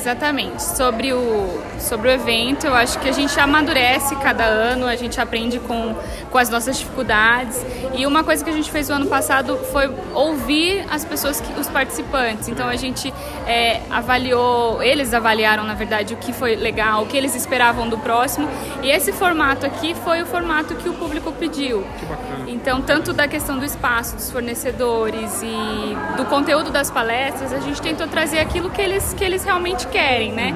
Exatamente. 0.05 0.61
Sobre 0.61 1.13
o, 1.13 1.59
sobre 1.79 2.09
o 2.09 2.11
evento, 2.11 2.67
eu 2.67 2.75
acho 2.75 2.99
que 2.99 3.09
a 3.09 3.11
gente 3.11 3.39
amadurece 3.39 4.15
cada 4.17 4.43
ano, 4.43 4.85
a 4.85 4.95
gente 4.95 5.19
aprende 5.19 5.57
com, 5.57 5.95
com 6.29 6.37
as 6.37 6.47
nossas 6.47 6.77
dificuldades. 6.77 7.65
E 7.95 8.05
uma 8.05 8.23
coisa 8.23 8.43
que 8.43 8.49
a 8.51 8.53
gente 8.53 8.69
fez 8.69 8.87
o 8.87 8.93
ano 8.93 9.07
passado 9.07 9.57
foi 9.71 9.91
ouvir 10.13 10.85
as 10.91 11.03
pessoas, 11.03 11.41
que, 11.41 11.59
os 11.59 11.67
participantes. 11.67 12.47
Então 12.47 12.67
a 12.67 12.75
gente 12.75 13.11
é, 13.47 13.81
avaliou, 13.89 14.83
eles 14.83 15.11
avaliaram, 15.11 15.63
na 15.63 15.73
verdade, 15.73 16.13
o 16.13 16.17
que 16.17 16.31
foi 16.31 16.55
legal, 16.55 17.01
o 17.01 17.07
que 17.07 17.17
eles 17.17 17.33
esperavam 17.33 17.89
do 17.89 17.97
próximo. 17.97 18.47
E 18.83 18.91
esse 18.91 19.11
formato 19.11 19.65
aqui 19.65 19.95
foi 19.95 20.21
o 20.21 20.27
formato 20.27 20.75
que 20.75 20.87
o 20.87 20.93
público 20.93 21.31
pediu. 21.31 21.83
Que 21.99 22.05
bacana. 22.05 22.35
Então, 22.47 22.79
tanto 22.79 23.11
da 23.11 23.27
questão 23.27 23.57
do 23.57 23.65
espaço, 23.65 24.15
dos 24.15 24.29
fornecedores 24.29 25.41
e 25.41 26.15
do 26.15 26.25
conteúdo 26.25 26.69
das 26.69 26.91
palestras, 26.91 27.51
a 27.51 27.59
gente 27.59 27.81
tentou 27.81 28.07
trazer 28.07 28.37
aquilo 28.37 28.69
que 28.69 28.81
eles, 28.81 29.15
que 29.15 29.23
eles 29.23 29.43
realmente 29.43 29.87
querem, 29.95 30.33
né? 30.33 30.53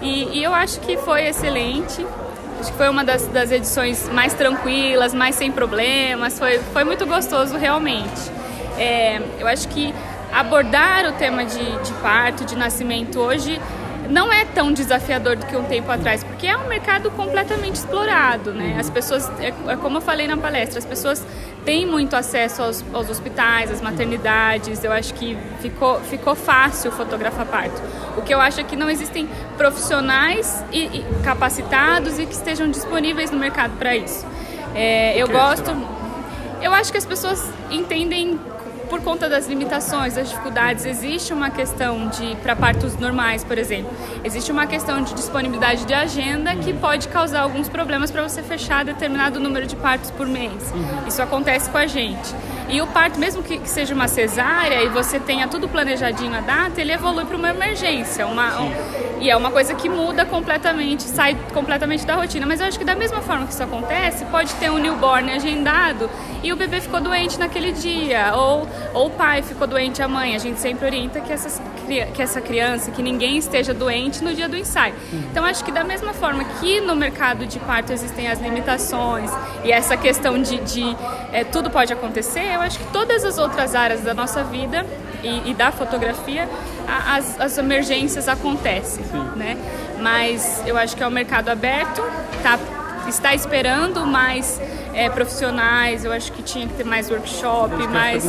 E, 0.00 0.38
e 0.38 0.42
eu 0.42 0.54
acho 0.54 0.80
que 0.80 0.96
foi 0.96 1.26
excelente. 1.26 2.04
Acho 2.58 2.72
que 2.72 2.78
foi 2.78 2.88
uma 2.88 3.04
das, 3.04 3.26
das 3.26 3.52
edições 3.52 4.08
mais 4.08 4.32
tranquilas, 4.32 5.12
mais 5.12 5.34
sem 5.34 5.52
problemas. 5.52 6.38
Foi, 6.38 6.58
foi 6.72 6.84
muito 6.84 7.04
gostoso, 7.06 7.58
realmente. 7.58 8.20
É, 8.78 9.20
eu 9.38 9.46
acho 9.46 9.68
que 9.68 9.94
abordar 10.32 11.06
o 11.06 11.12
tema 11.12 11.44
de, 11.44 11.82
de 11.82 11.92
parto, 12.00 12.44
de 12.46 12.56
nascimento 12.56 13.20
hoje 13.20 13.60
não 14.08 14.32
é 14.32 14.44
tão 14.44 14.72
desafiador 14.72 15.36
do 15.36 15.46
que 15.46 15.56
um 15.56 15.64
tempo 15.64 15.90
atrás, 15.90 16.24
porque 16.24 16.46
é 16.46 16.56
um 16.56 16.66
mercado 16.66 17.10
completamente 17.10 17.76
explorado, 17.76 18.52
né? 18.52 18.76
As 18.78 18.88
pessoas, 18.88 19.30
é, 19.38 19.52
é 19.72 19.76
como 19.76 19.98
eu 19.98 20.00
falei 20.00 20.26
na 20.26 20.36
palestra, 20.36 20.78
as 20.78 20.84
pessoas 20.84 21.24
têm 21.64 21.86
muito 21.86 22.16
acesso 22.16 22.62
aos, 22.62 22.84
aos 22.92 23.10
hospitais, 23.10 23.70
às 23.70 23.82
maternidades. 23.82 24.82
Eu 24.82 24.92
acho 24.92 25.12
que 25.14 25.36
ficou, 25.60 26.00
ficou 26.00 26.34
fácil 26.34 26.90
fotografar 26.90 27.44
parto. 27.46 27.80
O 28.16 28.22
que 28.22 28.32
eu 28.32 28.40
acho 28.40 28.60
é 28.60 28.64
que 28.64 28.76
não 28.76 28.88
existem 28.88 29.28
profissionais 29.56 30.64
e, 30.72 30.84
e 30.84 31.04
capacitados 31.22 32.18
e 32.18 32.24
que 32.24 32.32
estejam 32.32 32.70
disponíveis 32.70 33.30
no 33.30 33.38
mercado 33.38 33.76
para 33.78 33.94
isso. 33.94 34.26
É, 34.74 35.16
eu 35.16 35.28
gosto. 35.28 35.66
será? 35.66 35.98
Eu 36.60 36.74
acho 36.74 36.90
que 36.90 36.98
as 36.98 37.06
pessoas 37.06 37.48
entendem 37.70 38.38
por 38.88 39.00
conta 39.02 39.28
das 39.28 39.46
limitações, 39.46 40.14
das 40.14 40.28
dificuldades, 40.30 40.84
existe 40.86 41.32
uma 41.32 41.50
questão 41.50 42.08
de 42.08 42.36
para 42.36 42.56
partos 42.56 42.96
normais, 42.96 43.44
por 43.44 43.58
exemplo, 43.58 43.90
existe 44.24 44.50
uma 44.50 44.66
questão 44.66 45.02
de 45.02 45.14
disponibilidade 45.14 45.84
de 45.84 45.94
agenda 45.94 46.54
que 46.56 46.72
pode 46.72 47.08
causar 47.08 47.40
alguns 47.40 47.68
problemas 47.68 48.10
para 48.10 48.22
você 48.22 48.42
fechar 48.42 48.84
determinado 48.84 49.38
número 49.38 49.66
de 49.66 49.76
partos 49.76 50.10
por 50.10 50.26
mês. 50.26 50.72
Isso 51.06 51.20
acontece 51.22 51.70
com 51.70 51.78
a 51.78 51.86
gente. 51.86 52.34
E 52.68 52.82
o 52.82 52.86
parto, 52.86 53.18
mesmo 53.18 53.42
que, 53.42 53.58
que 53.58 53.68
seja 53.68 53.94
uma 53.94 54.08
cesárea 54.08 54.82
e 54.82 54.88
você 54.88 55.18
tenha 55.18 55.48
tudo 55.48 55.68
planejadinho 55.68 56.36
a 56.36 56.40
data, 56.40 56.80
ele 56.80 56.92
evolui 56.92 57.24
para 57.24 57.36
uma 57.36 57.48
emergência, 57.48 58.26
uma 58.26 58.60
um- 58.60 58.72
e 59.20 59.28
é 59.30 59.36
uma 59.36 59.50
coisa 59.50 59.74
que 59.74 59.88
muda 59.88 60.24
completamente, 60.24 61.02
sai 61.02 61.36
completamente 61.52 62.06
da 62.06 62.14
rotina. 62.14 62.46
Mas 62.46 62.60
eu 62.60 62.66
acho 62.66 62.78
que 62.78 62.84
da 62.84 62.94
mesma 62.94 63.20
forma 63.22 63.46
que 63.46 63.52
isso 63.52 63.62
acontece, 63.62 64.24
pode 64.26 64.52
ter 64.56 64.70
um 64.70 64.76
newborn 64.78 65.30
agendado 65.32 66.08
e 66.42 66.52
o 66.52 66.56
bebê 66.56 66.80
ficou 66.80 67.00
doente 67.00 67.38
naquele 67.38 67.72
dia, 67.72 68.32
ou, 68.34 68.68
ou 68.94 69.06
o 69.06 69.10
pai 69.10 69.42
ficou 69.42 69.66
doente 69.66 70.02
a 70.02 70.08
mãe. 70.08 70.34
A 70.34 70.38
gente 70.38 70.58
sempre 70.60 70.84
orienta 70.86 71.20
que, 71.20 71.32
essas, 71.32 71.60
que 72.14 72.22
essa 72.22 72.40
criança, 72.40 72.90
que 72.90 73.02
ninguém 73.02 73.36
esteja 73.36 73.72
doente 73.74 74.22
no 74.24 74.34
dia 74.34 74.48
do 74.48 74.56
ensaio. 74.56 74.94
Então 75.30 75.44
acho 75.44 75.64
que 75.64 75.70
da 75.72 75.84
mesma 75.84 76.12
forma 76.12 76.44
que 76.60 76.80
no 76.80 76.94
mercado 76.96 77.46
de 77.46 77.58
parto 77.60 77.92
existem 77.92 78.28
as 78.28 78.40
limitações 78.40 79.30
e 79.64 79.72
essa 79.72 79.96
questão 79.96 80.40
de, 80.40 80.58
de 80.58 80.96
eh, 81.32 81.44
tudo 81.44 81.70
pode 81.70 81.92
acontecer, 81.92 82.54
eu 82.54 82.60
acho 82.60 82.78
que 82.78 82.86
todas 82.92 83.24
as 83.24 83.38
outras 83.38 83.74
áreas 83.74 84.00
da 84.02 84.14
nossa 84.14 84.42
vida 84.44 84.84
e, 85.22 85.50
e 85.50 85.54
da 85.54 85.70
fotografia, 85.72 86.48
a- 86.86 87.16
as, 87.16 87.40
as 87.40 87.58
emergências 87.58 88.28
acontecem, 88.28 89.04
né? 89.36 89.56
Mas 90.00 90.62
eu 90.66 90.76
acho 90.76 90.96
que 90.96 91.02
é 91.02 91.06
um 91.06 91.10
mercado 91.10 91.48
aberto, 91.48 92.02
tá, 92.42 92.58
está 93.08 93.34
esperando 93.34 94.06
mais 94.06 94.60
eh, 95.04 95.10
profissionais, 95.10 96.04
eu 96.04 96.12
acho 96.12 96.32
que 96.32 96.42
tinha 96.42 96.66
que 96.66 96.74
ter 96.74 96.84
mais 96.84 97.10
workshop, 97.10 97.74
mais... 97.88 98.24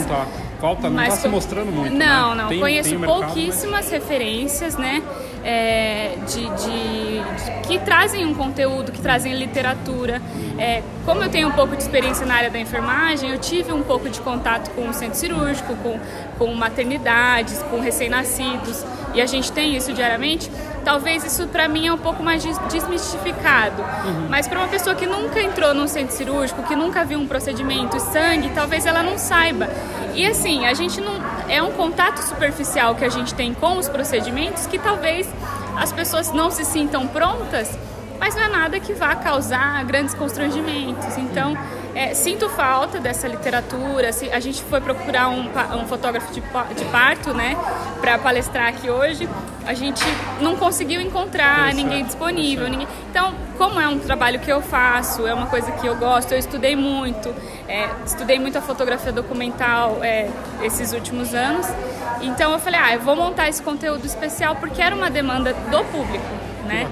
Falta, 0.60 0.90
não 0.90 1.02
está 1.02 1.16
se 1.16 1.28
mostrando 1.30 1.72
muito. 1.72 1.96
Não, 1.96 2.36
né? 2.36 2.42
não. 2.44 2.50
Tem- 2.50 2.60
Conheço 2.60 2.90
tem 2.90 2.98
mercado, 3.00 3.24
pouquíssimas 3.24 3.90
referências, 3.90 4.76
né? 4.78 5.02
é, 5.44 6.16
de, 6.28 6.42
de- 6.42 6.50
de- 6.50 7.68
que 7.68 7.80
trazem 7.80 8.26
um 8.26 8.34
conteúdo, 8.34 8.92
que 8.92 9.02
trazem 9.02 9.34
literatura. 9.34 10.22
É, 10.58 10.84
como 11.06 11.24
eu 11.24 11.30
tenho 11.30 11.48
um 11.48 11.52
pouco 11.52 11.76
de 11.76 11.82
experiência 11.82 12.26
na 12.26 12.36
área 12.36 12.50
da 12.50 12.60
enfermagem, 12.60 13.30
eu 13.30 13.38
tive 13.40 13.72
um 13.72 13.82
pouco 13.84 14.10
de 14.10 14.20
contato 14.20 14.70
com 14.72 14.90
o 14.90 14.94
centro 14.94 15.18
cirúrgico, 15.18 15.76
com, 15.78 15.98
com 16.38 16.54
maternidades, 16.54 17.64
com 17.70 17.80
recém-nascidos, 17.80 18.84
e 19.14 19.22
a 19.22 19.26
gente 19.26 19.52
tem 19.52 19.76
isso 19.76 19.94
diariamente. 19.94 20.52
Talvez 20.84 21.24
isso 21.24 21.48
para 21.48 21.68
mim 21.68 21.88
é 21.88 21.94
um 21.94 21.98
pouco 21.98 22.24
mais 22.24 22.42
des- 22.42 22.58
desmistificado, 22.72 23.84
mas 24.30 24.48
para 24.48 24.60
uma 24.60 24.68
pessoa 24.68 24.96
que 24.96 25.06
nunca 25.06 25.42
entrou 25.42 25.74
num 25.74 25.88
centro 25.88 26.16
cirúrgico, 26.16 26.64
que 26.64 26.76
nunca 26.76 27.04
viu 27.06 27.20
um 27.20 27.28
procedimento, 27.28 28.00
sangue, 28.00 28.50
talvez 28.56 28.86
ela 28.86 29.04
não 29.04 29.18
saiba. 29.18 29.68
E 30.16 30.26
assim, 30.26 30.66
a 30.66 30.74
gente 30.74 31.00
não 31.00 31.14
é 31.48 31.62
um 31.62 31.72
contato 31.72 32.20
superficial 32.20 32.96
que 32.96 33.06
a 33.06 33.10
gente 33.10 33.34
tem 33.34 33.54
com 33.54 33.78
os 33.78 33.88
procedimentos 33.88 34.66
que 34.66 34.80
talvez 34.80 35.28
as 35.78 35.92
pessoas 35.92 36.32
não 36.34 36.50
se 36.50 36.66
sintam 36.66 37.08
prontas, 37.08 37.70
mas 38.20 38.36
não 38.36 38.44
é 38.44 38.48
nada 38.50 38.80
que 38.80 38.94
vá 38.94 39.16
causar 39.16 39.84
grandes 39.86 40.14
constrangimentos. 40.14 41.18
Então, 41.18 41.58
é, 41.96 42.14
sinto 42.14 42.50
falta 42.50 43.00
dessa 43.00 43.28
literatura. 43.28 44.10
A 44.34 44.40
gente 44.40 44.62
foi 44.64 44.82
procurar 44.82 45.30
um, 45.30 45.50
um 45.82 45.88
fotógrafo 45.88 46.34
de, 46.34 46.42
de 46.42 46.86
parto, 46.86 47.34
né, 47.34 47.56
para 48.02 48.18
palestrar 48.18 48.68
aqui 48.68 48.90
hoje. 48.90 49.30
A 49.66 49.74
gente 49.74 50.04
não 50.42 50.56
conseguiu 50.56 51.00
encontrar 51.02 51.74
ninguém 51.74 52.04
disponível. 52.04 52.68
Ninguém... 52.68 52.88
Então, 53.10 53.34
como 53.58 53.80
é 53.80 53.88
um 53.88 54.00
trabalho 54.00 54.40
que 54.40 54.52
eu 54.52 54.62
faço, 54.62 55.28
é 55.28 55.34
uma 55.34 55.48
coisa 55.48 55.72
que 55.74 55.86
eu 55.86 55.96
gosto, 55.96 56.32
eu 56.32 56.40
estudei 56.40 56.76
muito, 56.76 57.34
é, 57.68 57.90
estudei 58.06 58.40
muito 58.40 58.58
a 58.58 58.62
fotografia 58.62 59.12
documental 59.12 60.00
é, 60.02 60.30
esses 60.64 60.94
últimos 60.94 61.34
anos. 61.34 61.68
Então, 62.22 62.52
eu 62.52 62.60
falei, 62.60 62.80
ah, 62.80 62.94
eu 62.94 63.02
vou 63.02 63.16
montar 63.16 63.48
esse 63.48 63.62
conteúdo 63.62 64.06
especial 64.06 64.56
porque 64.56 64.82
era 64.82 64.96
uma 64.96 65.10
demanda 65.10 65.54
do 65.54 65.84
público 65.86 66.50
né? 66.70 66.88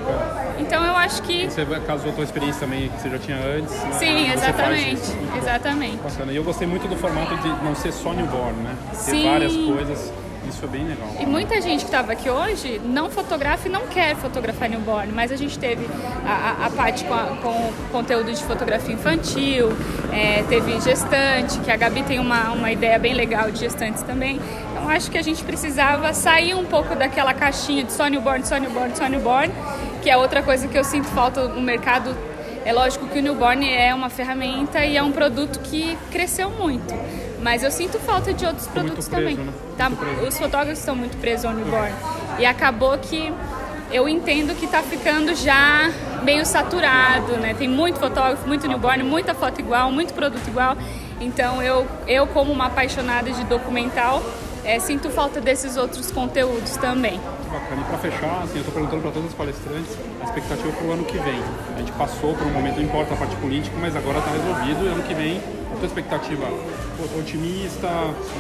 Então 0.59 0.84
eu 0.84 0.95
acho 0.95 1.22
que. 1.22 1.45
Você 1.45 1.65
casou 1.86 2.11
a 2.11 2.13
tua 2.13 2.24
experiência 2.24 2.61
também 2.61 2.89
que 2.89 2.99
você 2.99 3.09
já 3.09 3.20
tinha 3.20 3.38
antes. 3.38 3.72
Né? 3.72 3.91
Sim, 3.93 4.32
exatamente. 4.32 5.01
Exatamente. 5.38 5.97
Bacana. 5.97 6.32
E 6.32 6.36
eu 6.36 6.43
gostei 6.43 6.68
muito 6.68 6.88
do 6.88 6.95
formato 6.97 7.38
de 7.38 7.47
não 7.63 7.76
ser 7.76 7.93
só 7.93 8.11
newborn, 8.11 8.59
né? 8.63 8.76
Ter 8.89 8.95
Sim. 8.95 9.24
várias 9.24 9.55
coisas. 9.55 10.11
Isso 10.48 10.64
é 10.64 10.68
bem 10.68 10.86
legal. 10.86 11.08
E 11.20 11.26
muita 11.26 11.62
gente 11.62 11.82
que 11.82 11.86
estava 11.86 12.14
aqui 12.14 12.30
hoje 12.30 12.80
não 12.84 13.10
fotografa 13.10 13.68
e 13.68 13.72
não 13.72 13.88
quer 13.88 14.16
fotografar 14.16 14.70
newborn, 14.70 15.12
mas 15.12 15.32
a 15.32 15.36
gente 15.36 15.58
teve 15.60 15.88
a, 16.26 16.64
a, 16.64 16.66
a 16.68 16.70
parte 16.70 17.04
com, 17.04 17.14
a, 17.14 17.38
com 17.41 17.74
conteúdo 17.91 18.32
de 18.32 18.43
fotografia 18.43 18.93
infantil, 18.93 19.70
é, 20.12 20.43
teve 20.43 20.80
gestante, 20.82 21.60
que 21.60 21.72
a 21.72 21.76
Gabi 21.76 22.04
tem 22.04 22.20
uma, 22.20 22.52
uma 22.52 22.72
ideia 22.72 22.98
bem 22.98 23.14
legal 23.14 23.52
de 23.52 23.60
gestantes 23.60 24.04
também. 24.04 24.39
Então 24.72 24.89
acho 24.89 25.12
que 25.12 25.18
a 25.18 25.22
gente 25.22 25.43
precisava 25.43 26.14
sair 26.14 26.54
um 26.54 26.66
pouco 26.66 26.95
daquela 26.95 27.34
caixinha 27.34 27.84
de 27.84 27.91
só 27.91 28.08
newborn, 28.08 28.45
só 28.45 28.58
newborn, 28.58 28.95
só 28.95 29.08
newborn, 29.08 29.52
que 30.02 30.10
é 30.10 30.16
outra 30.16 30.41
coisa 30.41 30.68
que 30.68 30.78
eu 30.78 30.84
sinto 30.84 31.08
falta 31.08 31.48
no 31.48 31.62
mercado. 31.62 32.16
É 32.68 32.74
lógico 32.74 33.07
que 33.07 33.20
o 33.20 33.22
newborn 33.22 33.65
é 33.65 33.95
uma 33.95 34.09
ferramenta 34.09 34.84
e 34.84 34.97
é 34.97 35.01
um 35.01 35.13
produto 35.13 35.61
que 35.61 35.97
cresceu 36.11 36.49
muito. 36.49 36.93
Mas 37.41 37.63
eu 37.63 37.72
sinto 37.72 37.97
falta 37.97 38.34
de 38.34 38.45
outros 38.45 38.68
produtos 38.68 39.07
preso, 39.07 39.09
também. 39.09 39.38
Né? 39.38 39.53
Tá, 39.78 39.89
os 40.28 40.38
fotógrafos 40.38 40.80
estão 40.80 40.93
muito 40.93 41.15
presos 41.15 41.45
ao 41.45 41.53
newborn. 41.53 41.93
E 42.38 42.45
acabou 42.45 42.97
que 42.97 43.32
eu 43.89 44.09
entendo 44.09 44.53
que 44.53 44.65
está 44.65 44.84
ficando 44.84 45.34
já 45.34 45.89
meio 46.24 46.45
saturado, 46.45 47.38
né? 47.38 47.53
Tem 47.57 47.70
muito 47.70 47.99
fotógrafo, 48.01 48.45
muito 48.45 48.68
newborn, 48.68 49.01
muita 49.01 49.34
foto 49.34 49.61
igual, 49.61 49.89
muito 49.89 50.13
produto 50.13 50.45
igual. 50.45 50.76
Então 51.22 51.63
eu, 51.63 51.88
eu 52.05 52.28
como 52.28 52.51
uma 52.51 52.65
apaixonada 52.65 53.32
de 53.32 53.45
documental, 53.45 54.22
é, 54.68 54.80
sinto 54.80 55.09
falta 55.09 55.39
desses 55.39 55.78
outros 55.78 56.11
conteúdos 56.11 56.76
também. 56.76 57.20
Bacana. 57.49 57.82
E 57.82 57.84
para 57.86 57.97
fechar, 57.97 58.43
assim, 58.43 58.55
eu 58.55 58.59
estou 58.59 58.74
perguntando 58.74 59.01
para 59.01 59.11
todos 59.11 59.30
os 59.30 59.34
palestrantes 59.34 59.97
a 60.20 60.26
expectativa 60.26 60.70
para 60.74 60.86
o 60.86 60.91
ano 60.91 61.05
que 61.05 61.18
vem. 61.18 61.41
A 61.74 61.80
gente 61.80 61.93
passou 61.93 62.36
por 62.36 62.45
um 62.45 62.51
momento, 62.51 62.76
não 62.76 62.84
importa 62.84 63.13
a 63.13 63.18
parte 63.18 63.36
política, 63.38 63.76
mas 63.80 63.95
agora 63.95 64.20
está 64.20 64.30
resolvido 64.30 64.86
e 64.86 64.88
ano 64.89 65.03
que 65.03 65.13
vem, 65.13 65.41
a 65.74 65.78
tua 65.78 65.86
expectativa 65.86 66.45
otimista, 67.18 67.88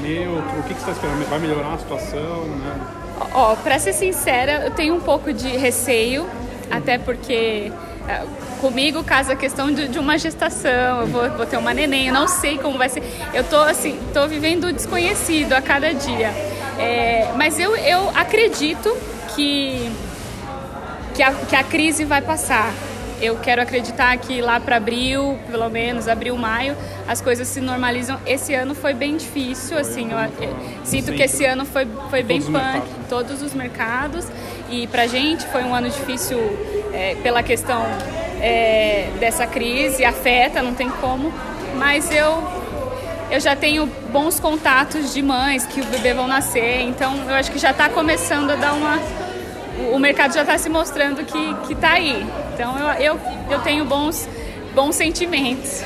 neutro, 0.01 0.59
o 0.59 0.63
que, 0.63 0.73
que 0.73 0.81
você 0.81 0.89
está 0.89 0.91
esperando? 0.91 1.29
Vai 1.29 1.39
melhorar 1.39 1.73
a 1.73 1.77
situação? 1.77 2.43
Né? 2.45 2.87
Ó, 3.33 3.55
para 3.55 3.79
ser 3.79 3.93
sincera, 3.93 4.65
eu 4.65 4.71
tenho 4.71 4.95
um 4.95 4.99
pouco 4.99 5.31
de 5.31 5.47
receio, 5.55 6.27
até 6.69 6.97
porque 6.97 7.71
é, 8.07 8.23
comigo 8.57 9.03
casa 9.03 9.33
a 9.33 9.35
questão 9.35 9.71
de, 9.71 9.87
de, 9.87 9.99
uma 9.99 10.17
gestação, 10.17 11.01
eu 11.01 11.07
vou, 11.07 11.29
vou 11.31 11.45
ter 11.45 11.57
uma 11.57 11.73
neném, 11.73 12.07
eu 12.07 12.13
não 12.13 12.27
sei 12.27 12.57
como 12.57 12.77
vai 12.77 12.89
ser. 12.89 13.03
Eu 13.33 13.43
tô 13.43 13.57
assim, 13.57 13.99
tô 14.13 14.27
vivendo 14.27 14.65
o 14.65 14.73
desconhecido 14.73 15.53
a 15.53 15.61
cada 15.61 15.93
dia. 15.93 16.29
É, 16.79 17.31
mas 17.35 17.59
eu, 17.59 17.75
eu 17.75 18.09
acredito 18.09 18.95
que, 19.35 19.91
que, 21.15 21.23
a, 21.23 21.33
que 21.33 21.55
a 21.55 21.63
crise 21.63 22.05
vai 22.05 22.21
passar. 22.21 22.71
Eu 23.19 23.35
quero 23.37 23.59
acreditar 23.59 24.15
que 24.17 24.41
lá 24.41 24.59
para 24.59 24.75
abril, 24.75 25.39
pelo 25.49 25.67
menos 25.69 26.07
abril, 26.07 26.37
maio, 26.37 26.77
as 27.07 27.19
coisas 27.19 27.47
se 27.47 27.59
normalizam. 27.59 28.19
Esse 28.27 28.53
ano 28.53 28.75
foi 28.75 28.93
bem 28.93 29.17
difícil, 29.17 29.75
assim, 29.75 30.11
eu, 30.11 30.19
eu 30.19 30.55
sinto 30.83 31.11
que 31.13 31.23
esse 31.23 31.43
ano 31.43 31.65
foi, 31.65 31.87
foi 32.11 32.21
bem 32.21 32.39
punk, 32.39 32.87
todos 33.09 33.41
os 33.41 33.55
mercados. 33.55 34.27
E 34.69 34.85
pra 34.87 35.07
gente 35.07 35.47
foi 35.47 35.63
um 35.63 35.73
ano 35.73 35.89
difícil 35.89 36.37
é, 36.93 37.15
pela 37.23 37.41
questão 37.41 37.81
é, 38.41 39.09
dessa 39.19 39.45
crise, 39.45 40.05
afeta, 40.05 40.61
não 40.61 40.73
tem 40.73 40.89
como. 40.89 41.31
Mas 41.75 42.11
eu, 42.11 42.43
eu 43.31 43.39
já 43.39 43.55
tenho 43.55 43.85
bons 44.11 44.39
contatos 44.39 45.13
de 45.13 45.21
mães 45.21 45.65
que 45.65 45.81
o 45.81 45.85
bebê 45.85 46.13
vão 46.13 46.27
nascer, 46.27 46.81
então 46.81 47.15
eu 47.27 47.35
acho 47.35 47.51
que 47.51 47.59
já 47.59 47.71
está 47.71 47.89
começando 47.89 48.51
a 48.51 48.55
dar 48.55 48.73
uma. 48.73 48.99
O 49.93 49.99
mercado 49.99 50.33
já 50.33 50.41
está 50.41 50.57
se 50.57 50.69
mostrando 50.69 51.23
que 51.23 51.73
está 51.73 51.91
aí. 51.91 52.25
Então 52.53 52.77
eu, 52.77 52.87
eu, 53.13 53.19
eu 53.51 53.59
tenho 53.59 53.85
bons, 53.85 54.27
bons 54.73 54.95
sentimentos. 54.95 55.83